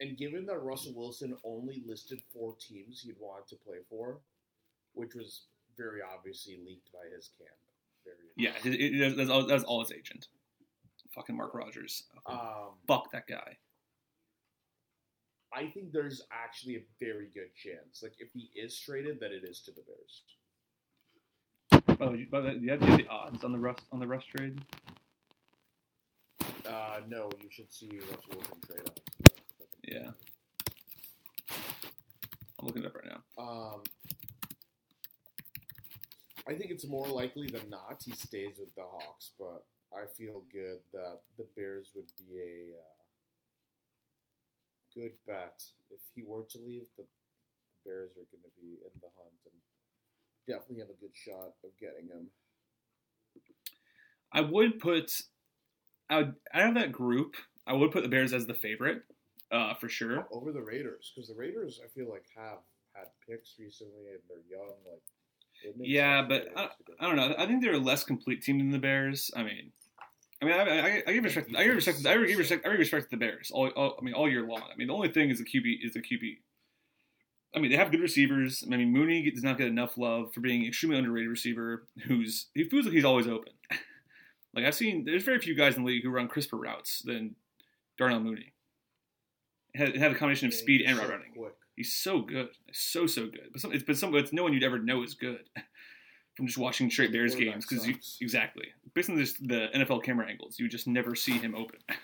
[0.00, 4.18] and given that Russell Wilson only listed four teams he'd want to play for,
[4.94, 5.46] which was
[5.76, 7.50] very obviously leaked by his camp.
[8.04, 10.28] Very Yeah, it, it, that's, all, that's all his agent.
[11.14, 12.04] Fucking Mark Rodgers.
[12.26, 13.56] Um, Fuck that guy.
[15.52, 19.44] I think there's actually a very good chance, like if he is traded, that it
[19.44, 20.22] is to the Bears.
[22.00, 24.24] Oh, you, but you have, you have the odds on the Russ on the Russ
[24.24, 24.60] trade.
[26.66, 29.00] Uh, no, you should see Russell Wilson trade odds.
[29.82, 30.10] Yeah.
[32.60, 33.42] I'm looking it up right now.
[33.42, 33.82] Um,
[36.46, 40.42] I think it's more likely than not he stays with the Hawks, but I feel
[40.52, 42.97] good that the Bears would be a uh,
[44.94, 45.62] good bet.
[45.90, 47.04] If he were to leave, the
[47.84, 49.58] Bears are going to be in the hunt and
[50.46, 52.28] definitely have a good shot of getting him.
[54.32, 55.22] I would put
[56.10, 57.34] out out of that group,
[57.66, 59.02] I would put the Bears as the favorite.
[59.50, 60.26] uh, for sure.
[60.30, 62.58] over the Raiders because the Raiders I feel like have
[62.94, 64.74] had picks recently and they're young.
[64.84, 66.92] Like Yeah, but the Raiders to go.
[67.00, 67.34] I don't know.
[67.38, 69.30] I think they're a less complete team than the Bears.
[69.36, 69.72] I mean,
[70.40, 71.50] I mean, I, I, I give respect.
[71.56, 72.06] I give respect.
[72.06, 72.66] I give respect.
[72.66, 73.50] I give respect to the Bears.
[73.52, 74.62] All, all, I mean, all year long.
[74.62, 76.38] I mean, the only thing is the QB is the QB.
[77.56, 78.62] I mean, they have good receivers.
[78.64, 81.86] I mean, Mooney does not get enough love for being an extremely underrated receiver.
[82.06, 83.52] Who's he feels like he's always open.
[84.54, 87.34] like I've seen, there's very few guys in the league who run crisper routes than
[87.96, 88.52] Darnell Mooney.
[89.74, 91.32] Had, had a combination of speed and route running.
[91.36, 91.54] Quick.
[91.74, 93.48] He's so good, so so good.
[93.52, 95.44] But some, it's but some, it's no one you'd ever know is good
[96.38, 100.28] from just watching straight Bears games because you exactly based on this, the NFL camera
[100.28, 101.78] angles, you just never see him open.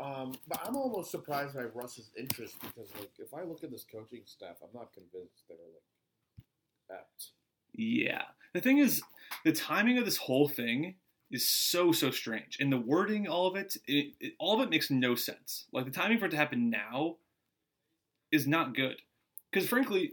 [0.00, 3.84] Um, but I'm almost surprised by Russ's interest because, like, if I look at this
[3.84, 7.30] coaching staff, I'm not convinced they're like apt.
[7.72, 8.22] yeah,
[8.54, 9.02] the thing is,
[9.44, 10.94] the timing of this whole thing
[11.32, 14.70] is so so strange, and the wording, all of it, it, it all of it
[14.70, 15.64] makes no sense.
[15.72, 17.16] Like the timing for it to happen now
[18.30, 19.02] is not good
[19.50, 20.12] because frankly.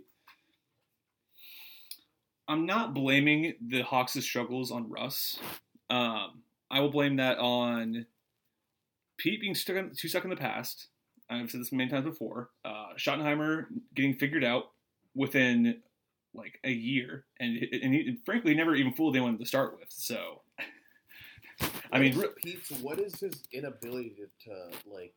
[2.47, 5.39] I'm not blaming the Hawks' struggles on Russ.
[5.89, 8.05] Um, I will blame that on
[9.17, 10.87] Pete being stuck in, too stuck in the past.
[11.29, 12.49] I've said this many times before.
[12.63, 13.65] Uh, Schottenheimer
[13.95, 14.71] getting figured out
[15.15, 15.81] within
[16.33, 19.89] like a year, and and he frankly never even fooled anyone to start with.
[19.89, 20.41] So,
[21.91, 25.15] I mean, What is Pete's what is his inability to, to like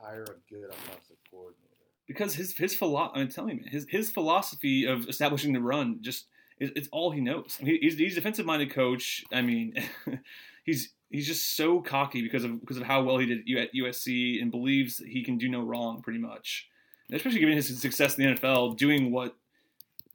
[0.00, 1.69] hire a good offensive coordinator?
[2.10, 6.26] Because his his philo- I'm telling you, his his philosophy of establishing the run just
[6.58, 7.56] is it's all he knows.
[7.60, 9.24] I mean, he's he's a defensive minded coach.
[9.32, 9.74] I mean,
[10.64, 14.42] he's he's just so cocky because of because of how well he did at USC
[14.42, 16.68] and believes he can do no wrong, pretty much.
[17.12, 19.36] Especially given his success in the NFL, doing what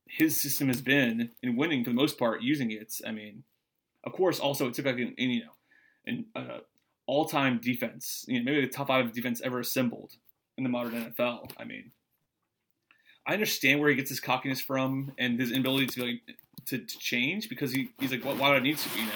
[0.06, 2.94] his system has been and winning for the most part using it.
[3.08, 3.44] I mean,
[4.04, 5.52] of course, also it took like an, an you know
[6.06, 6.58] an uh,
[7.06, 10.18] all time defense, you know, maybe the top five defense ever assembled
[10.58, 11.52] in the modern NFL.
[11.58, 11.92] I mean,
[13.28, 16.22] I understand where he gets his cockiness from and his inability to like
[16.68, 19.00] to, to change because he, he's like, well, why do I need to?
[19.00, 19.12] You know,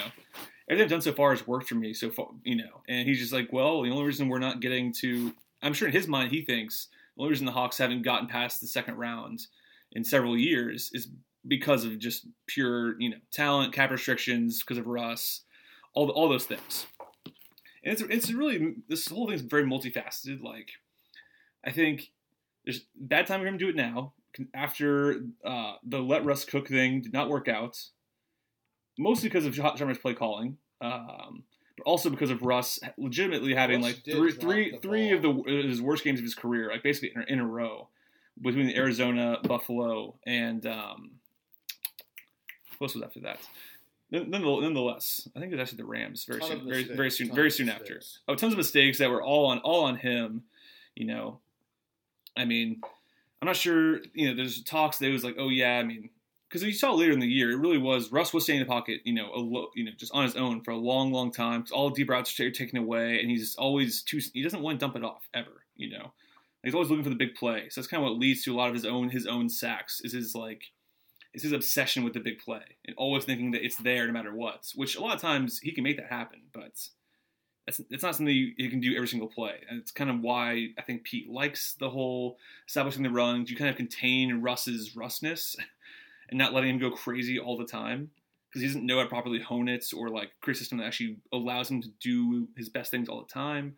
[0.69, 2.29] everything I've done so far has worked for me so far.
[2.43, 5.73] You know, and he's just like, well, the only reason we're not getting to, I'm
[5.73, 8.67] sure in his mind he thinks the only reason the Hawks haven't gotten past the
[8.67, 9.47] second round
[9.91, 11.09] in several years is
[11.47, 15.41] because of just pure, you know, talent, cap restrictions, because of Russ,
[15.93, 16.87] all all those things.
[17.83, 20.41] And it's it's really this whole thing's very multifaceted.
[20.41, 20.69] Like,
[21.65, 22.11] I think
[22.65, 24.13] there's bad time for him to do it now.
[24.53, 27.81] After uh, the let Russ cook thing did not work out,
[28.97, 31.43] mostly because of Sharmer's play calling, um,
[31.77, 35.33] but also because of Russ legitimately having Russ like three three three of the
[35.67, 37.87] his worst games of his career, like basically in, in a row,
[38.39, 41.11] between the Arizona, Buffalo, and um,
[42.77, 43.39] what was after that?
[44.11, 47.51] Nonetheless- Nonetheless, I think it was actually the Rams very soon, very, very soon, very
[47.51, 48.01] soon after.
[48.27, 50.43] Oh, tons of mistakes that were all on all on him.
[50.95, 51.39] You know,
[52.39, 52.81] I mean,
[53.41, 53.99] I'm not sure.
[54.13, 56.09] You know, there's talks that it was like, oh yeah, I mean,
[56.47, 58.71] because you saw later in the year, it really was Russ was staying in the
[58.71, 59.01] pocket.
[59.03, 61.65] You know, lo- you know, just on his own for a long, long time.
[61.71, 64.19] All the deep routes are taken away, and he's always too.
[64.33, 65.65] He doesn't want to dump it off ever.
[65.75, 66.13] You know,
[66.63, 67.67] he's always looking for the big play.
[67.69, 70.01] So that's kind of what leads to a lot of his own his own sacks.
[70.01, 70.63] Is his like.
[71.31, 74.33] Is his obsession with the big play and always thinking that it's there no matter
[74.33, 76.89] what, which a lot of times he can make that happen, but
[77.69, 79.53] it's, it's not something you, you can do every single play.
[79.69, 83.49] And it's kind of why I think Pete likes the whole establishing the runs.
[83.49, 85.55] You kind of contain Russ's Russness
[86.29, 88.09] and not letting him go crazy all the time
[88.49, 90.85] because he doesn't know how to properly hone it or like create a system that
[90.85, 93.75] actually allows him to do his best things all the time.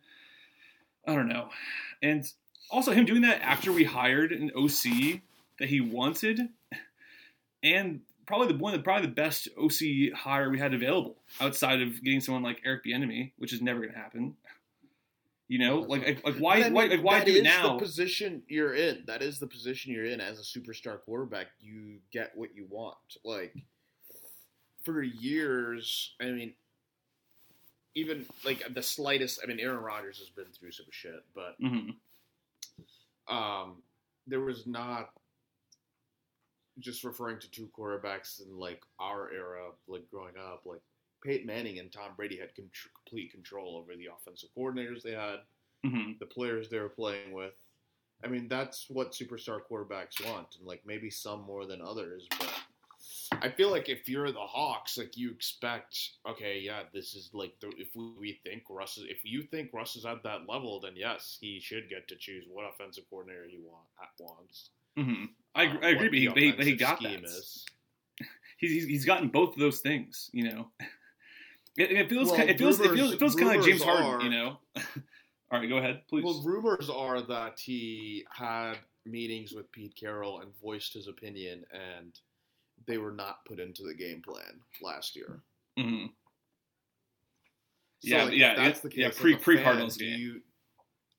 [1.06, 1.50] I don't know.
[2.00, 2.24] And
[2.70, 5.20] also him doing that after we hired an OC
[5.58, 6.48] that he wanted
[7.62, 8.00] and
[8.32, 12.02] probably the one of the, probably the best OC hire we had available outside of
[12.02, 14.34] getting someone like Eric Bieniemy, which is never going to happen.
[15.48, 17.74] You know, like like, like why I mean, why like why do it is now?
[17.74, 19.02] the position you're in.
[19.06, 21.48] That is the position you're in as a superstar quarterback.
[21.60, 22.96] You get what you want.
[23.22, 23.54] Like
[24.82, 26.54] for years, I mean,
[27.94, 29.40] even like the slightest.
[29.44, 31.90] I mean, Aaron Rodgers has been through some shit, but hmm
[33.28, 33.82] um,
[34.26, 35.10] there was not
[36.78, 40.80] just referring to two quarterbacks in like our era, like growing up, like
[41.22, 42.70] Peyton Manning and Tom Brady had con-
[43.04, 45.40] complete control over the offensive coordinators they had,
[45.84, 47.54] hmm the players they were playing with.
[48.24, 52.52] I mean, that's what superstar quarterbacks want, and like maybe some more than others, but.
[53.32, 57.58] I feel like if you're the Hawks, like you expect, okay, yeah, this is like
[57.60, 60.78] the, if we, we think Russ is, if you think Russ is at that level,
[60.80, 63.86] then yes, he should get to choose what offensive coordinator he want,
[64.20, 64.70] wants.
[64.96, 65.24] Hmm
[65.54, 67.28] I, uh, I agree, but he, but he, but he got scheme that.
[67.28, 67.64] is.
[68.58, 70.30] He's, he's he's gotten both of those things.
[70.32, 70.68] You know,
[71.76, 73.66] it, it feels Well, ki- it feels it feels it feels kind of like rumors-
[73.66, 74.10] James Harden.
[74.10, 74.58] rumors You know,
[75.50, 76.24] All right, go ahead, please.
[76.24, 78.74] Well, rumors are that he had
[79.04, 82.18] meetings with Pete Carroll and voiced his opinion, and
[82.86, 85.40] they were not put into the game plan last year.
[85.78, 86.06] Mhm.
[88.00, 88.98] So, Yeah, like, yeah, that's the case.
[88.98, 90.18] yeah, as pre- a pre-Cardinals game.
[90.18, 90.42] You,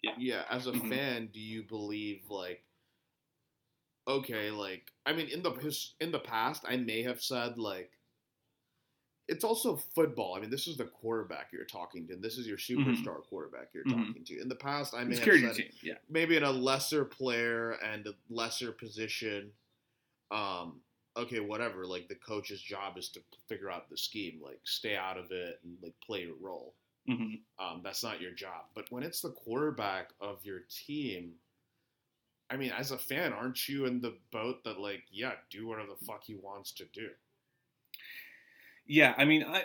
[0.01, 0.11] Yeah.
[0.17, 0.89] yeah, as a Mhm.
[0.89, 2.63] fan, do you believe like,
[4.07, 7.99] okay, like I mean, in the his, in the past, I may have said like,
[9.27, 10.35] it's also football.
[10.35, 12.13] I mean, this is the quarterback you're talking to.
[12.13, 14.13] and This is your superstar quarterback you're Mhm.
[14.13, 14.39] talking to.
[14.41, 15.63] In the past, I may have said.
[15.81, 15.97] Yeah.
[16.09, 19.53] maybe in a lesser player and a lesser position.
[20.31, 20.83] Um,
[21.17, 21.85] okay, whatever.
[21.87, 25.61] Like the coach's job is to figure out the scheme, like stay out of it
[25.63, 26.75] and like play your role.
[27.07, 28.67] hmm Um, that's not your job.
[28.75, 31.39] But when it's the quarterback of your team,
[32.49, 35.89] I mean, as a fan, aren't you in the boat that like, yeah, do whatever
[35.99, 37.09] the fuck he wants to do?
[38.85, 39.63] Yeah, I mean, I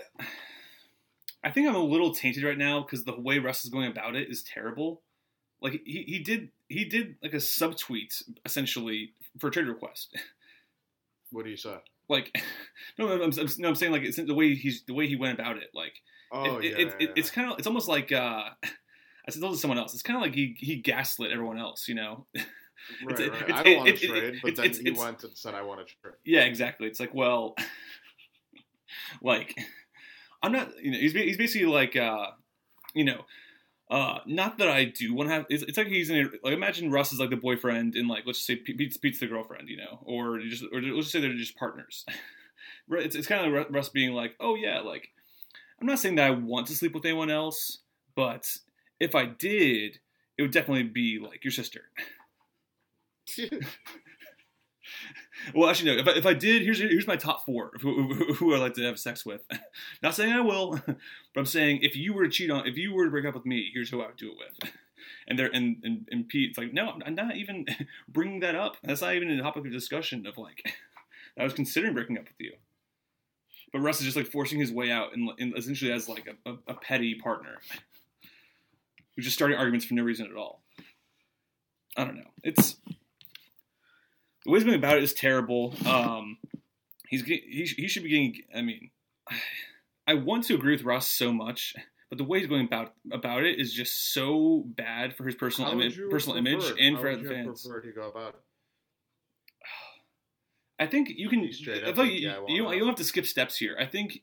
[1.43, 4.17] I think I'm a little tainted right now because the way Russ is going about
[4.17, 5.03] it is terrible.
[5.61, 10.17] Like he, he did he did like a subtweet essentially for a trade request.
[11.31, 11.77] What do you say?
[12.09, 12.41] Like
[12.99, 15.39] no, I'm, I'm, no, I'm saying like it's the way he's the way he went
[15.39, 15.71] about it.
[15.75, 15.95] Like
[16.31, 19.41] Oh it, yeah, it, yeah, it, it's kind of it's almost like uh, I said
[19.41, 19.95] told to someone else.
[19.95, 21.89] It's kind of like he he gaslit everyone else.
[21.89, 22.27] You know.
[23.05, 23.43] right, it's- right.
[23.49, 25.95] it's- I don't want to trade, but then he went and said, "I want to
[26.03, 26.87] trade." Yeah, exactly.
[26.87, 27.55] It's like, well,
[29.23, 29.59] like,
[30.43, 32.29] I'm not, you know, he's, he's basically like, uh,
[32.95, 33.25] you know,
[33.91, 36.53] uh, not that I do want to have, it's, it's like he's in a, like,
[36.55, 39.27] imagine Russ is like the boyfriend and like, let's just say Pete- Pete's, Pete's the
[39.27, 42.05] girlfriend, you know, or just, or let's just say they're just partners.
[42.91, 45.11] Right, it's, it's kind of like Russ being like, oh yeah, like,
[45.79, 47.81] I'm not saying that I want to sleep with anyone else,
[48.15, 48.47] but
[48.99, 49.99] if I did,
[50.39, 51.83] it would definitely be like your sister.
[55.55, 56.01] Well, actually, no.
[56.01, 58.83] If I, if I did, here's here's my top four who, who, I like to
[58.83, 59.43] have sex with.
[60.03, 60.97] Not saying I will, but
[61.37, 63.47] I'm saying if you were to cheat on, if you were to break up with
[63.47, 64.73] me, here's who I would do it with.
[65.27, 67.67] And there, and, and and Pete's like, no, I'm not even
[68.09, 68.77] bringing that up.
[68.83, 70.63] That's not even a topic of discussion of like,
[71.39, 72.53] I was considering breaking up with you.
[73.73, 76.51] But Russ is just like forcing his way out, and, and essentially as like a,
[76.51, 77.59] a, a petty partner,
[79.15, 80.63] who's just starting arguments for no reason at all.
[81.97, 82.31] I don't know.
[82.43, 82.77] It's
[84.49, 85.75] the way he's going about it is terrible.
[85.85, 86.39] Um,
[87.07, 88.35] he's he, he should be getting.
[88.57, 88.91] I mean,
[90.07, 91.75] I want to agree with Russ so much,
[92.09, 95.71] but the way he's going about about it is just so bad for his personal
[95.71, 97.63] image, personal have image, and how for the you fans.
[97.63, 98.41] preferred to go about it?
[100.79, 101.53] I think you can.
[101.53, 103.27] Straight I up, like, yeah, I you, want you, don't, you don't have to skip
[103.27, 103.77] steps here.
[103.79, 104.23] I think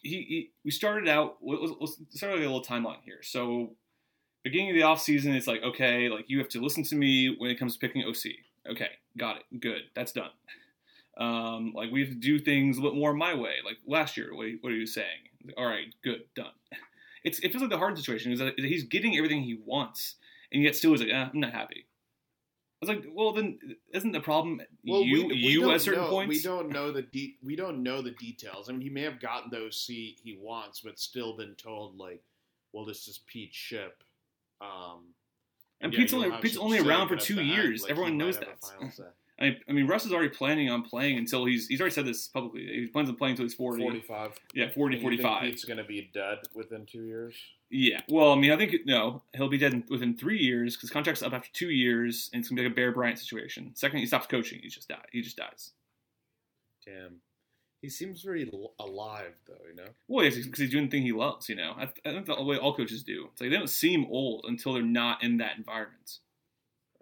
[0.00, 1.36] he, he we started out.
[1.42, 3.22] Let's, let's start with a little timeline here.
[3.22, 3.76] So
[4.42, 7.34] beginning of the off season, it's like okay, like you have to listen to me
[7.36, 8.32] when it comes to picking OC.
[8.68, 9.60] Okay, got it.
[9.60, 10.30] Good, that's done.
[11.18, 13.54] Um, like we have to do things a little more my way.
[13.64, 15.06] Like last year, what, what are you saying?
[15.56, 16.52] All right, good, done.
[17.24, 20.14] It's it feels like the hard situation is that he's getting everything he wants,
[20.52, 21.86] and yet still he's like, eh, I'm not happy.
[22.80, 23.58] I was like, well, then
[23.92, 26.28] isn't the problem Well, you we, we you don't at certain know, points?
[26.28, 28.68] We don't know the de- we don't know the details.
[28.68, 32.22] I mean, he may have gotten those he he wants, but still been told like,
[32.72, 34.04] well, this is Pete's ship.
[34.60, 35.06] Um,
[35.80, 37.82] And yeah, Pete's only Pete's only around for two years.
[37.82, 38.60] like, Everyone knows that.
[38.60, 39.04] final say.
[39.40, 42.26] I, I mean, Russ is already planning on playing until he's he's already said this
[42.26, 42.66] publicly.
[42.66, 43.82] He plans on playing until he's 40.
[43.82, 44.32] Forty-five.
[44.52, 45.42] Yeah, 40, And you think 45.
[45.42, 47.36] Pete's gonna be dead within two years.
[47.70, 48.00] Yeah.
[48.08, 51.22] Well, I mean, I think no, he'll be dead in, within three years because contract's
[51.22, 53.70] up after two years, and it's gonna be like a Bear Bryant situation.
[53.74, 55.06] Second, he stops coaching, he just died.
[55.12, 55.70] He just dies.
[56.84, 57.20] Damn.
[57.80, 58.50] He seems very
[58.80, 59.54] alive, though.
[59.68, 59.88] You know.
[60.08, 61.48] Well, because he's doing the thing he loves.
[61.48, 63.28] You know, I, I think the way all coaches do.
[63.32, 66.18] It's like they don't seem old until they're not in that environment.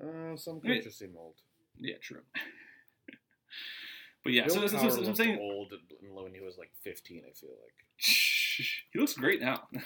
[0.02, 1.34] Uh, some I mean- coaches seem old.
[1.78, 2.20] Yeah, true.
[4.24, 5.38] but yeah, Bill so that's, that's, what I'm saying.
[5.38, 5.74] old
[6.10, 7.22] when he was like fifteen.
[7.28, 7.74] I feel like.
[8.92, 9.68] He looks great now.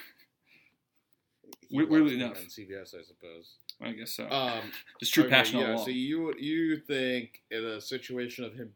[1.69, 2.37] He Weird- loves weirdly enough.
[2.39, 3.55] on CBS, I suppose.
[3.81, 4.29] I guess so.
[4.29, 4.61] Um,
[4.99, 8.73] Just true okay, passion Yeah, so you you think in a situation of him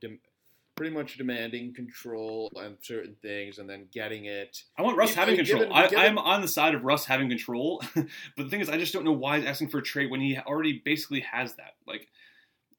[0.77, 4.63] pretty much demanding control on certain things and then getting it.
[4.77, 5.73] I want Russ You- having mean, control.
[5.73, 8.07] I, I'm on the side of Russ having control, but
[8.37, 10.37] the thing is, I just don't know why he's asking for a trade when he
[10.39, 11.75] already basically has that.
[11.87, 12.09] Like,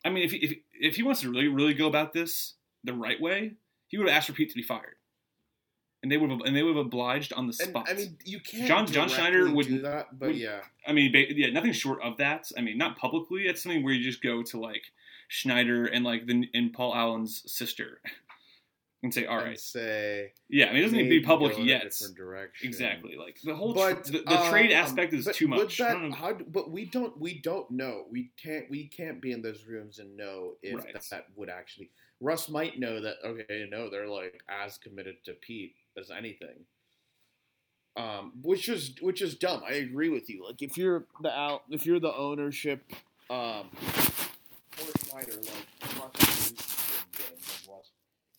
[0.04, 2.94] I mean, if he, if if he wants to really really go about this the
[2.94, 3.54] right way,
[3.88, 4.96] he would have asked for Pete to be fired,
[6.04, 7.88] and they would have and they would have obliged on the And spot.
[7.90, 8.68] I mean, you can't.
[8.68, 12.02] John- John Schneider would- do that, but would- yeah, I mean, ba- yeah, nothing short
[12.04, 12.52] of that.
[12.58, 13.44] I mean, not publicly.
[13.48, 14.84] It's something where you just go to like
[15.28, 18.00] Schneider and like the and Paul Allen's sister
[19.04, 21.54] and say, "All right, and say yeah." I mean, it doesn't need to be public
[21.54, 21.84] go in a yet.
[21.84, 22.68] different direction.
[22.68, 23.16] Exactly.
[23.18, 25.78] Like the whole But the, the trade um, aspect is too much.
[25.78, 27.20] That, how, but we don't.
[27.20, 28.06] We don't know.
[28.12, 28.70] We can't.
[28.70, 30.94] We can't be in those rooms and know if Right.
[30.94, 31.90] that, that would actually.
[32.22, 33.16] Russ might know that.
[33.26, 36.66] Okay, no, they're like as committed to Pete as anything.
[37.98, 39.62] um, which is which is dumb.
[39.68, 40.44] I agree with you.
[40.46, 42.84] Like if you're the out, if you're the ownership,
[43.30, 43.70] um,
[44.80, 45.68] or Schneider, like
[46.00, 47.92] Russ needs to win games, and Russ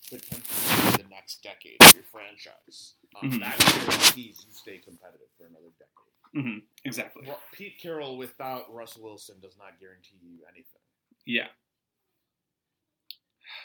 [0.09, 2.95] potentially the next decade of your franchise.
[3.17, 3.41] Um, Mhm.
[3.41, 5.93] That guarantees you stay competitive for another decade.
[6.33, 7.27] hmm Exactly.
[7.27, 10.83] Ru- Pete Carroll without Russ Wilson does not guarantee you anything.
[11.25, 11.49] Yeah.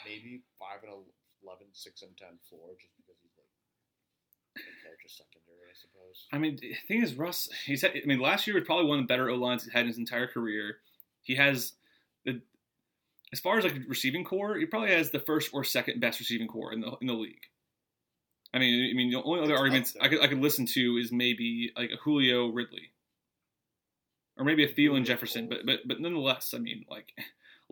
[0.04, 1.04] Maybe five and
[1.42, 6.26] 11, 6 and ten floor, just because he's like secondary, I suppose.
[6.32, 7.48] I mean, the thing is, Russ.
[7.66, 7.82] He's.
[7.82, 9.82] Had, I mean, last year was probably one of the better O lines he's had
[9.82, 10.78] in his entire career.
[11.22, 11.74] He has
[12.24, 12.40] the.
[13.32, 16.48] As far as like receiving corps, he probably has the first or second best receiving
[16.48, 17.46] corps in the in the league.
[18.54, 19.96] I mean, I mean, the only other arguments.
[20.00, 22.92] I could I could listen to is maybe like a Julio Ridley,
[24.36, 25.48] or maybe a Thielen Jefferson.
[25.48, 27.12] But but but nonetheless, I mean, like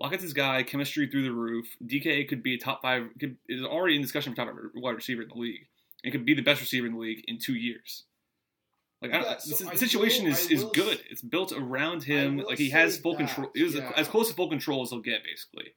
[0.01, 1.77] Lockett's his guy, chemistry through the roof.
[1.85, 3.09] DK could be a top five.
[3.19, 5.67] Could, is already in discussion for top wide receiver in the league.
[6.03, 8.05] And could be the best receiver in the league in two years.
[9.03, 11.01] Like Yeah, the, so the I situation will- is, is will good.
[11.11, 12.39] It's built around him.
[12.39, 13.51] Like he has full that, control.
[13.55, 13.93] He was yeah.
[13.97, 15.73] as close to full control as he'll get, basically.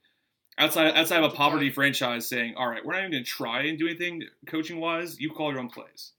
[0.56, 3.62] Outside outside of a poverty franchise saying, "All right, we're not even going to try
[3.62, 5.18] and do anything coaching wise.
[5.18, 6.12] You call your own plays."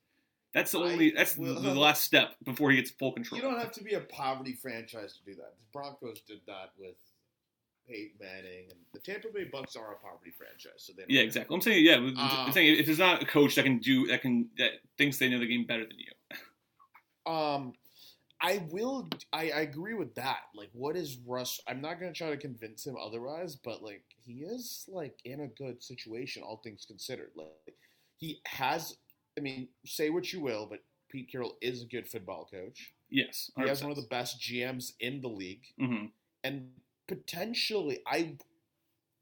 [0.53, 1.11] That's the I only.
[1.11, 3.39] That's will- the last step before he gets full control.
[3.39, 5.53] You don't have to be a poverty franchise to do that.
[5.57, 6.95] The Broncos did that with
[7.87, 11.53] Peyton Manning, and the Tampa Bay Bucks are a poverty franchise, so they yeah, exactly.
[11.55, 11.95] I'm saying, yeah.
[11.97, 15.17] I'm Uh, saying if there's not a coach that can do that can that thinks
[15.17, 16.11] they know the game better than you.
[17.25, 17.73] Um,
[18.41, 19.09] I will.
[19.33, 20.41] I, I agree with that.
[20.55, 21.59] Like, what is Russ?
[21.67, 25.47] I'm not gonna try to convince him otherwise, but like, he is like in a
[25.47, 27.31] good situation, all things considered.
[27.35, 27.75] Like,
[28.17, 28.97] he has.
[29.37, 32.93] I mean, say what you will, but Pete Carroll is a good football coach.
[33.09, 36.05] Yes, He has one of the best GMs in the league, hmm
[36.43, 36.69] and
[37.07, 38.37] potentially, I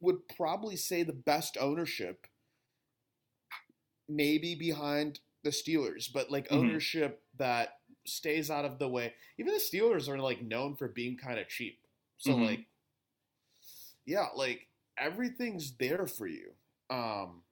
[0.02, 2.28] would probably say the best ownership,
[4.10, 6.60] maybe behind the Steelers, but like Mhm.
[6.60, 9.14] ownership that stays out of the way.
[9.38, 11.80] Even the Steelers are like known for being kind of cheap.
[12.18, 12.46] So Mhm.
[12.48, 12.66] like
[14.06, 16.52] yeah, like everything's there for you.
[16.90, 17.44] Um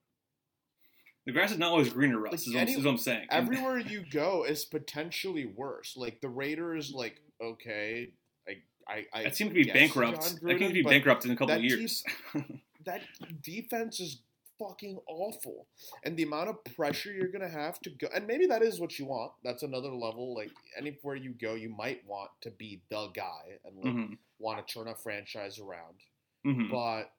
[1.26, 2.32] The grass is not always greener, Russ.
[2.34, 3.28] Like, is, what, any- is what I'm saying.
[3.30, 5.96] everywhere you go is potentially worse.
[5.96, 8.12] Like the Raiders like okay,
[8.48, 10.22] I I, I that seemed to be bankrupt.
[10.22, 12.04] John That seemed to be bankrupt in a couple of years.
[12.86, 13.02] that
[13.42, 14.22] defense is
[14.62, 15.68] fucking awful.
[16.04, 18.98] And the amount of pressure you're gonna have to go and maybe that is what
[19.00, 19.32] you want.
[19.44, 20.36] That's another level.
[20.36, 24.66] Like anywhere you go, you might want to be the guy and like hmm want
[24.66, 25.96] to turn a franchise around.
[26.44, 27.12] hmm But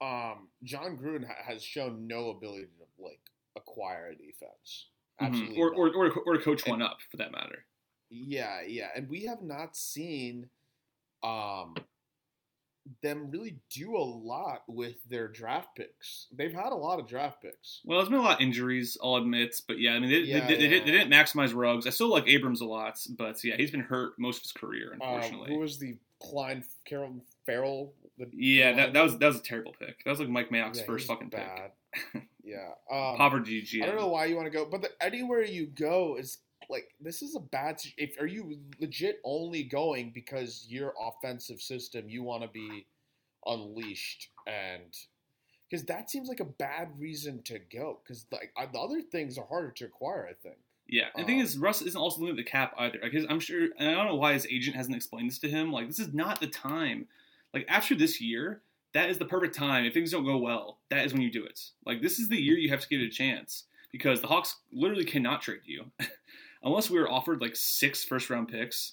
[0.00, 3.20] um Jon Gruden ha- has shown no ability to like
[3.56, 4.88] acquire a defense.
[5.20, 5.56] Absolutely.
[5.56, 5.60] Mm-hmm.
[5.78, 7.64] Or, or, or, or to coach And- one up, for that matter.
[8.12, 10.48] Yeah, yeah, and we have not seen
[11.22, 11.74] um
[13.02, 16.26] them really do a lot with their draft picks.
[16.32, 17.80] They've had a lot of draft picks.
[17.84, 20.46] Well, there's been a lot of injuries, I'll admit, but yeah, I mean, they, Yeah,
[20.46, 20.84] they, they, yeah.
[20.84, 21.86] they didn't maximize Ruggs.
[21.86, 24.92] I still like Abrams a lot, but yeah, he's been hurt most of his career,
[24.94, 25.52] Um, unfortunately.
[25.54, 27.16] who was the Klein Carol
[27.46, 27.92] Farrell?
[28.18, 30.04] The, yeah, that, that was that was a terrible pick.
[30.04, 31.70] That was like Mike Mayock's yeah, first fucking bad.
[32.12, 32.22] pick.
[32.44, 33.82] yeah, um, Poverty GM.
[33.82, 36.38] I don't know why you want to go, but the, anywhere you go is
[36.70, 37.80] like this is a bad.
[37.96, 42.86] If are you legit only going because your offensive system you want to be
[43.46, 44.96] unleashed and
[45.68, 49.38] because that seems like a bad reason to go because like uh, the other things
[49.38, 50.26] are harder to acquire.
[50.30, 50.56] I think.
[50.88, 52.98] Yeah, the thing Um, is, Russ isn't also looking at the cap either.
[53.00, 55.48] Like, his, I'm sure, and I don't know why his agent hasn't explained this to
[55.48, 55.70] him.
[55.70, 57.06] Like, this is not the time.
[57.54, 58.62] Like, after this year,
[58.92, 59.84] that is the perfect time.
[59.84, 61.60] If things don't go well, that is when you do it.
[61.86, 64.56] Like, this is the year you have to give it a chance because the Hawks
[64.72, 65.92] literally cannot trade you
[66.62, 68.92] unless we were offered like six first round picks.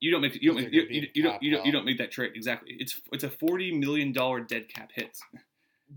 [0.00, 1.98] You don't make you don't make, you, you, you don't you don't you don't make
[1.98, 2.76] that trade exactly.
[2.78, 5.16] It's it's a forty million dollar dead cap hit.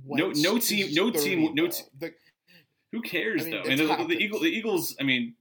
[0.06, 1.70] No- no team- no team- no though.
[1.72, 2.14] te- The-
[2.92, 3.70] Who cares I mean, though?
[3.70, 4.24] And the, the.
[4.24, 4.96] Eagle, the Eagles.
[5.00, 5.36] I mean,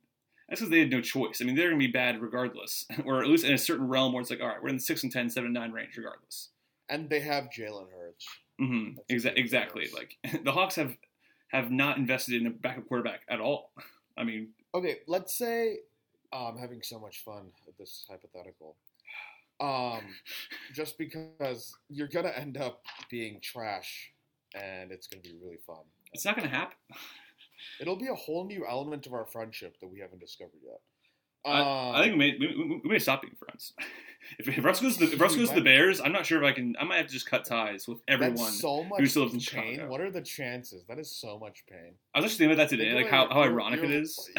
[0.48, 1.40] that's because they had no choice.
[1.40, 4.12] I mean, they're going to be bad regardless, or at least in a certain realm
[4.12, 5.96] where it's like, all right, we're in the six and 10, 7 and nine range
[5.96, 6.48] regardless.
[6.88, 8.26] and they have Jalen Hurts.
[8.60, 8.98] Mm-hmm.
[9.14, 9.86] Exa- exactly.
[9.94, 10.96] Like the Hawks have
[11.48, 13.70] have not invested in a backup quarterback at all.
[14.18, 15.78] I mean, Okay, let's say
[16.32, 18.76] oh, I'm having so much fun with this hypothetical.
[19.60, 20.02] Um,
[20.72, 24.12] just because you're gonna end up being trash,
[24.54, 25.84] and it's gonna be really fun.
[26.12, 26.76] it's not going to happen.
[27.80, 30.80] It'll be a whole new element of our friendship that we haven't discovered yet.
[31.44, 33.72] I, Um, I think we may, we, we, may stop being friends.
[34.38, 36.42] If, if Russ goes to the, if Russ goes to the Bears, I'm not sure
[36.42, 36.76] if I can.
[36.78, 38.36] I might have to just cut ties with everyone.
[38.52, 39.74] so who still lives in pain.
[39.76, 39.90] Chicago.
[39.90, 40.84] What are the chances?
[40.86, 41.94] That is so much pain.
[42.14, 44.02] I was actually thinking about that today, Think like how, how your- ironic your- it
[44.02, 44.30] is.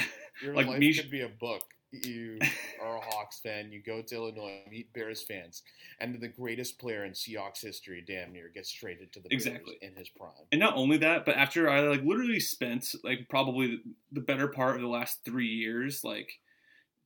[0.44, 1.64] Your Like life me- could be a book.
[1.92, 2.38] you
[2.84, 5.64] are a Hawks fan, you go to Illinois, meet Bears fans,
[6.00, 9.80] and the greatest player in Seahawks history, damn near, gets traded to the Bears Exactly.
[9.82, 10.30] In his prime.
[10.52, 13.82] And not only that, but after I like literally spent like probably
[14.12, 16.30] the better part of the last three years like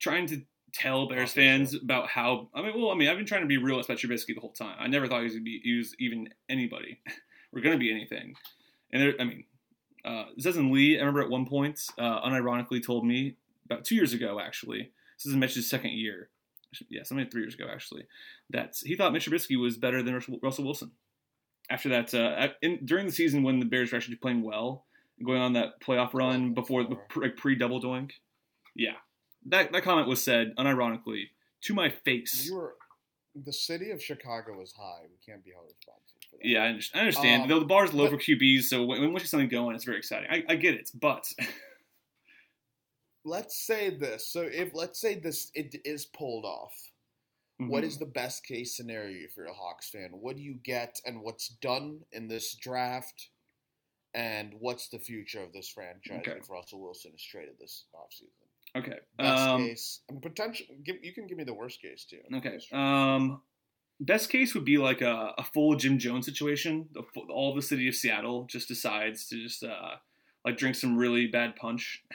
[0.04, 0.42] trying to
[0.74, 1.82] tell Bears fans shit.
[1.82, 4.34] about how I mean, well, I mean, I've been trying to be real about Trubisky
[4.34, 4.76] the whole time.
[4.78, 7.00] I never thought he was gonna be he was even anybody
[7.52, 8.34] or gonna be anything.
[8.92, 9.44] And there, I mean,
[10.04, 14.12] uh, Zezin Lee, I remember at one point, uh, unironically told me about two years
[14.12, 14.92] ago, actually.
[15.16, 16.28] This is Mitch's second year.
[16.90, 18.04] Yeah, something three years ago, actually.
[18.50, 20.90] That he thought Mitch Trubisky was better than Russell Wilson.
[21.70, 24.84] After that, uh, in, during the season when the Bears were actually playing well,
[25.24, 28.10] going on that playoff run before the like pre double doink,
[28.74, 28.96] yeah,
[29.46, 31.28] that that comment was said unironically
[31.62, 32.46] to my face.
[32.46, 32.74] You were
[33.44, 35.02] the city of Chicago is high.
[35.02, 36.44] We can't be held responsible for that.
[36.46, 36.98] Yeah, I understand.
[37.00, 37.42] I understand.
[37.44, 39.74] Um, Though the bar's low but- for QBs, so when, when you get something going,
[39.74, 40.28] it's very exciting.
[40.30, 41.32] I, I get it, but
[43.26, 44.26] Let's say this.
[44.26, 46.74] So if let's say this it is pulled off,
[47.56, 47.86] what Mhm.
[47.86, 50.10] is the best case scenario if you're a Hawks fan?
[50.12, 53.30] What do you get and what's done in this draft?
[54.12, 56.38] And what's the future of this franchise Okay.
[56.38, 58.43] if Russell Wilson is traded this offseason?
[58.76, 58.98] Okay?
[59.18, 60.66] Best Um, case, potential.
[60.84, 62.20] Give, you can give me the worst case too.
[62.34, 62.58] Okay.
[62.72, 63.40] Um,
[64.00, 66.88] best case would be like a, a full Jim Jones situation.
[66.92, 69.96] The, all the city of Seattle just decides to just uh,
[70.44, 72.04] like drink some really bad punch.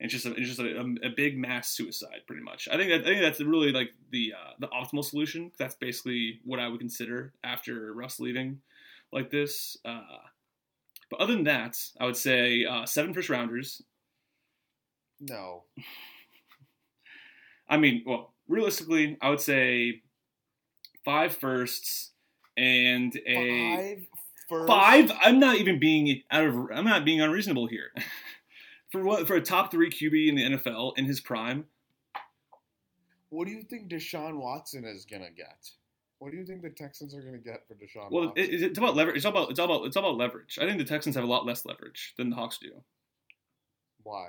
[0.00, 2.68] It's just a, it's just a, a, a big mass suicide, pretty much.
[2.70, 5.50] I think that, I think that's really like the uh, the optimal solution.
[5.58, 8.60] That's basically what I would consider after Russ leaving,
[9.12, 9.76] like this.
[9.84, 10.02] Uh,
[11.10, 13.82] but other than that, I would say uh, seven first rounders.
[15.20, 15.64] No,
[17.68, 20.02] I mean, well, realistically, I would say
[21.04, 22.12] five firsts
[22.56, 24.06] and a five
[24.48, 24.68] first.
[24.68, 25.12] five.
[25.20, 26.54] I'm not even being out of.
[26.72, 27.92] I'm not being unreasonable here.
[28.90, 31.66] for what for a top three QB in the NFL in his prime,
[33.30, 35.70] What do you think Deshaun Watson is gonna get?
[36.18, 38.44] What do you think the Texans are gonna get for Deshaun well, Watson?
[38.44, 39.16] it, it's about leverage.
[39.16, 40.58] It's all about it's all about it's all about leverage.
[40.60, 42.72] I think the Texans have a lot less leverage than the Hawks do.
[44.02, 44.28] Why?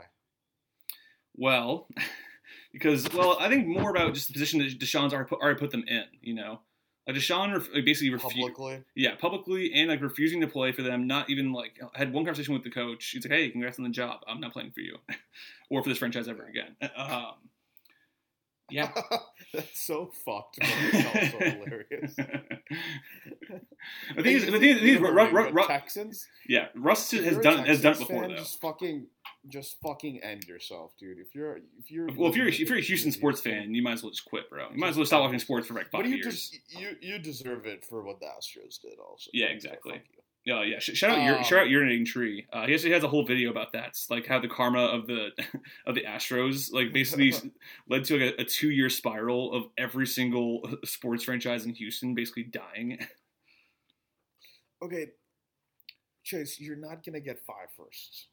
[1.39, 1.87] Well,
[2.73, 5.71] because well, I think more about just the position that Deshaun's already put, already put
[5.71, 6.03] them in.
[6.21, 6.59] You know,
[7.07, 8.35] like Deshaun ref, basically refused.
[8.35, 11.07] Publicly, Yeah, publicly and like refusing to play for them.
[11.07, 13.05] Not even like I had one conversation with the coach.
[13.05, 14.19] He's like, "Hey, congrats on the job.
[14.27, 14.97] I'm not playing for you,
[15.69, 17.33] or for this franchise ever again." Um,
[18.71, 18.91] yeah.
[19.51, 20.59] that's so fucked.
[20.61, 22.13] Also hilarious.
[22.13, 22.59] thing
[24.35, 26.27] is, the thing is, Ru- Ru- Ru- Texans.
[26.47, 28.35] yeah, Russ has done has done it before though.
[28.35, 29.07] Just fucking,
[29.49, 31.19] just fucking end yourself, dude.
[31.19, 33.93] If you're, if you're, Well, if you're if you're a Houston sports fan, you might
[33.93, 34.69] as well just quit, bro.
[34.71, 36.49] You might as well stop watching sports for like but five you years.
[36.49, 39.29] just you you deserve it for what the Astros did, also.
[39.33, 40.01] Yeah, exactly.
[40.45, 40.79] Yeah, yeah.
[40.79, 42.47] Sh- shout out, your, Um, shout out, urinating tree.
[42.51, 43.89] Uh, he actually has a whole video about that.
[43.89, 45.29] It's like how the karma of the
[45.85, 47.33] of the Astros, like basically
[47.89, 52.15] led to like a, a two year spiral of every single sports franchise in Houston
[52.15, 52.99] basically dying.
[54.81, 55.07] Okay,
[56.23, 58.27] Chase, you're not gonna get five firsts.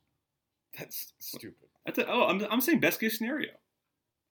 [0.78, 1.68] That's stupid.
[1.84, 3.50] That's a, oh, I'm I'm saying best case scenario.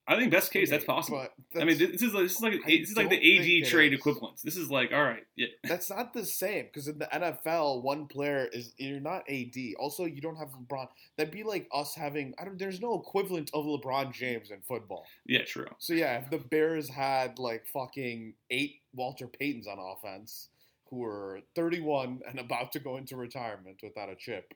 [0.07, 1.25] I think best case that's possible.
[1.51, 3.91] but I mean, this is like this is like this is like the AD trade
[3.91, 3.99] is.
[3.99, 4.39] equivalent.
[4.43, 8.05] This is like all right, yeah, That's not the same because in the NFL, one
[8.05, 9.55] player is you're not AD.
[9.79, 10.87] Also, you don't have LeBron.
[11.17, 12.59] That'd be like us having I don't.
[12.59, 15.05] There's no equivalent of LeBron James in football.
[15.25, 15.67] yeah, true.
[15.79, 20.49] So yeah, if the Bears had like fucking eight Walter Paytons on offense,
[20.89, 24.53] who were 31 and about to go into retirement without a chip,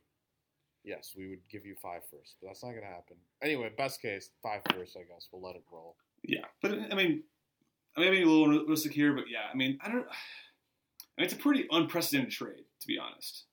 [0.84, 2.36] yes, we would give you five first.
[2.42, 3.18] But that's not gonna happen.
[3.42, 4.98] Anyway, best case, five first.
[4.98, 5.96] I guess we'll let it roll.
[6.24, 7.24] Yeah, but I mean,
[7.96, 10.06] I may be a little realistic here, but yeah, I mean, I don't.
[10.08, 13.46] I mean, it's a pretty unprecedented trade, to be honest.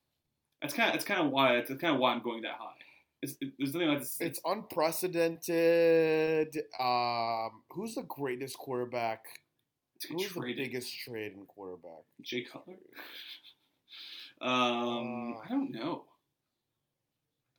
[0.63, 2.73] That's kind of that's kind of why that's kind of why I'm going that high.
[3.23, 4.17] It's, it, there's nothing like this.
[4.21, 6.57] It's unprecedented.
[6.79, 9.25] Um, who's the greatest quarterback?
[10.01, 12.05] to Who's the biggest trade in quarterback?
[12.23, 12.75] Jay Cutler.
[14.39, 16.05] Um, Uh, I don't know.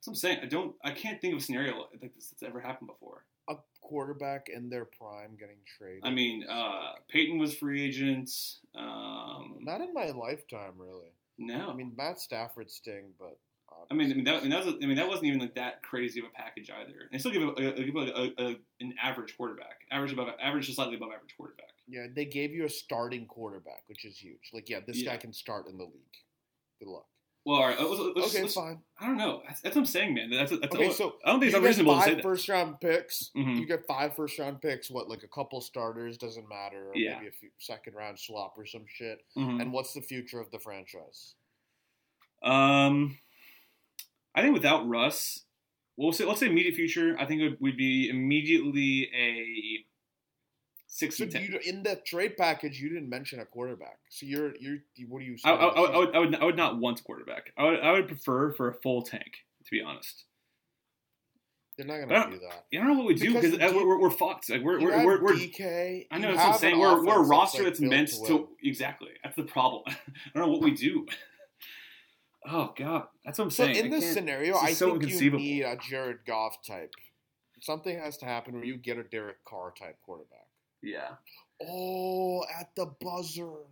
[0.07, 0.39] I'm saying.
[0.41, 0.75] I don't.
[0.83, 3.25] I can't think of a scenario like this that's ever happened before.
[3.49, 6.01] A quarterback in their prime getting traded.
[6.03, 8.29] I mean, uh, Peyton was free agent.
[8.75, 11.11] Um, not in my lifetime, really.
[11.37, 11.69] no.
[11.69, 13.37] I mean, Matt Stafford sting, but
[13.89, 15.55] I mean, I mean that, I mean, that was, I mean, that wasn't even like
[15.55, 17.07] that crazy of a package either.
[17.11, 20.95] And still give, a, a, a, a, an average quarterback, average above, average to slightly
[20.95, 21.69] above average quarterback.
[21.87, 24.49] yeah, they gave you a starting quarterback, which is huge.
[24.53, 25.11] Like, yeah, this Yeah.
[25.11, 26.17] guy can start in the league.
[26.79, 27.05] Good luck.
[27.47, 28.79] Well, all right, let's, let's, okay, let's- fine.
[28.99, 29.41] I don't know.
[29.47, 30.29] That's, that's what I'm saying, man.
[30.29, 32.21] That's, that's Okay, all- so I don't think it's unreasonable to say that.
[32.21, 33.31] First round picks.
[33.37, 33.57] Mhm.
[33.61, 34.91] You get five first round picks.
[34.91, 36.17] What, like a couple starters?
[36.17, 36.89] Doesn't matter.
[36.89, 37.15] Or Yeah.
[37.15, 39.21] Maybe a few second round swap or some shit.
[39.37, 39.61] Mhm.
[39.61, 41.35] And what's the future of the franchise?
[42.43, 43.17] Um,
[44.35, 45.45] I think without Russ,
[45.95, 47.15] we'll say let's say immediate future.
[47.17, 49.85] I think it would, would be immediately a
[50.97, 51.43] six So and ten.
[51.43, 53.99] you, in the trade package, you didn't mention a quarterback.
[54.09, 54.77] So you're you're
[55.07, 55.37] what are you?
[55.45, 57.51] I, I, I, would, I would I would not want a quarterback.
[57.57, 59.31] I would I would prefer for a full tank
[59.65, 60.23] to be honest.
[61.77, 62.65] They're not gonna don't- that.
[62.73, 64.49] I don't know what we do Because the uh, D- we're, we're fucked.
[64.49, 66.07] Like we're we're, we're, we're DK.
[66.09, 66.79] I know that's what I'm saying.
[66.79, 69.09] We're, we're a roster like, that's built meant to to, exactly.
[69.23, 69.83] That's the problem.
[69.87, 69.93] I
[70.33, 71.05] don't know what we do.
[72.49, 73.75] Oh god, that's what I'm So saying.
[73.75, 76.93] in I this scenario, this I so think you need a Jared Goff type.
[77.59, 80.46] Something has to happen where you get a Derek Carr type quarterback.
[80.81, 81.15] Yeah,
[81.61, 83.65] Oh, at the buzzer.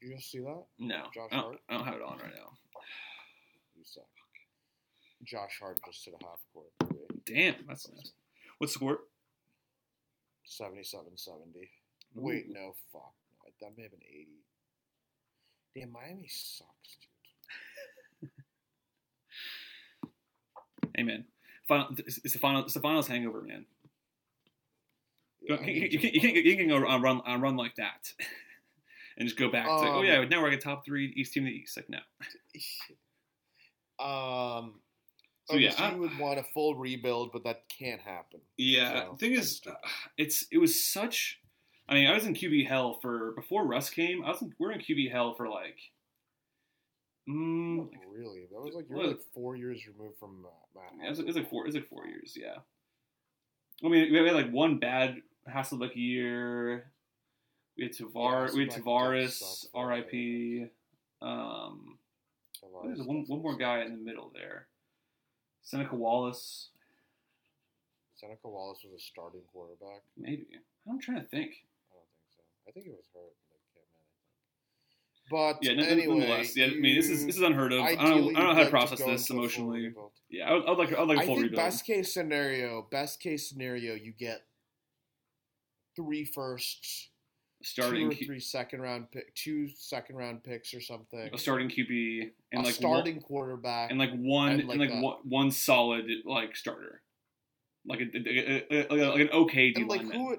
[0.00, 0.64] You just see that?
[0.78, 1.60] no, Josh I don't, Hart?
[1.68, 2.52] I don't have it on right now.
[3.76, 4.04] You suck.
[5.24, 7.34] Josh Hart just hit a half court three.
[7.34, 8.12] Damn, that's nice.
[8.58, 8.98] What's the score?
[10.44, 11.70] 77 70.
[12.14, 13.12] Wait, no, fuck.
[13.44, 14.28] No, that may have been 80.
[15.76, 16.96] Damn, Miami sucks,
[18.20, 18.30] dude.
[20.96, 21.24] Hey man,
[21.68, 21.88] final.
[21.98, 22.64] It's it's the final.
[22.64, 23.66] It's the finals hangover, man.
[25.48, 28.12] You can't, you can't, you can't, you can't go on run on run like that,
[29.16, 29.66] and just go back.
[29.66, 31.58] to like, oh Um, yeah, now we're like a top three East team in the
[31.58, 31.76] East.
[31.76, 31.98] Like no.
[34.00, 34.80] Um,
[35.50, 38.40] So, yeah, I- you would want a full rebuild, but that can't happen.
[38.56, 39.72] Yeah, So, the thing is, uh,
[40.16, 41.40] it's it was such.
[41.88, 44.22] I mean, I was in QB hell for before Russ came.
[44.24, 45.78] I was in, we are in QB hell for like.
[47.28, 48.46] Mm, really.
[48.52, 50.92] That was like you were like four years removed from uh, Matt.
[51.00, 51.64] yeah, it, was, it was like four.
[51.64, 52.34] It was like four years.
[52.36, 52.56] Yeah.
[53.84, 55.16] I mean, we had like one bad
[55.48, 56.90] Hasselbeck year.
[57.76, 58.48] We had Tavar.
[58.48, 59.30] Yeah, we had Tarvaris.
[59.32, 60.66] suck for a R.I.p.
[61.22, 61.98] Um,
[62.84, 64.66] there's one one more guy in the middle there.
[65.62, 66.70] Seneca Wallace,
[68.16, 70.02] Seneca Wallace was a starting quarterback.
[70.16, 70.46] maybe.
[70.88, 71.50] I'm trying to think.
[71.90, 72.42] I don't think so.
[72.68, 73.34] I think it was hurt.
[73.50, 73.98] Like, Kidman,
[75.52, 75.60] I think.
[75.60, 76.66] But Yeah, anyway, nonetheless, yeah.
[76.66, 77.82] I mean, this is this is unheard of.
[77.82, 79.92] I don't, know, I don't know how to process go this into a full emotionally.
[80.30, 81.64] Yeah, I would, I would like I would like a I full think rebuild.
[81.64, 84.42] best case scenario, best case scenario, you get
[85.98, 87.10] three firsts,
[87.62, 91.30] starting two or three second round pick, two second round picks or something.
[91.32, 93.90] a starting QB and a like starting one, quarterback.
[93.90, 97.02] and like one and and like like, one, one solid like starter,
[97.86, 100.36] like a, a- a- like an okay D and like who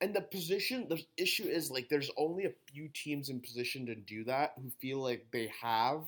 [0.00, 3.94] and the position the issue is like there's only a few teams in position to
[3.94, 6.02] do that who feel like they have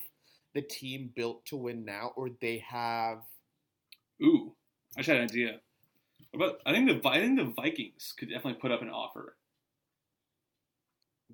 [0.54, 3.18] the team built to win now or they have
[4.22, 4.54] Ooh,
[4.96, 5.61] I just had an idea.
[6.34, 9.36] About I think the I think the Vikings could definitely put up an offer.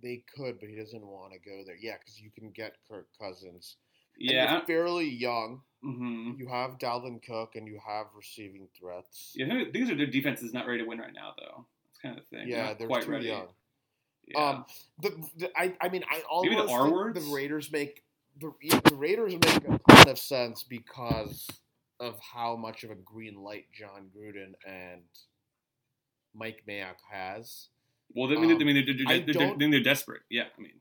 [0.03, 3.09] they could but he doesn't want to go there yeah because you can get kirk
[3.21, 3.77] cousins
[4.19, 4.65] and Yeah.
[4.67, 9.95] fairly young hmm you have dalvin cook and you have receiving threats Yeah, these are
[9.95, 11.67] their defense is not ready to win right now though.
[11.87, 12.49] That's kind of the thing.
[12.49, 13.27] yeah not they're quite ready.
[13.29, 13.49] young
[14.29, 14.49] Yeah.
[14.49, 14.65] um
[15.01, 17.19] the, the I, I mean i Maybe the R words?
[17.27, 18.03] the raiders make
[18.39, 18.53] the,
[18.85, 21.49] the raiders make a ton of sense because
[22.01, 25.03] of how much of a green light Jon Gruden and
[26.35, 27.69] Mike Mayock has.
[28.15, 30.23] well, they, I mean, um, I mean, they're, they're, I they're, they're, they're desperate.
[30.31, 30.73] Yeah, I mean,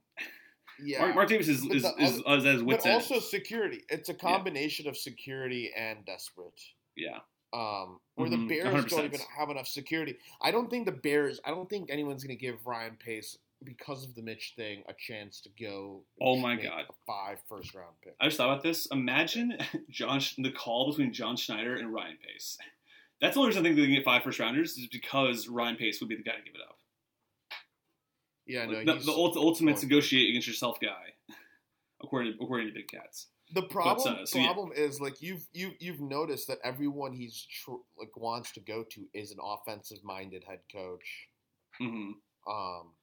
[0.84, 3.82] Yeah, Mark, Mark Davis is is, the is, is, as wits but also security.
[3.90, 6.60] It's a combination of security and desperate.
[6.96, 7.20] yeah.
[7.54, 8.90] Um, where Mhm, the Bears 100%.
[8.90, 10.18] don't even have enough security.
[10.42, 11.40] I don't think the Bears.
[11.46, 14.94] I don't think anyone's going to give Ryan Pace because of the Mitch thing a
[14.98, 16.04] chance to go.
[16.22, 16.86] Oh my God.
[16.90, 18.16] a five first round pick.
[18.20, 18.88] I just thought about this.
[18.92, 19.58] Imagine
[19.90, 22.58] John the call between John Schneider and Ryan Pace.
[23.22, 25.78] That's the only reason I think they can get five first rounders is because Ryan
[25.78, 26.78] Pace would be the guy to give it up.
[28.46, 31.14] Yeah, no, the, he's the ultimate negotiate against yourself guy,
[32.04, 33.28] according to, according to Big Cats.
[33.54, 34.46] The problem uh, so yeah.
[34.46, 38.84] problem is like you've you you've noticed that everyone he's tr- like wants to go
[38.92, 41.28] to is an offensive minded head coach.
[41.80, 42.12] hmm
[42.48, 42.94] Um,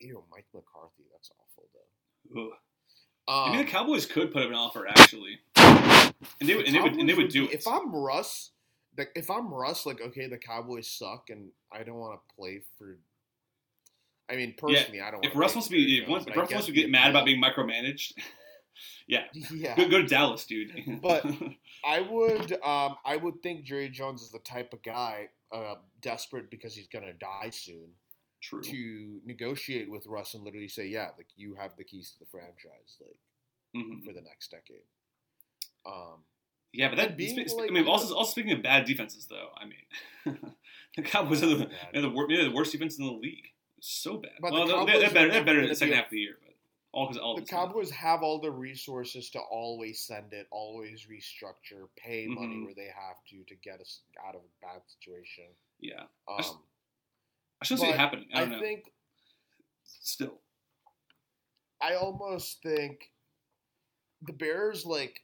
[0.00, 1.04] ew, Mike McCarthy.
[1.12, 1.68] That's awful
[2.34, 2.50] though.
[3.28, 6.74] I Um, mean, the Cowboys could put up an offer actually, and they would, and
[6.74, 7.60] they would, and they Cowboys would do be- it.
[7.60, 8.50] If I'm Russ,
[8.96, 12.62] like if I'm Russ, like okay, the Cowboys suck, and I don't want to play
[12.78, 12.98] for.
[14.30, 15.24] I mean, personally, I don't.
[15.24, 17.40] If Russ wants to be, if, once, if Russ wants to get mad about being
[17.42, 18.14] micromanaged,
[19.06, 20.72] yeah, yeah, go, go to Dallas, dude.
[21.02, 21.24] But-
[21.84, 26.50] I would, um, I would think Jerry Jones is the type of guy uh, desperate
[26.50, 27.90] because he's gonna die soon
[28.40, 28.62] true.
[28.62, 32.26] to negotiate with Russ and literally say, yeah, like you have the keys to the
[32.26, 33.18] franchise, like
[33.74, 34.04] Mhm.
[34.04, 34.82] for the next decade.
[35.84, 36.24] Um,
[36.72, 39.50] Yeah, but that being, spe- like, I mean, also, also speaking of bad defenses, though,
[39.56, 40.52] I mean,
[40.96, 43.52] the Cowboys are the, they're the, wor- the worst defense in the league.
[43.80, 44.32] So bad.
[44.40, 45.30] But the well, they're, Cowboys they're better.
[45.30, 46.54] They're better in the second a- half of the year, but
[46.92, 51.88] all because all the Cowboys have all the resources to always send it, always restructure,
[51.96, 52.64] pay money Mhm.
[52.64, 55.44] where they have to to get us out of a bad situation.
[55.80, 56.62] Yeah, Um,
[57.60, 58.26] I shouldn't see it happening.
[58.34, 58.60] I I don't know.
[58.60, 58.92] think
[59.84, 60.40] Still,
[61.82, 63.10] I almost think
[64.22, 65.22] the Bears like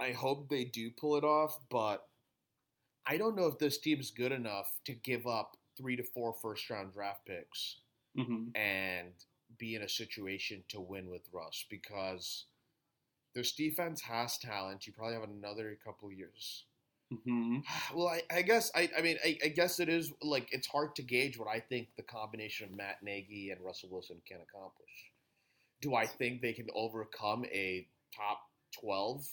[0.00, 2.06] I hope they do pull it off, but
[3.06, 6.68] I don't know if this team's good enough to give up three to four first
[6.70, 7.80] round draft picks
[8.16, 9.12] hmm and
[9.58, 12.46] be in a situation to win with Russ because
[13.34, 14.86] this defense has talent.
[14.86, 16.64] You probably have another couple years.
[17.10, 17.58] Hmm
[17.94, 20.94] Well, I, I guess I, I mean I, I guess it is like it's hard
[20.96, 25.10] to gauge what I think the combination of Matt Nagy and Russell Wilson can accomplish.
[25.80, 28.40] Do I think they can overcome a top
[28.80, 29.26] twelve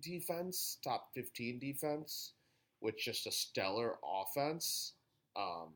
[0.00, 2.32] defense, top fifteen defense,
[2.80, 4.94] with just a stellar offense?
[5.36, 5.74] Um,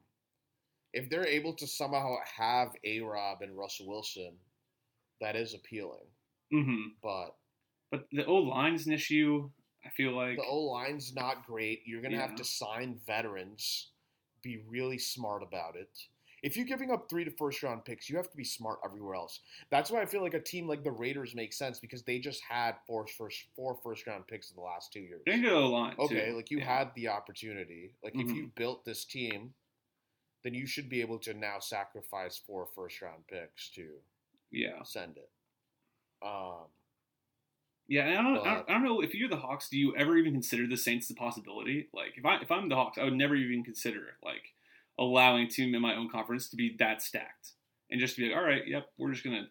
[0.92, 4.32] if they're able to somehow have A Rob and Russell Wilson,
[5.20, 6.06] that is appealing.
[6.50, 7.36] hmm But
[7.90, 9.50] But the O line is an issue.
[9.84, 11.82] I feel like the O line's not great.
[11.86, 12.26] You're gonna Yeah.
[12.26, 13.92] have to sign veterans.
[14.42, 16.08] Be really smart about it.
[16.42, 19.14] If you're giving up three to first round picks, you have to be smart everywhere
[19.14, 19.40] else.
[19.68, 22.42] That's why I feel like a team like the Raiders makes sense because they just
[22.42, 25.22] had four first four first round picks in the last two years.
[25.26, 25.96] they go O line.
[25.98, 26.36] Okay, too.
[26.36, 26.78] like you Yeah.
[26.78, 27.94] had the opportunity.
[28.02, 28.34] Like if Mhm.
[28.34, 29.54] you built this team,
[30.42, 34.02] then you should be able to now sacrifice four first round picks to
[34.50, 35.30] Yeah, send it.
[36.22, 36.72] Um,
[37.90, 38.06] yeah.
[38.06, 39.68] And I don't, I don't, I don't know if you're the Hawks.
[39.68, 41.88] Do you ever even consider the Saints a possibility?
[41.92, 44.54] Like, if I if I'm the Hawks, I would never even consider like
[44.98, 47.52] allowing a team in my own conference to be that stacked
[47.90, 49.48] and just to be like, all right, yep, we're just gonna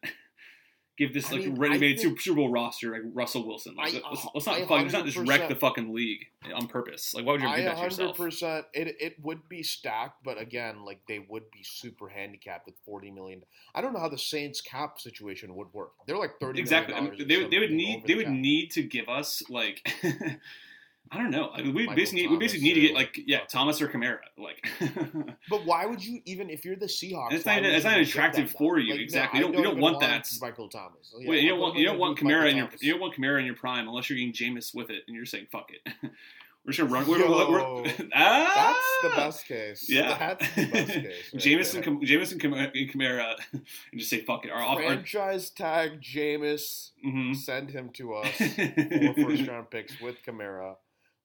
[0.99, 3.75] give this I like mean, ready-made think- Super, Bowl roster like Russell Wilson.
[3.75, 6.67] Like, I- let's, let's not I fuck, let's not just wreck the fucking league on
[6.67, 7.13] purpose.
[7.15, 8.17] Like, why would you do that to yourself?
[8.17, 12.75] 100% it it would be stacked, but again, like they would be super handicapped with
[12.85, 13.41] 40 million.
[13.73, 15.93] I don't know how the Saints cap situation would work.
[16.05, 16.93] They're like 30 exactly.
[16.93, 18.33] I mean, they, would- they would need they the would cap.
[18.35, 19.87] need to give us like
[21.11, 21.49] I don't know.
[21.53, 24.19] Like, we Michael basically we basically need to get like yeah Thomas or Kamara.
[24.37, 24.65] Like
[25.49, 27.33] But why would you even if you're the Seahawks?
[27.33, 29.39] It's not it's not attractive for you, Like, exactly.
[29.39, 30.27] I You don't- you don't want that.
[30.41, 31.13] Michael Thomas.
[31.17, 32.83] Yeah, Wait, you don't want you don't want Kamara in your Thomas?
[32.83, 35.25] you don't want Kamara in your prime unless you're getting Jameis with it and you're
[35.25, 35.93] saying fuck it.
[36.65, 37.07] we're just gonna run.
[37.07, 38.75] We're, Yo, we're, we're, ah!
[39.01, 39.89] That's the best case.
[39.89, 41.33] Yeah, that's the best case.
[41.33, 42.41] right Jameis and Jameis and
[42.91, 43.63] Kamara and
[43.97, 44.51] just say fuck it.
[44.51, 46.91] Our, our, franchise tag Jameis.
[47.03, 47.35] mhm.
[47.35, 48.35] Send him to us.
[48.37, 50.75] Four first round picks with Kamara.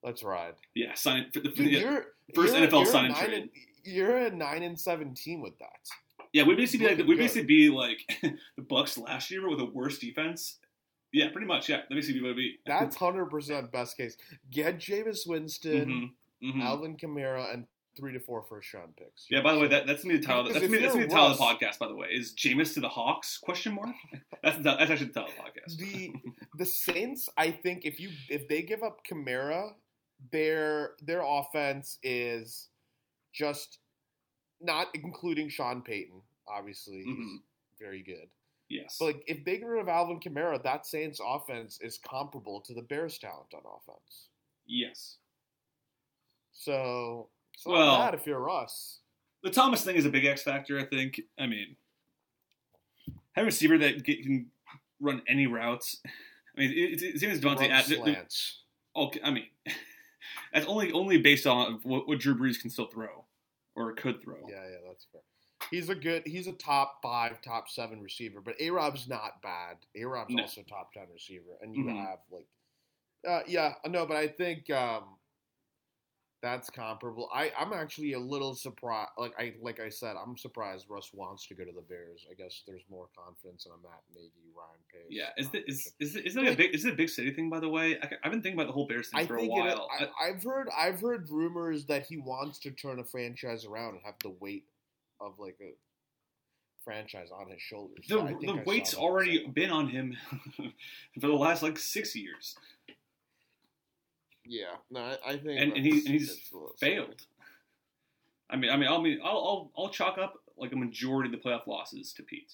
[0.05, 0.55] Let's ride.
[0.75, 2.05] yeah, sign the, Dude,
[2.35, 3.33] first you're, NFL you're sign and trade.
[3.35, 3.51] And,
[3.85, 5.89] you're a nine and seventeen with that.
[6.33, 9.65] Yeah, we'd basically be like we'd basically be like the Bucks last year with a
[9.65, 10.59] worse defense.
[11.13, 11.69] Yeah, pretty much.
[11.69, 12.59] Yeah, let that basically would be.
[12.67, 14.17] That's hundred percent best case.
[14.51, 16.13] Get Jameis Winston,
[16.43, 16.63] Mhm, mhm.
[16.63, 17.67] Alvin Kamara, and
[17.97, 19.27] three to four first round picks.
[19.31, 19.41] Yeah.
[19.43, 20.45] By the way, that, that's be the title.
[20.45, 21.79] That's gonna that's you're gonna be the title of the podcast.
[21.79, 23.39] By the way, is Jameis to the Hawks?
[23.39, 23.95] Question mark.
[24.43, 25.79] That's the, that's actually the title of the podcast.
[25.79, 26.13] the
[26.59, 29.71] the Saints, I think if you if they give up Kamara,
[30.35, 32.69] their their offense is
[33.33, 33.79] just
[34.61, 36.21] not including Sean Payton.
[36.49, 37.43] Obviously, he's Mhm.
[37.79, 38.29] very good.
[38.69, 38.97] Yes.
[38.99, 42.75] But like, if they get rid of Alvin Kamara, that Saints offense is comparable to
[42.75, 44.29] the Bears' talent on offense.
[44.67, 45.19] yes.
[46.53, 49.01] So it's not Well- bad if you're Russ.
[49.43, 50.79] The Thomas thing is a big X factor.
[50.79, 51.21] I think.
[51.39, 51.77] I mean,
[53.33, 54.51] having a receiver that get, can
[55.01, 56.01] run any routes.
[56.07, 57.61] I mean, it, it, it seems Devontae.
[57.69, 58.63] Run Ad- slants.
[58.97, 59.49] Okay, I mean,
[60.53, 63.25] that's only only based on what, what Drew Brees can still throw
[63.75, 64.37] or could throw.
[64.49, 65.21] Yeah, yeah, that's fair.
[65.71, 66.23] He's a good.
[66.27, 69.79] He's a top five, top seven receiver, but A Rob's not bad.
[69.97, 70.43] A Rob's No.
[70.43, 71.97] also top ten receiver, and you Mhm.
[71.97, 72.47] have like,
[73.27, 75.17] uh, yeah, no, but I think um,
[76.45, 77.31] that's comparable.
[77.35, 79.09] I I'm actually a little surprised.
[79.17, 82.27] Like I like I said, I'm surprised Russ wants to go to the Bears.
[82.31, 85.09] I guess there's more confidence in a Matt Nagy, Ryan Pace.
[85.09, 87.31] Yeah, is the, is is it, is it a big is it a big city
[87.33, 87.97] thing by the way?
[88.01, 89.89] I, I've been thinking about the whole Bears thing I for a think it, while.
[89.99, 94.01] I- I've heard I've heard rumors that he wants to turn a franchise around and
[94.05, 94.65] have the weight
[95.23, 95.73] of like a
[96.85, 98.05] franchise on his shoulders.
[98.07, 100.15] the I think the weight's already been on him
[101.21, 102.55] for the last like six years,
[104.47, 104.77] yeah.
[104.91, 107.23] No, I, I think and, and, he, and he's that's a little failed.
[108.51, 111.43] I mean, I mean, I'll mean, I'll, I'll I'll chalk up like a majority of
[111.43, 112.53] the playoff losses to Pete.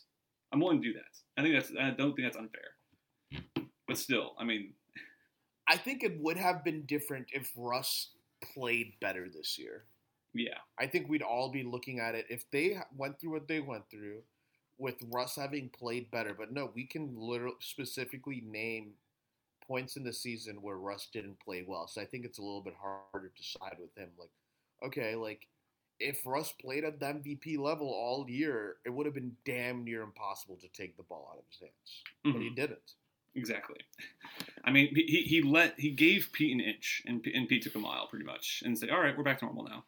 [0.52, 1.16] I'm willing to do that.
[1.36, 4.72] I think that's I don't think that's unfair, but still, I mean,
[5.68, 8.10] I think it would have been different if Russ
[8.54, 9.84] played better this year.
[10.34, 13.60] yeah, I think we'd all be looking at it if they went through what they
[13.60, 14.22] went through
[14.78, 16.34] with Russ having played better.
[16.36, 18.92] But no, we can literally specifically name
[19.70, 21.86] points in the season where Russ didn't play well.
[21.86, 24.08] So I think it's a little bit harder to side with him.
[24.18, 24.30] Like,
[24.84, 25.46] okay, like
[26.00, 30.02] if Russ played at the MVP level all year, it would have been damn near
[30.02, 32.02] impossible to take the ball out of his hands.
[32.24, 32.42] But Mhm.
[32.42, 32.94] he didn't.
[33.36, 33.78] Exactly.
[34.64, 37.78] I mean, he, he let he gave Pete an inch, and and Pete took a
[37.78, 39.84] mile pretty much, and said, "All right, we're back to normal now."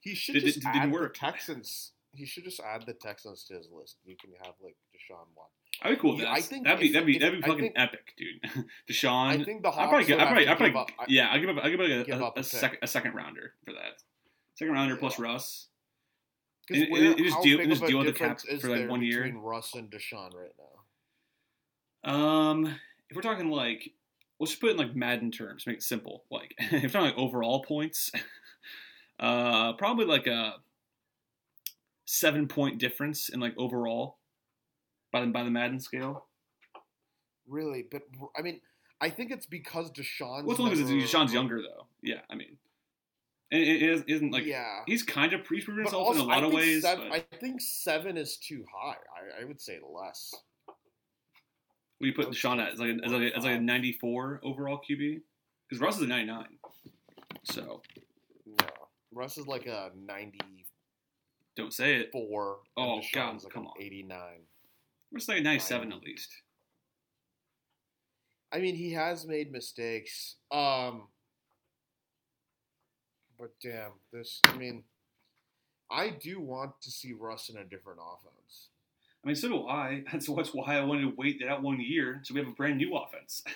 [0.00, 1.14] He should Did- just didn't add work.
[1.14, 1.92] the Texans.
[2.14, 3.96] He should just add the Texans to his list.
[4.04, 5.61] You can have like Deshaun Watson.
[5.84, 6.28] I'd be cool with that.
[6.30, 8.64] I think that'd be if- that'd be if- that'd be fucking think- epic, dude.
[8.90, 9.26] Deshaun.
[9.40, 11.40] I think the I'd Hawks probably, give, have probably, to I'd probably, up- yeah, I'll
[11.40, 14.00] give up, I'll give up like a, a, a second, a second rounder for that.
[14.54, 15.24] Second rounder plus Yeah.
[15.24, 15.68] Russ.
[16.68, 19.24] 'Cause It- it- where- just deal- just deal with the cap for, like, one year?
[19.24, 20.52] between Russ and Deshaun right
[22.04, 22.12] now.
[22.12, 22.66] Um,
[23.10, 23.92] if we're talking like,
[24.40, 26.24] let's just put it in like Madden terms, make it simple.
[26.30, 28.10] Like, if we're talking like overall points,
[29.20, 30.54] uh, probably like a
[32.06, 34.18] seven point difference in like overall
[35.12, 36.26] by the, by the Madden scale.
[37.46, 38.02] Really, but
[38.36, 38.60] I mean,
[39.00, 40.44] I think it's because Deshaun.
[40.44, 40.70] What's well.
[40.70, 41.86] Deshaun's younger though.
[42.02, 42.56] Yeah, I mean,
[43.52, 44.80] and it isn't like yeah.
[44.86, 46.82] he's kind of pre-proven himself also, in a lot of ways.
[46.82, 47.26] Seven, but...
[47.32, 48.94] I think seven is too high.
[48.94, 50.34] I, I would say less.
[51.98, 52.78] What you put Deshaun at?
[52.78, 55.20] Like a, as like, a, as like a 94 overall QB
[55.68, 56.46] because Russ is a 99.
[57.44, 57.82] So
[58.46, 58.66] no,
[59.12, 60.38] Russ is like a 90.
[61.54, 62.10] Don't say it.
[62.10, 62.58] Four.
[62.76, 63.74] Oh God, like come on.
[63.78, 64.18] 89.
[65.14, 66.30] It's like a 97 at least.
[68.52, 70.36] I mean, he has made mistakes.
[70.50, 71.08] Um,
[73.38, 74.40] but damn, this.
[74.44, 74.84] I mean,
[75.90, 78.68] I do want to see Russ in a different offense.
[79.24, 80.04] I mean, so do I.
[80.12, 82.48] And so that's why I wanted to wait that out one year so we have
[82.48, 83.42] a brand new offense.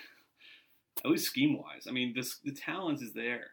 [1.04, 1.86] at least scheme wise.
[1.88, 3.50] I mean, this the talent is there.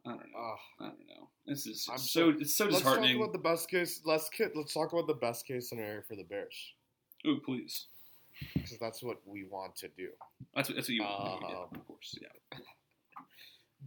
[0.06, 0.54] I don't know.
[0.80, 1.28] I don't know.
[1.48, 4.02] This is I'm so so- it's so let's talk about the best case.
[4.04, 6.74] Let's let's talk about the best case scenario for the Bears
[7.26, 7.86] oh, please.
[8.54, 10.08] because that's what we want to do.
[10.54, 11.44] That's what that's what you want.
[11.44, 12.18] Um, yeah, of course.
[12.20, 12.58] Yeah.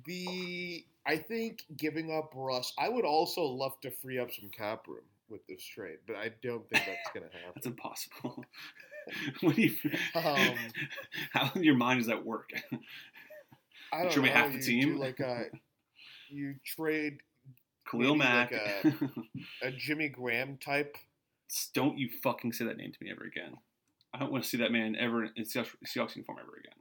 [0.06, 2.74] The I think giving up Russ.
[2.80, 6.32] I would also love to free up some cap room with this trade, but I
[6.42, 7.52] don't think that's gonna happen.
[7.56, 8.44] That's impossible.
[9.42, 9.76] what do you?
[10.16, 10.56] Um,
[11.32, 12.52] how in your mind does that work?
[13.94, 14.32] I don't know.
[14.32, 14.98] half the team?
[14.98, 15.46] Like a
[16.30, 17.18] you trade
[17.92, 18.52] Khalil Mack.
[18.52, 18.94] like
[19.62, 20.96] a Jimmy Graham type.
[21.74, 23.58] don't you fucking say that name to me ever again.
[24.14, 26.74] I don't want to see that man ever in Seahawks uniform ever again.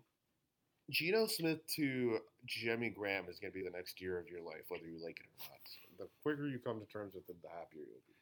[0.91, 4.63] Geno Smith to Jimmy Graham is going to be the next year of your life,
[4.69, 5.61] whether you like it or not.
[5.99, 8.15] The quicker you come to terms with it, the happier you'll be.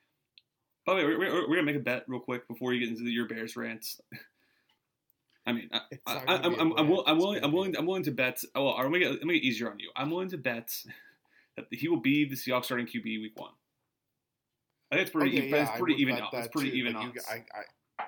[0.84, 2.90] By the way, we're, we're, we're gonna make a bet real quick before you get
[2.98, 4.00] into your Bears rants.
[5.46, 7.44] I mean, I, It's I, not I, gonna I'm, a I'm, I'm, will- I'm willing.
[7.44, 7.76] I'm willing.
[7.76, 8.42] I'm willing to bet.
[8.54, 9.18] Oh, well, I'll make it.
[9.20, 9.90] I'll make it easier on you.
[9.96, 10.70] I'm willing to bet
[11.58, 13.52] that he will be the Seahawks starting QB week one.
[14.90, 15.36] I think it's pretty.
[15.36, 16.28] Okay, even, yeah, it's pretty even odds.
[16.32, 17.12] It's pretty too, even you.
[17.30, 18.04] I, I,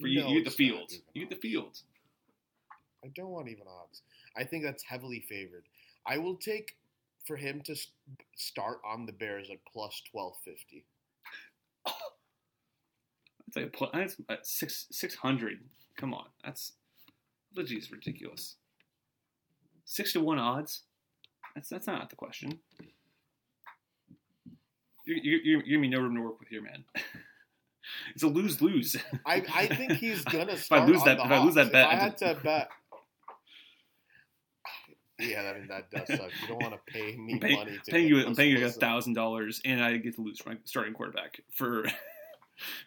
[0.00, 0.92] For you, no, you get the it's not field.
[1.14, 1.42] You get the odds.
[1.42, 1.78] field.
[3.04, 4.02] I don't want even odds.
[4.36, 5.64] I think that's heavily favored.
[6.06, 6.76] I will take
[7.26, 7.74] for him to
[8.36, 10.84] start on the Bears at plus twelve fifty.
[13.48, 15.58] It's like that's uh, six six hundred.
[15.96, 16.72] Come on, that's
[17.56, 18.56] legit ridiculous.
[19.84, 20.82] Six to one odds.
[21.60, 22.58] That's that's not the question.
[25.04, 26.84] You're you're, you're, you're no room to work with here, man.
[28.14, 28.96] it's a lose lose.
[29.26, 31.70] I, I think he's gonna if I lose on that- the if I lose that
[31.70, 32.68] bet, if I I had to bet.
[35.18, 36.30] Yeah, I mean that does suck.
[36.40, 38.24] You don't want to pay me I'm paying, money to paying you.
[38.26, 41.84] I'm paying you a thousand dollars, and I get to lose my starting quarterback for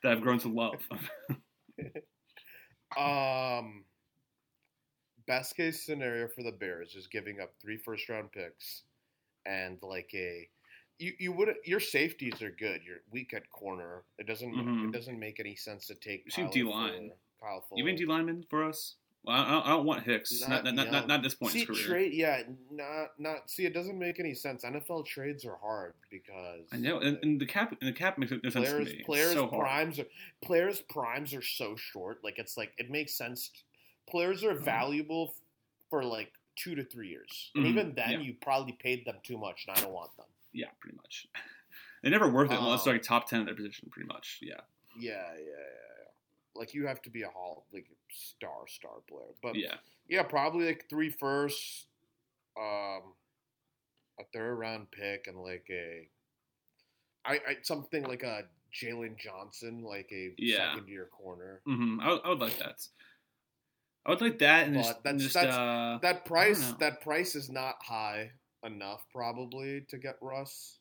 [0.01, 0.81] that I've grown to love.
[2.97, 3.83] Um,
[5.27, 8.83] best case scenario for the Bears is giving up three first round picks
[9.45, 10.47] and like a
[10.99, 12.81] you you would your safeties are good.
[12.85, 14.03] You're weak at corner.
[14.19, 14.89] It doesn't Mhm.
[14.89, 16.91] it doesn't make any sense to take You Kyle D-line.
[16.93, 17.79] Fuller- Kyle Fuller.
[17.81, 18.95] Even D lineman for us.
[19.25, 20.41] Well, I don't, I don't want Hicks.
[20.41, 21.87] Not, Not not, not, not, at this point See in his career.
[21.87, 23.49] trade, yeah, not not.
[23.49, 24.65] See, it doesn't make any sense.
[24.65, 28.31] NFL trades are hard because I know, and, and the cap and the cap makes
[28.33, 28.97] no sense players to me.
[28.99, 29.61] It's players so hard.
[29.61, 30.05] primes are
[30.41, 32.21] players primes are so short.
[32.21, 33.49] Like it's like it makes sense.
[34.09, 34.63] Players are Mhm.
[34.63, 35.35] valuable
[35.89, 38.19] for like two to three years, and Mhm, even then, yeah.
[38.19, 40.27] you probably paid them too much, and I don't want them.
[40.51, 41.27] Yeah, pretty much.
[42.01, 43.89] They're never worth it unless Um, they're like top ten at their position.
[43.89, 44.39] Pretty much.
[44.41, 44.59] Yeah.
[44.95, 45.45] Yeah, yeah, yeah.
[45.47, 46.05] yeah.
[46.55, 49.77] Like you have to be a hall like star star player, but Yeah.
[50.07, 51.87] yeah, probably like three firsts,
[52.57, 53.15] um,
[54.19, 56.07] a third round pick, and like a,
[57.25, 60.73] I, I something like a Jaylon Johnson, like a Yeah.
[60.73, 61.61] second year corner.
[61.65, 62.85] hmm I, would- I would like that.
[64.05, 67.35] I would like that, and But just, that's- just that's- uh, That price, that price
[67.35, 68.31] is not high
[68.65, 70.79] enough probably to get Russ.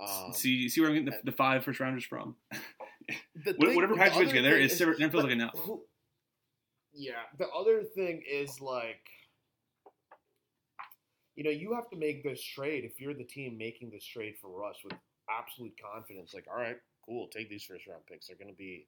[0.00, 2.34] Um, see see where I'm getting the, the five first rounders from.
[3.36, 5.52] the thing- Whatever the package other together thing is never, feels like enough.
[5.56, 5.84] who-
[6.92, 9.08] yeah, the other thing is like,
[11.36, 14.34] you know, you have to make this trade if you're the team making this trade
[14.40, 14.94] for Russ with
[15.30, 16.34] absolute confidence.
[16.34, 18.26] Like, all right, cool, take these first round picks.
[18.26, 18.86] They're going to be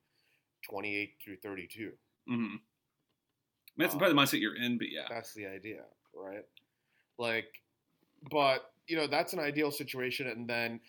[0.68, 1.92] 28 through 32.
[2.28, 2.56] hmm
[3.76, 5.06] I mean, that's Um, probably the mindset you're in, but yeah.
[5.08, 5.82] That's the idea,
[6.14, 6.44] right?
[7.18, 7.60] Like,
[8.30, 10.28] but you know, that's an ideal situation.
[10.28, 10.80] And then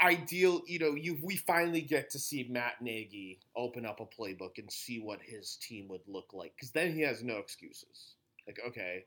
[0.00, 4.58] ideal, you know, you we finally get to see Matt Nagy open up a playbook
[4.58, 8.14] and see what his team would look like because then he has no excuses.
[8.46, 9.04] Like, okay,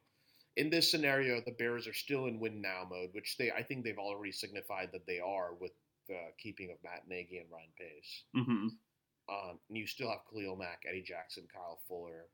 [0.58, 3.84] in this scenario, the Bears are still in win now mode, which they I think
[3.86, 5.72] they've already signified that they are with
[6.08, 8.24] the keeping of Matt Nagy and Ryan Pace.
[8.36, 8.68] Mm-hmm.
[9.30, 12.26] Um, and you still have Khalil Mack, Eddie Jackson, Kyle Fuller,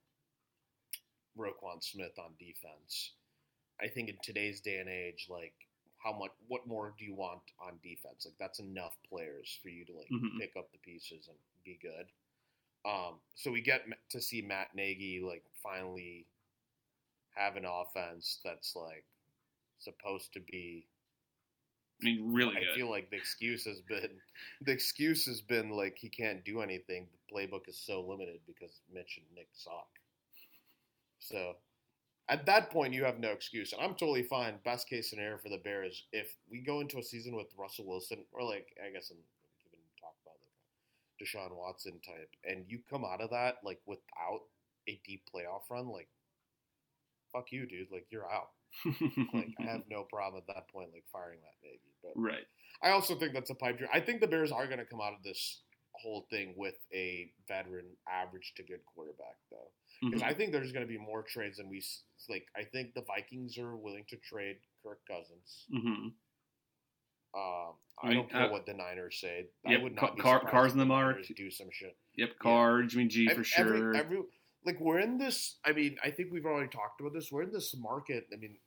[1.37, 3.11] Roquan Smith on defense.
[3.81, 5.53] I think in today's day and age, like
[5.97, 8.25] how much, what more do you want on defense?
[8.25, 10.39] Like that's enough players for you to like Mhm.
[10.39, 12.07] pick up the pieces and be good.
[12.85, 16.27] Um, so we get to see Matt Nagy like finally
[17.35, 19.05] have an offense that's like
[19.79, 20.87] supposed to be
[22.01, 22.75] I mean, really I good.
[22.75, 24.21] feel like the excuse has been
[24.61, 27.07] the excuse has been like he can't do anything.
[27.11, 29.87] The playbook is so limited because Mitch and Nick suck.
[31.25, 31.55] So
[32.29, 34.55] at that point, you have no excuse, and I'm totally fine.
[34.63, 38.19] Best case scenario for the Bears, if we go into a season with Russell Wilson,
[38.31, 39.17] or like I guess I'm
[39.67, 40.55] even talk about like
[41.21, 44.41] Deshaun Watson type, and you come out of that like without
[44.87, 46.09] a deep playoff run, like
[47.31, 47.91] fuck you, dude.
[47.91, 48.49] Like you're out.
[49.33, 51.93] Like I have no problem at that point, like firing that Nagy.
[52.01, 52.45] But right.
[52.81, 53.89] I also think that's a pipe dream.
[53.93, 55.61] I think the Bears are going to come out of this
[56.01, 60.25] whole thing with a veteran, average to good quarterback, though, because Mhm.
[60.25, 61.83] I think there's going to be more trades than we
[62.29, 62.47] like.
[62.55, 65.65] I think the Vikings are willing to trade Kirk Cousins.
[65.73, 66.13] Mhm.
[67.33, 69.49] Um, I I, mean, don't care uh, what the Niners say.
[69.65, 71.17] yep, I would not be Car- surprised Carr's in the mark.
[71.35, 71.97] Do some shit.
[72.15, 72.39] Yep.
[72.39, 73.93] Carr, Jimmy G Ev- for sure.
[73.95, 74.21] Every,
[74.65, 75.59] like we're in this.
[75.65, 77.31] I mean, I think we've already talked about this.
[77.31, 78.27] We're in this market.
[78.33, 78.57] I mean,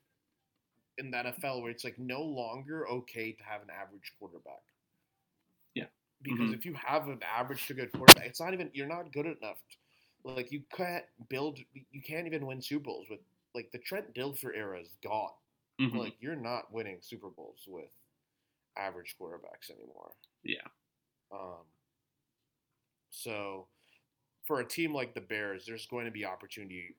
[0.98, 4.62] in the NFL where it's like no longer okay to have an average quarterback.
[5.74, 5.86] Yeah.
[6.22, 6.54] Because Mhm.
[6.54, 9.58] if you have an average to good quarterback, it's not even you're not good enough.
[9.70, 9.76] To,
[10.34, 11.58] like you can't build.
[11.90, 13.20] You can't even win Super Bowls with
[13.54, 15.32] like the Trent Dilfer era is gone.
[15.80, 15.96] Mhm.
[15.96, 17.90] Like you're not winning Super Bowls with
[18.76, 20.12] average quarterbacks anymore.
[20.42, 20.66] Yeah.
[21.32, 21.64] Um,
[23.10, 23.68] so
[24.46, 26.96] for a team like the Bears, there's going to be opportunity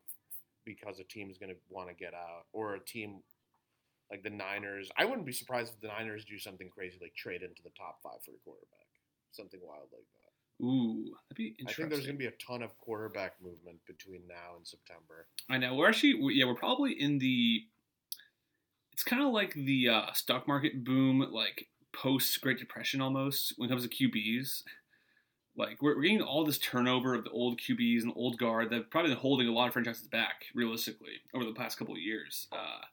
[0.65, 3.23] because a team is going to want to get out, or a team
[4.11, 4.91] like the Niners.
[4.97, 8.01] I wouldn't be surprised if the Niners do something crazy like trade into the top
[8.03, 8.87] five for a quarterback,
[9.31, 10.18] something wild like that.
[10.61, 11.85] Ooh, that'd be interesting.
[11.85, 15.27] I think there's going to be a ton of quarterback movement between now and September.
[15.49, 15.75] I know.
[15.75, 17.63] We're actually, yeah, we're probably in the.
[18.91, 23.69] It's kind of like the uh, stock market boom, like post Great Depression almost, when
[23.69, 24.63] it comes to QBs.
[25.55, 28.75] Like, we're, we're getting all this turnover of the old QBs and old guard that
[28.75, 32.01] have probably been holding a lot of franchises back, realistically, over the past couple of
[32.01, 32.47] years.
[32.51, 32.85] Uh,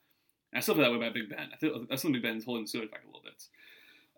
[0.55, 1.51] I still feel that way about Big Ben.
[1.53, 3.43] I feel, I still think Big Ben's holding the back a little bit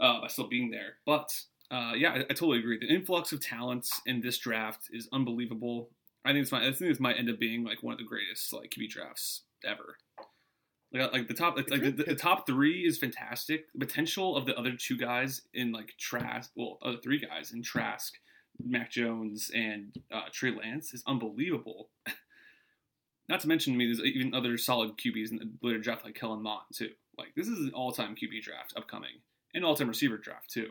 [0.00, 0.94] uh, by still being there.
[1.04, 1.30] But
[1.70, 2.78] uh, yeah, I, I totally agree.
[2.78, 5.90] The influx of talents in this draft is unbelievable.
[6.24, 8.04] I think it's my, I think this might end up being like one of the
[8.04, 9.96] greatest like QB drafts ever.
[10.92, 13.66] Like, like the top, like, the, the, top three is fantastic.
[13.74, 17.62] The potential of the other two guys in like Trask, well, other three guys in
[17.62, 18.14] Trask,
[18.64, 21.90] Mac Jones, and uh, Trey Lance is unbelievable.
[23.28, 26.42] Not to mention, me, there's even other solid QBs in the later draft like Kellen
[26.42, 26.90] Mond too.
[27.18, 29.20] Like this is an all-time QB draft upcoming,
[29.52, 30.70] and all-time receiver draft too.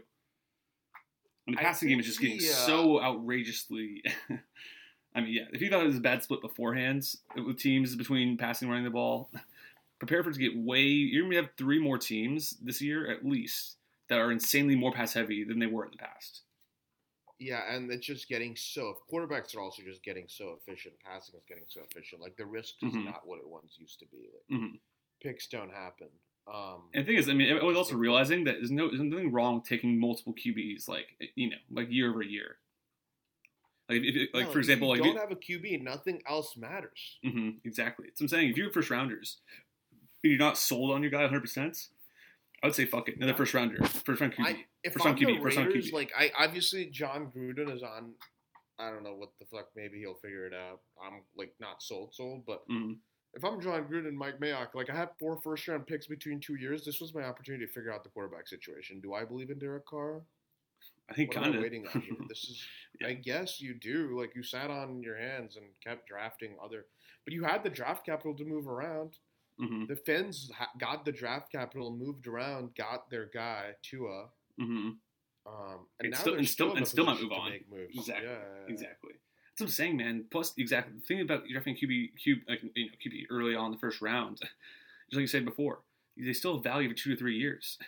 [1.47, 4.03] And the I passing game is just getting so outrageously.
[5.15, 8.37] I mean, yeah, if you thought it was a bad split beforehand with teams between
[8.37, 9.31] passing and running the ball,
[9.99, 10.81] prepare for it to get way.
[10.83, 13.77] You're gonna have three more teams this year at least
[14.09, 16.43] that are insanely more pass heavy than they were in the past.
[17.39, 18.95] Yeah, and it's just getting so.
[19.11, 20.95] Quarterbacks are also just getting so efficient.
[20.99, 22.21] Passing is getting so efficient.
[22.21, 23.05] Like the risk is Mhm.
[23.05, 24.29] not what it once used to be.
[24.33, 24.79] Like Mhm.
[25.21, 26.09] picks don't happen.
[26.51, 29.01] Um, And the thing is, I mean, I was also realizing that there's no there's
[29.01, 32.57] nothing wrong taking multiple QBs, like you know, like year over year.
[33.89, 36.21] Like, if, if- like no, for example, if like you don't have a QB, nothing
[36.27, 37.17] else matters.
[37.21, 38.07] you, Mhm, exactly.
[38.15, 39.37] So I'm saying, if you're first rounders,
[40.23, 41.87] and you're not sold on your guy 100, percent
[42.63, 44.45] I would say fuck it, another first rounder, first round QB.
[44.45, 45.93] I, if First I'm round QB, first round QB.
[45.93, 48.13] like I obviously Jon Gruden is on.
[48.79, 49.69] I don't know what the fuck.
[49.75, 50.81] Maybe he'll figure it out.
[51.03, 52.97] I'm like not sold, sold, but Mhm.
[53.33, 56.39] If I'm Jon Gruden, and Mike Mayock, like I had four first round picks between
[56.39, 56.83] two years.
[56.83, 58.99] This was my opportunity to figure out the quarterback situation.
[58.99, 60.21] Do I believe in Derek Carr?
[61.09, 61.61] I think kind of.
[61.61, 62.15] waiting on here?
[62.29, 62.63] This is,
[62.99, 63.07] Yeah.
[63.09, 64.19] I guess you do.
[64.19, 66.85] Like you sat on your hands and kept drafting other,
[67.25, 69.17] but you had the draft capital to move around.
[69.59, 74.25] hmm The Fins ha- got the draft capital, moved around, got their guy Tua,
[74.59, 74.89] hmm
[75.45, 77.51] um, And and, now still- and still- a and still position move on.
[77.51, 77.95] make moves.
[77.97, 78.27] Exactly.
[78.27, 78.67] Yeah.
[78.73, 79.13] Exactly.
[79.57, 80.25] That's what I'm saying, man.
[80.29, 83.71] Plus, exactly the thing about drafting QB, QB, like you know, QB early on in
[83.71, 84.49] the first round, just
[85.13, 85.79] like you said before,
[86.15, 87.79] they still have value for two to three years.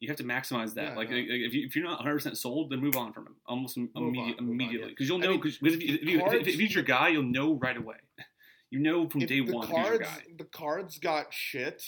[0.00, 0.88] You have to maximize that.
[0.88, 1.16] Yeah, like, no.
[1.16, 3.78] like, if, you, if you're not 100 percent sold, then move on from him almost
[3.78, 5.38] im- immediate, on, immediately because you'll I know.
[5.38, 7.96] Because if, you, if, you, if, if he's your guy, you'll know right away.
[8.68, 10.08] You know from day the one if he's your cards,
[10.38, 11.84] the cards got shit.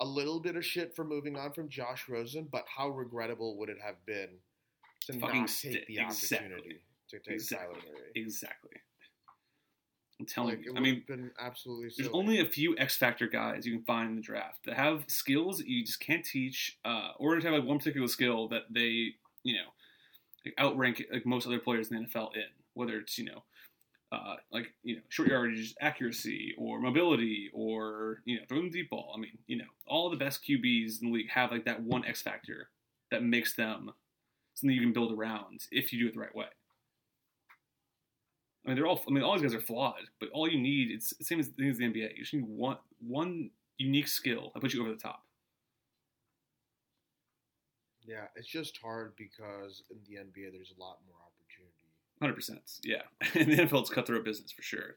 [0.00, 3.68] a little bit of shit for moving on from Josh Rosen, but how regrettable would
[3.68, 4.30] it have been
[5.02, 6.38] to Fucking not take the exactly.
[6.38, 6.80] opportunity
[7.10, 7.76] to take Exactly.
[7.80, 8.10] Kyler Murray?
[8.14, 8.70] Exactly.
[10.20, 10.74] I'm telling Like, you.
[10.76, 11.90] I mean, been absolutely.
[11.96, 15.04] there's only a few X factor guys you can find in the draft that have
[15.08, 18.62] skills that you just can't teach, uh, or to have like one particular skill that
[18.70, 19.66] they, you know,
[20.44, 22.44] like outrank like most other players in the NFL in.
[22.74, 23.42] Whether it's you know,
[24.12, 28.90] uh, like you know, short yardage accuracy or mobility or you know, throwing the deep
[28.90, 29.12] ball.
[29.16, 32.04] I mean, you know, all the best QBs in the league have like that one
[32.04, 32.68] X factor
[33.10, 33.90] that makes them
[34.54, 36.46] something you can build around if you do it the right way.
[38.64, 39.00] I mean, they're all.
[39.06, 41.50] I mean, all these guys are flawed, but all you need it's the same as
[41.52, 42.16] the NBA.
[42.16, 45.22] You just need one one unique skill that puts you over the top.
[48.06, 51.72] Yeah, it's just hard because in the NBA there's a lot more opportunity.
[52.20, 52.62] Hundred percent.
[52.82, 53.02] Yeah,
[53.34, 54.96] and the NFL it's cutthroat business for sure.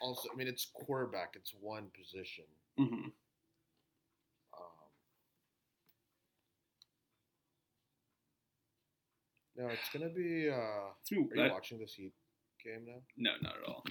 [0.00, 1.34] Also, I mean, it's quarterback.
[1.34, 2.44] It's one position.
[2.76, 3.10] hmm Um,
[9.56, 10.48] no, it's gonna be.
[10.48, 12.12] Uh, It's me- are you I- watching this Heat
[12.68, 13.00] game now?
[13.16, 13.84] no, not at all.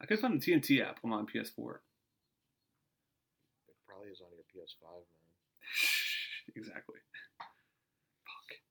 [0.00, 1.78] I could find the TNT app on my PS4.
[3.68, 5.04] It probably is on your PS5,
[6.56, 6.96] exactly.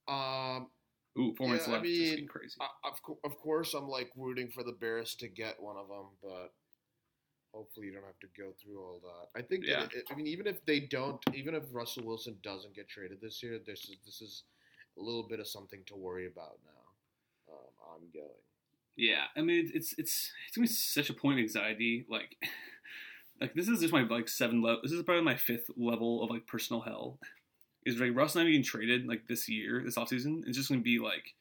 [0.07, 0.57] man.
[0.57, 0.67] Um,
[1.17, 1.85] Ooh, four minutes Yeah, I left.
[1.87, 2.55] It's mean, getting crazy.
[2.59, 5.87] I- of co- of course, I'm like rooting for the Bears to get one of
[5.87, 6.53] them, but
[7.53, 9.39] hopefully you don't have to go through all that.
[9.39, 9.65] I think.
[9.65, 9.81] Yeah.
[9.81, 13.19] That it, I mean, even if they don't, even if Russell Wilson doesn't get traded
[13.21, 14.43] this year, this is this is
[14.97, 17.53] a little bit of something to worry about now.
[17.53, 17.71] Um,
[18.01, 18.43] ongoing.
[18.95, 22.05] Yeah, I mean it's it's it's gonna be such a point of anxiety.
[22.09, 22.35] Like,
[23.41, 24.81] like this is just my like seven level.
[24.83, 27.19] This is probably my fifth level of like personal hell.
[27.85, 30.43] Is like Russ and I getting traded like this year, this offseason.
[30.45, 31.33] It's just gonna be like,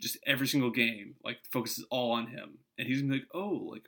[0.00, 3.68] just every single game like focuses all on him, and he's gonna be like, oh,
[3.70, 3.84] like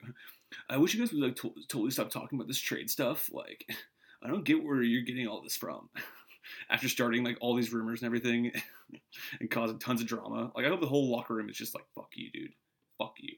[0.68, 3.30] I wish you guys would like to- totally stop talking about this trade stuff.
[3.32, 3.64] Like,
[4.22, 5.88] I don't get where you're getting all this from.
[6.68, 8.52] After starting like all these rumors and everything,
[9.40, 10.52] and causing tons of drama.
[10.54, 12.54] Like I hope the whole locker room is just like fuck you, dude,
[12.98, 13.36] fuck you.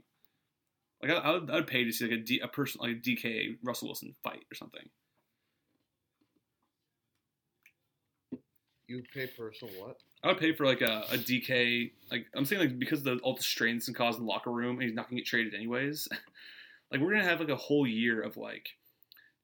[1.02, 2.93] Like I, I would, I would pay to see like a, D, a person like
[2.93, 4.89] a DK Russell Wilson fight or something.
[8.89, 9.97] You pay for personal what?
[10.22, 11.93] I would pay for like a, a DK.
[12.10, 14.51] Like I'm saying, like because of the, all the strains and cause in the locker
[14.51, 16.09] room, and he's not gonna get traded anyways.
[16.93, 18.68] like we're gonna have like a whole year of like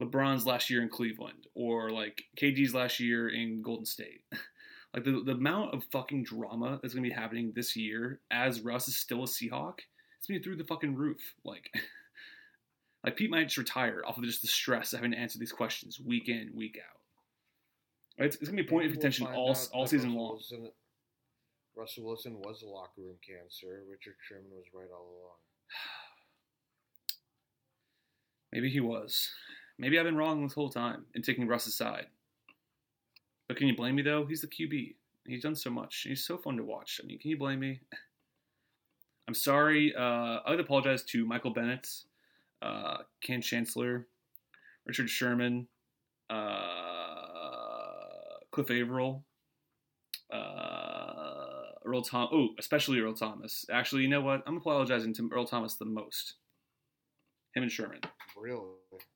[0.03, 4.23] LeBron's last year in Cleveland, or like KG's last year in Golden State.
[4.95, 8.89] like the the amount of fucking drama that's gonna be happening this year as Russ
[8.89, 9.81] is still a Seahawk,
[10.19, 11.35] it's gonna be through the fucking roof.
[11.45, 11.71] Like.
[13.05, 15.53] Like Pete might just retire off of just the stress of having to answer these
[15.53, 18.25] questions week in, week out.
[18.25, 20.33] It's, it's gonna be a point of we'll contention all all season Russell long.
[20.33, 20.71] Wilson,
[21.77, 23.85] Russell Wilson was a locker room cancer.
[23.89, 25.37] Richard Sherman was right all along.
[28.53, 29.31] Maybe he was.
[29.79, 32.07] Maybe I've been wrong this whole time in taking Russ's side.
[33.47, 34.27] But can you blame me though?
[34.27, 34.95] He's the QB.
[35.27, 36.05] He's done so much.
[36.09, 37.01] He's so fun to watch.
[37.03, 37.81] I mean, can you blame me?
[39.29, 39.95] I'm sorry.
[39.95, 41.87] Uh, I'd apologize to Michael Bennett,
[42.63, 44.07] uh, Kam Chancellor,
[44.87, 45.69] Richard Sherman,
[46.31, 47.19] uh,
[48.51, 49.23] Cliff Avril,
[50.33, 52.29] uh, Earl Tom.
[52.33, 53.67] Oh, especially Earl Thomas.
[53.71, 54.43] Actually, you know what?
[54.47, 56.35] I'm apologizing to Earl Thomas the most.
[57.55, 58.01] Him and Sherman.
[58.35, 58.63] Really?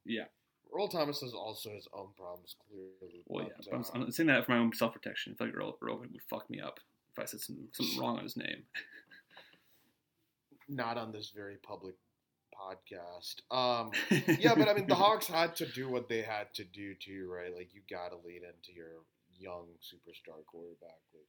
[0.04, 0.24] Yeah.
[0.74, 3.22] Earl Thomas has also his own problems, clearly.
[3.26, 5.34] Well, yeah, but, I'm, uh, I'm saying that for my own self protection.
[5.34, 6.80] I feel like Earl, Earl would fuck me up
[7.12, 8.64] if I said some, something wrong on his name.
[10.68, 11.94] not on this very public
[12.54, 13.40] podcast.
[13.50, 13.90] Um,
[14.38, 17.28] yeah, but I mean, the Hawks had to do what they had to do too,
[17.30, 17.54] right?
[17.54, 19.02] Like, you got to lean into your
[19.38, 21.00] young superstar quarterback.
[21.12, 21.26] Like,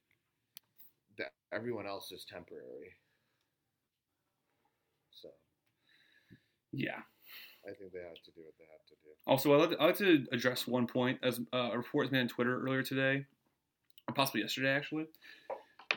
[1.18, 2.96] that everyone else is temporary.
[5.12, 5.28] So
[6.72, 7.00] yeah.
[7.66, 9.10] I think they have to do what they have to do.
[9.26, 12.12] Also, I'd like, to, I'd like to address one point as uh, a report was
[12.12, 13.24] made on Twitter earlier today,
[14.08, 15.06] or possibly yesterday, actually.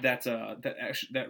[0.02, 1.28] That uh, that actually that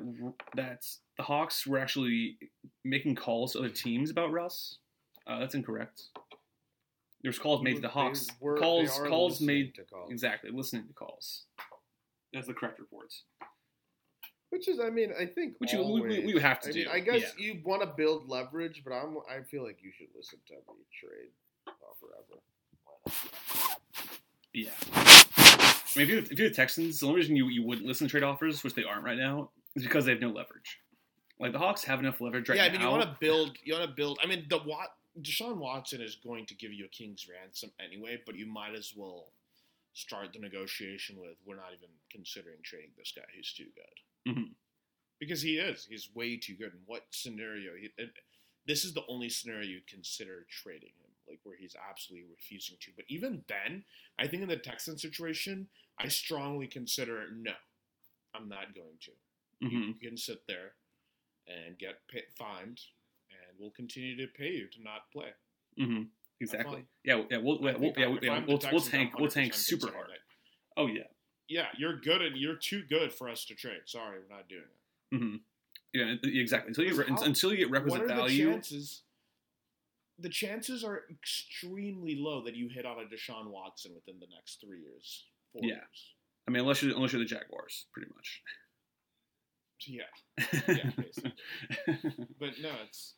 [0.55, 2.37] that's the Hawks were actually
[2.83, 4.77] making calls to other teams about Russ.
[5.25, 6.03] Uh, that's incorrect.
[7.23, 8.27] There's calls made to the Hawks.
[8.39, 10.11] were- calls calls made to calls.
[10.11, 11.45] exactly listening to calls.
[12.33, 13.23] That's the correct reports.
[14.49, 16.83] Which is, I mean, I think Which you- we- we- would have to I mean,
[16.85, 17.45] do, I guess yeah.
[17.45, 20.85] you want to build leverage, but I'm, I feel like you should listen to every
[20.97, 21.31] trade
[21.67, 22.41] uh, forever.
[24.53, 24.69] Yeah.
[24.93, 28.07] I mean, if you're, if you're the Texans, the only reason you, you wouldn't listen
[28.07, 30.79] to trade offers, which they aren't right now, is because they have no leverage.
[31.39, 32.63] Like the Hawks have enough leverage right now.
[32.65, 32.75] yeah, now.
[32.75, 33.57] I mean, you want to build.
[33.63, 34.19] You want to build.
[34.23, 38.19] I mean, the Wat, Deshaun Watson is going to give you a king's ransom anyway,
[38.25, 39.27] but you might as well
[39.93, 41.35] start the negotiation with.
[41.45, 43.23] We're not even considering trading this guy.
[43.35, 43.85] He's too good.
[44.27, 44.55] Mhm.
[45.19, 45.85] Because he is.
[45.85, 46.73] He's way too good.
[46.73, 47.71] In what scenario?
[47.75, 48.11] He, it,
[48.65, 51.11] this is the only scenario you'd consider trading him.
[51.27, 52.91] like where he's absolutely refusing to.
[52.95, 53.83] But even then,
[54.17, 55.67] I think in the Texan situation,
[55.99, 57.51] I strongly consider no,
[58.33, 59.11] I'm not going to.
[59.67, 60.75] hmm You can sit there
[61.47, 62.79] and get pay, fined,
[63.29, 65.33] and we'll continue to pay you to not play.
[65.77, 66.03] hmm
[66.39, 66.85] Exactly.
[67.03, 69.53] Yeah, yeah, we'll, yeah, we'll, yeah, we'll, yeah, I'm the we'll, we'll tank, we'll tank
[69.53, 70.11] super hard.
[70.11, 70.19] it.
[70.77, 71.07] Oh yeah.
[71.49, 73.81] Yeah, you're good and you're too good for us to trade.
[73.85, 74.61] Sorry, we're not doing
[75.11, 75.17] it.
[75.17, 75.35] hmm
[75.93, 76.69] Yeah, exactly.
[76.69, 78.47] Until you get, how- until you get are value.
[78.47, 79.01] the chances?
[80.19, 84.59] The chances are extremely low that you hit on a Deshaun Watson within the next
[84.59, 85.75] three years, four Yeah.
[85.75, 86.13] years.
[86.47, 88.41] I mean, unless you're unless you're the Jaguars, pretty much.
[89.85, 90.03] Yeah,
[90.67, 91.33] yeah, basically.
[92.39, 93.13] but no, it's.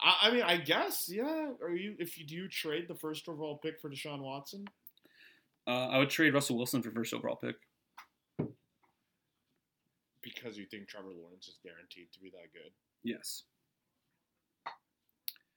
[0.00, 1.50] I, I mean, I guess, yeah.
[1.62, 4.64] Are you if you do you trade the first overall pick for Deshaun Watson?
[5.66, 7.56] uh, I would trade Russell Wilson for first overall pick.
[10.44, 12.70] Because you think Trevor Lawrence is guaranteed to be that good.
[13.02, 13.44] Yes.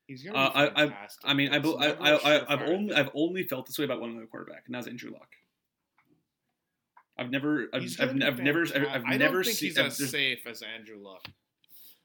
[0.08, 1.08] He's gonna Uh, be I- I-.
[1.26, 2.94] I mean, I, I, I, I, I've only.
[2.96, 5.28] I've only felt this way about one other quarterback, and that was Andrew Luck.
[7.20, 8.86] I've never I've, I've, I've never I've.
[8.88, 9.70] I've I never think seen.
[9.70, 11.26] he's I've- as safe as Andrew Luck.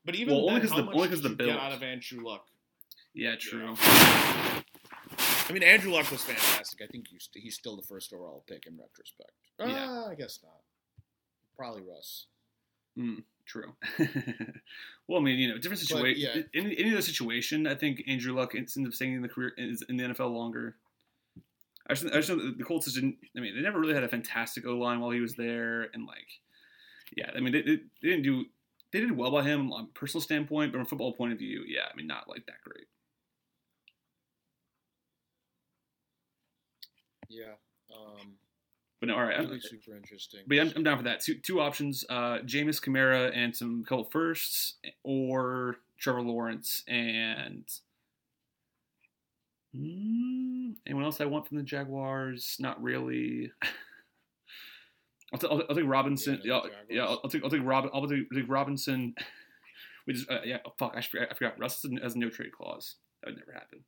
[0.04, 2.24] But even Well, only then, 'cause how the- only 'cause did the out of Andrew
[2.26, 2.48] Luck?
[3.14, 3.76] yeah, true.
[3.78, 6.80] I mean, Andrew Luck was fantastic.
[6.82, 9.32] I think he's, he's still the first overall pick in retrospect.
[9.60, 9.66] Yeah.
[10.06, 10.60] Uh, I guess not.
[11.56, 12.26] Probably Russ.
[12.98, 13.74] Mm, true.
[15.08, 16.14] well, I mean, you know, different situation.
[16.18, 16.42] yeah.
[16.54, 19.82] Any, any other situation, I think Andrew Luck ends up staying in the career is
[19.88, 20.76] in the NFL longer.
[21.88, 23.16] I just, I just the Colts didn't.
[23.36, 26.06] I mean, they never really had a fantastic O line while he was there, and
[26.06, 26.28] like,
[27.16, 28.44] yeah, I mean, they, they, they didn't do.
[28.92, 31.38] They did well by him on a personal standpoint, but from a football point of
[31.38, 32.86] view, yeah, I mean, not like that great.
[37.28, 37.61] Yeah.
[39.02, 39.36] But no, all right.
[39.36, 40.40] really I'm, super interesting.
[40.46, 41.20] but yeah, I'm, I'm down for that.
[41.20, 47.64] Two two options: uh, Jameis Kamara and some couple firsts, or Trevor Lawrence and
[49.74, 52.56] Hmm, anyone else I want from the Jaguars?
[52.60, 53.52] Not really.
[55.32, 56.40] I'll, t- I'll, I'll take Robinson.
[56.44, 57.20] Yeah, the yeah, I'll, Jaguars.
[57.24, 57.92] I'll take I'll take.
[57.92, 59.14] I'll take, take Robinson.
[60.04, 60.58] We just uh, yeah.
[60.66, 61.28] oh, fuck, I forgot.
[61.30, 61.60] I forgot.
[61.60, 62.96] Russ has a no trade clause.
[63.22, 63.84] That would never happen.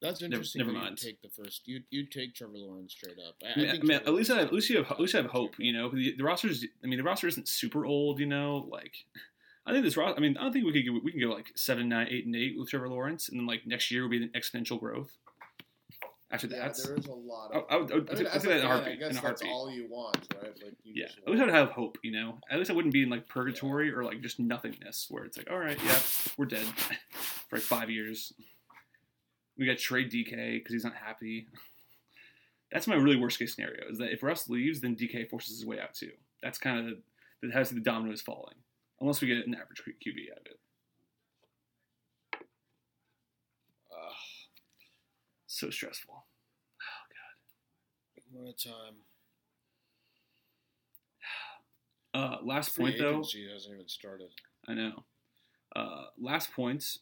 [0.00, 0.60] That's interesting.
[0.60, 0.98] never that you mind.
[0.98, 1.68] Take the first.
[1.68, 3.34] You you take Trevor Lawrence straight up.
[3.44, 5.00] I, I mean, I think mean, at least I have, at least you have, at
[5.00, 5.54] least I have hope.
[5.58, 6.64] You know, the, the roster's.
[6.82, 8.18] I mean, the roster isn't super old.
[8.20, 8.94] You know, like
[9.66, 9.96] I think this.
[9.96, 10.86] ro- I mean, I don't think we could.
[10.86, 13.46] Go, we can go like seven, nine, eight, and eight with Trevor Lawrence, and then
[13.46, 15.16] like next year will be an exponential growth.
[16.32, 17.64] After Yeah, that, there is a lot I, of.
[17.68, 18.92] I would, I would, I I mean, would as say that in a heartbeat.
[18.92, 19.50] I guess In a that's heartbeat.
[19.50, 20.52] all you want, right?
[20.62, 21.98] Like you Yeah, at least I'd have hope.
[22.04, 25.24] You know, at least I wouldn't be in like purgatory or like just nothingness, where
[25.24, 25.98] it's like, all right, yeah,
[26.36, 26.64] we're dead
[27.48, 28.32] for like five years.
[29.60, 31.46] We got to trade DK because he's not happy.
[32.72, 33.90] That's my really worst case scenario.
[33.90, 36.12] Is that if Russ leaves, then DK forces his way out too.
[36.42, 37.02] That's kind of the,
[37.42, 38.54] that has the dominoes falling,
[39.02, 40.58] unless we get an average QB out of it.
[43.92, 44.14] Ugh,
[45.46, 46.14] So stressful.
[46.80, 48.24] Oh god.
[48.32, 48.94] What a time.
[52.14, 54.30] Uh, last Free point though, agency hasn't even started.
[54.66, 55.04] I know.
[55.76, 56.98] Uh, last point.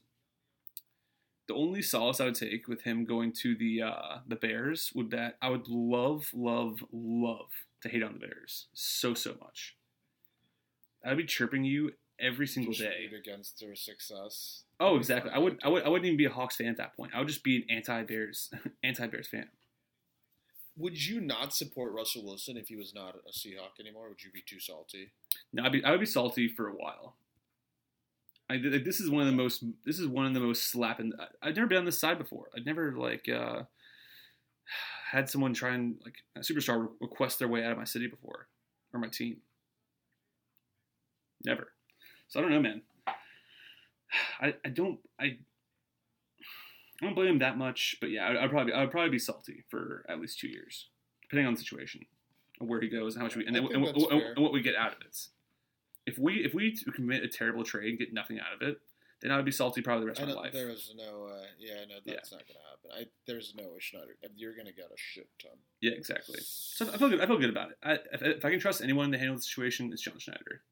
[1.49, 5.11] The only solace I would take with him going to the uh, the Bears would
[5.11, 7.49] that I would love, love, love
[7.83, 9.77] to hate on the Bears so so much.
[11.05, 13.09] I'd be chirping you every single day.
[13.17, 14.65] against their success.
[14.81, 15.31] Oh, exactly.
[15.33, 17.13] I would, I would, I wouldn't even be a Hawks fan at that point.
[17.15, 18.51] I would just be an anti Bears,
[18.83, 19.49] anti Bears fan.
[20.77, 24.09] Would you not support Russell Wilson if he was not a Seahawk anymore?
[24.09, 25.13] Would you be too salty?
[25.53, 27.17] No, I'd be, I would be salty for a while.
[28.51, 31.13] I like, this is one of the most this is one of the most slapping.
[31.19, 32.47] I- I've never been on this side before.
[32.57, 33.63] I've never like uh,
[35.11, 38.07] had someone try and like a superstar re- request their way out of my city
[38.07, 38.49] before
[38.93, 39.39] or my team.
[41.45, 41.73] Never.
[42.29, 42.83] So I don't know, man.
[44.41, 45.25] I, I don't I
[47.01, 49.19] I don't blame him that much, but yeah, I, I'd probably I would probably be
[49.19, 50.89] salty for at least two years,
[51.23, 52.07] depending on the situation,
[52.61, 54.33] and where he goes, and how much we and, and, and, that's and- fair.
[54.33, 55.17] and what we get out of it.
[56.09, 58.81] If we if we commit a terrible trade and get nothing out of it,
[59.21, 60.53] then I would be salty probably the rest of my life.
[60.53, 63.07] there is no, uh, yeah, no, that's not going to happen.
[63.07, 64.17] I, there's no way Schneider.
[64.37, 65.53] You're going to get a shit ton.
[65.81, 66.39] Yeah, exactly.
[66.43, 67.21] So I feel good.
[67.21, 67.79] I feel good about it.
[67.83, 70.63] I, if, if I can trust anyone to handle the situation, it's John Schneider.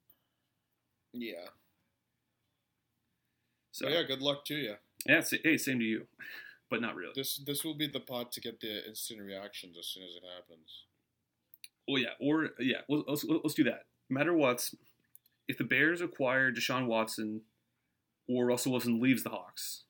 [1.12, 1.46] Yeah.
[3.72, 4.74] So So yeah, good luck to you.
[5.06, 6.06] yeah, hey, same to you,
[6.70, 7.12] but not really.
[7.14, 10.22] This this will be the pod to get the instant reactions as soon as it
[10.34, 10.84] happens.
[11.88, 13.86] Oh yeah, or yeah, let's, let's, let's do that.
[14.08, 14.70] Matter what,
[15.48, 17.42] if the Bears acquire Deshaun Watson
[18.28, 19.84] or Russell Wilson leaves the Hawks,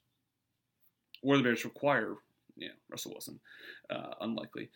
[1.23, 2.15] or the Bears require
[2.57, 3.41] yeah Russell Wilson,
[3.91, 4.71] uh, unlikely,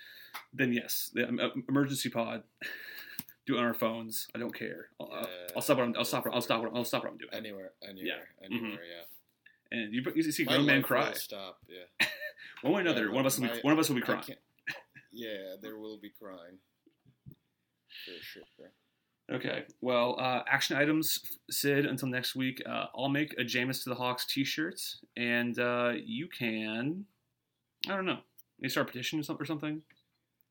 [0.52, 2.42] then yes, the um, uh, emergency pod.
[3.46, 4.28] Do it on our phones.
[4.34, 4.88] I don't care.
[5.00, 5.26] I'll, Yeah,
[5.56, 5.78] I'll stop.
[5.78, 6.26] What I'm, I'll stop.
[6.30, 6.60] I'll stop.
[6.60, 7.32] What I'm, I'll stop what I'm doing.
[7.32, 8.54] Anywhere, anywhere, Mm-hmm.
[8.54, 8.80] anywhere.
[8.84, 9.78] Yeah.
[9.78, 11.12] and you, you see grown man cry.
[11.14, 11.58] Stop.
[11.66, 12.06] Yeah.
[12.62, 13.96] One way or another, Yeah, one of us will be my- one of us will
[13.96, 14.22] be crying.
[15.10, 16.58] Yeah, there will be crying.
[18.04, 18.42] For sure.
[19.32, 19.64] Okay.
[19.80, 21.20] Well, uh, action items,
[21.50, 21.86] Sid.
[21.86, 24.80] Until next week, uh, I'll make a Jameis to the Hawks T-shirt,
[25.16, 27.04] and uh, you can.
[27.88, 28.18] I don't know.
[28.60, 29.82] Maybe start a petition or something, or something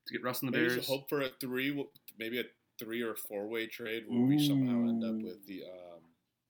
[0.08, 0.88] to get Russ and the Maybe Bears.
[0.88, 1.86] hope for a three,
[2.18, 2.44] maybe a
[2.80, 5.64] three or four way trade where we somehow end up with the.
[5.64, 6.02] Um,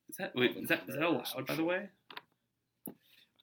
[0.09, 1.47] Is that wait, is that is that allowed?
[1.47, 1.89] By the way,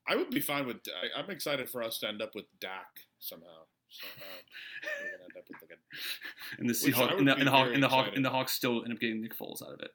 [0.09, 0.79] I would be fine with.
[0.89, 2.87] I, I'm excited for us to end up with Dak
[3.19, 3.66] somehow.
[3.91, 4.43] Somehow um,
[4.83, 6.59] we're gonna end up with like a.
[6.61, 8.17] and the Seahawks, would and the, be and the Hawk, very and the Hawk, excited.
[8.17, 9.91] and the Hawks still end up getting Nick Foles out of it.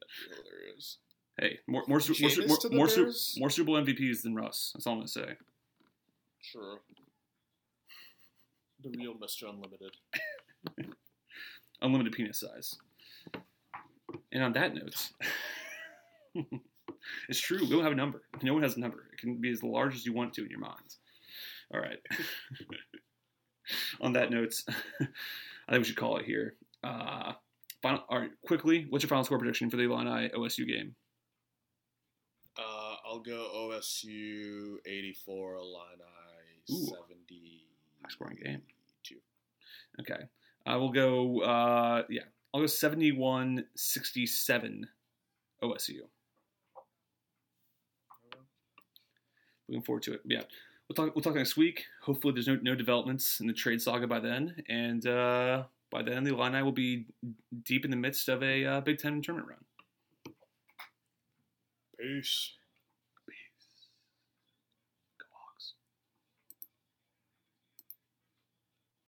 [0.00, 0.98] That'd be hilarious.
[1.38, 4.72] Hey, more more Su- more Su- more, more, more Super Bowl MVPs than Russ.
[4.74, 5.34] That's all I'm gonna say.
[6.40, 6.80] Sure.
[8.82, 9.48] The real Mr.
[9.48, 9.96] Unlimited.
[11.82, 12.76] Unlimited penis size.
[14.32, 15.10] And on that note,
[17.28, 17.60] it's true.
[17.60, 18.22] We don't have a number.
[18.42, 19.08] No one has a number.
[19.12, 20.98] It can be as large as you want to in your minds.
[21.72, 21.98] All right.
[24.00, 26.54] on that note, I think we should call it here.
[26.84, 27.32] Uh,
[27.82, 30.94] final, all right, quickly, what's your final score prediction for the Illini OSU game?
[32.58, 36.02] Uh, I'll go OSU 84, Illini
[36.70, 36.86] Ooh.
[36.86, 37.66] 70.
[38.02, 38.62] High scoring game.
[39.02, 39.16] Two.
[40.00, 40.24] Okay.
[40.64, 42.22] I will go, uh, yeah,
[42.52, 44.88] I'll go 71 67
[45.62, 46.00] OSU.
[49.68, 50.20] Looking forward to it.
[50.24, 50.42] Yeah.
[50.88, 51.84] We'll talk, we'll talk next week.
[52.02, 54.62] Hopefully, there's no, no developments in the trade saga by then.
[54.68, 57.06] And uh, by then, the Illini will be
[57.64, 60.34] deep in the midst of a uh, Big Ten tournament run.
[61.98, 62.52] Peace.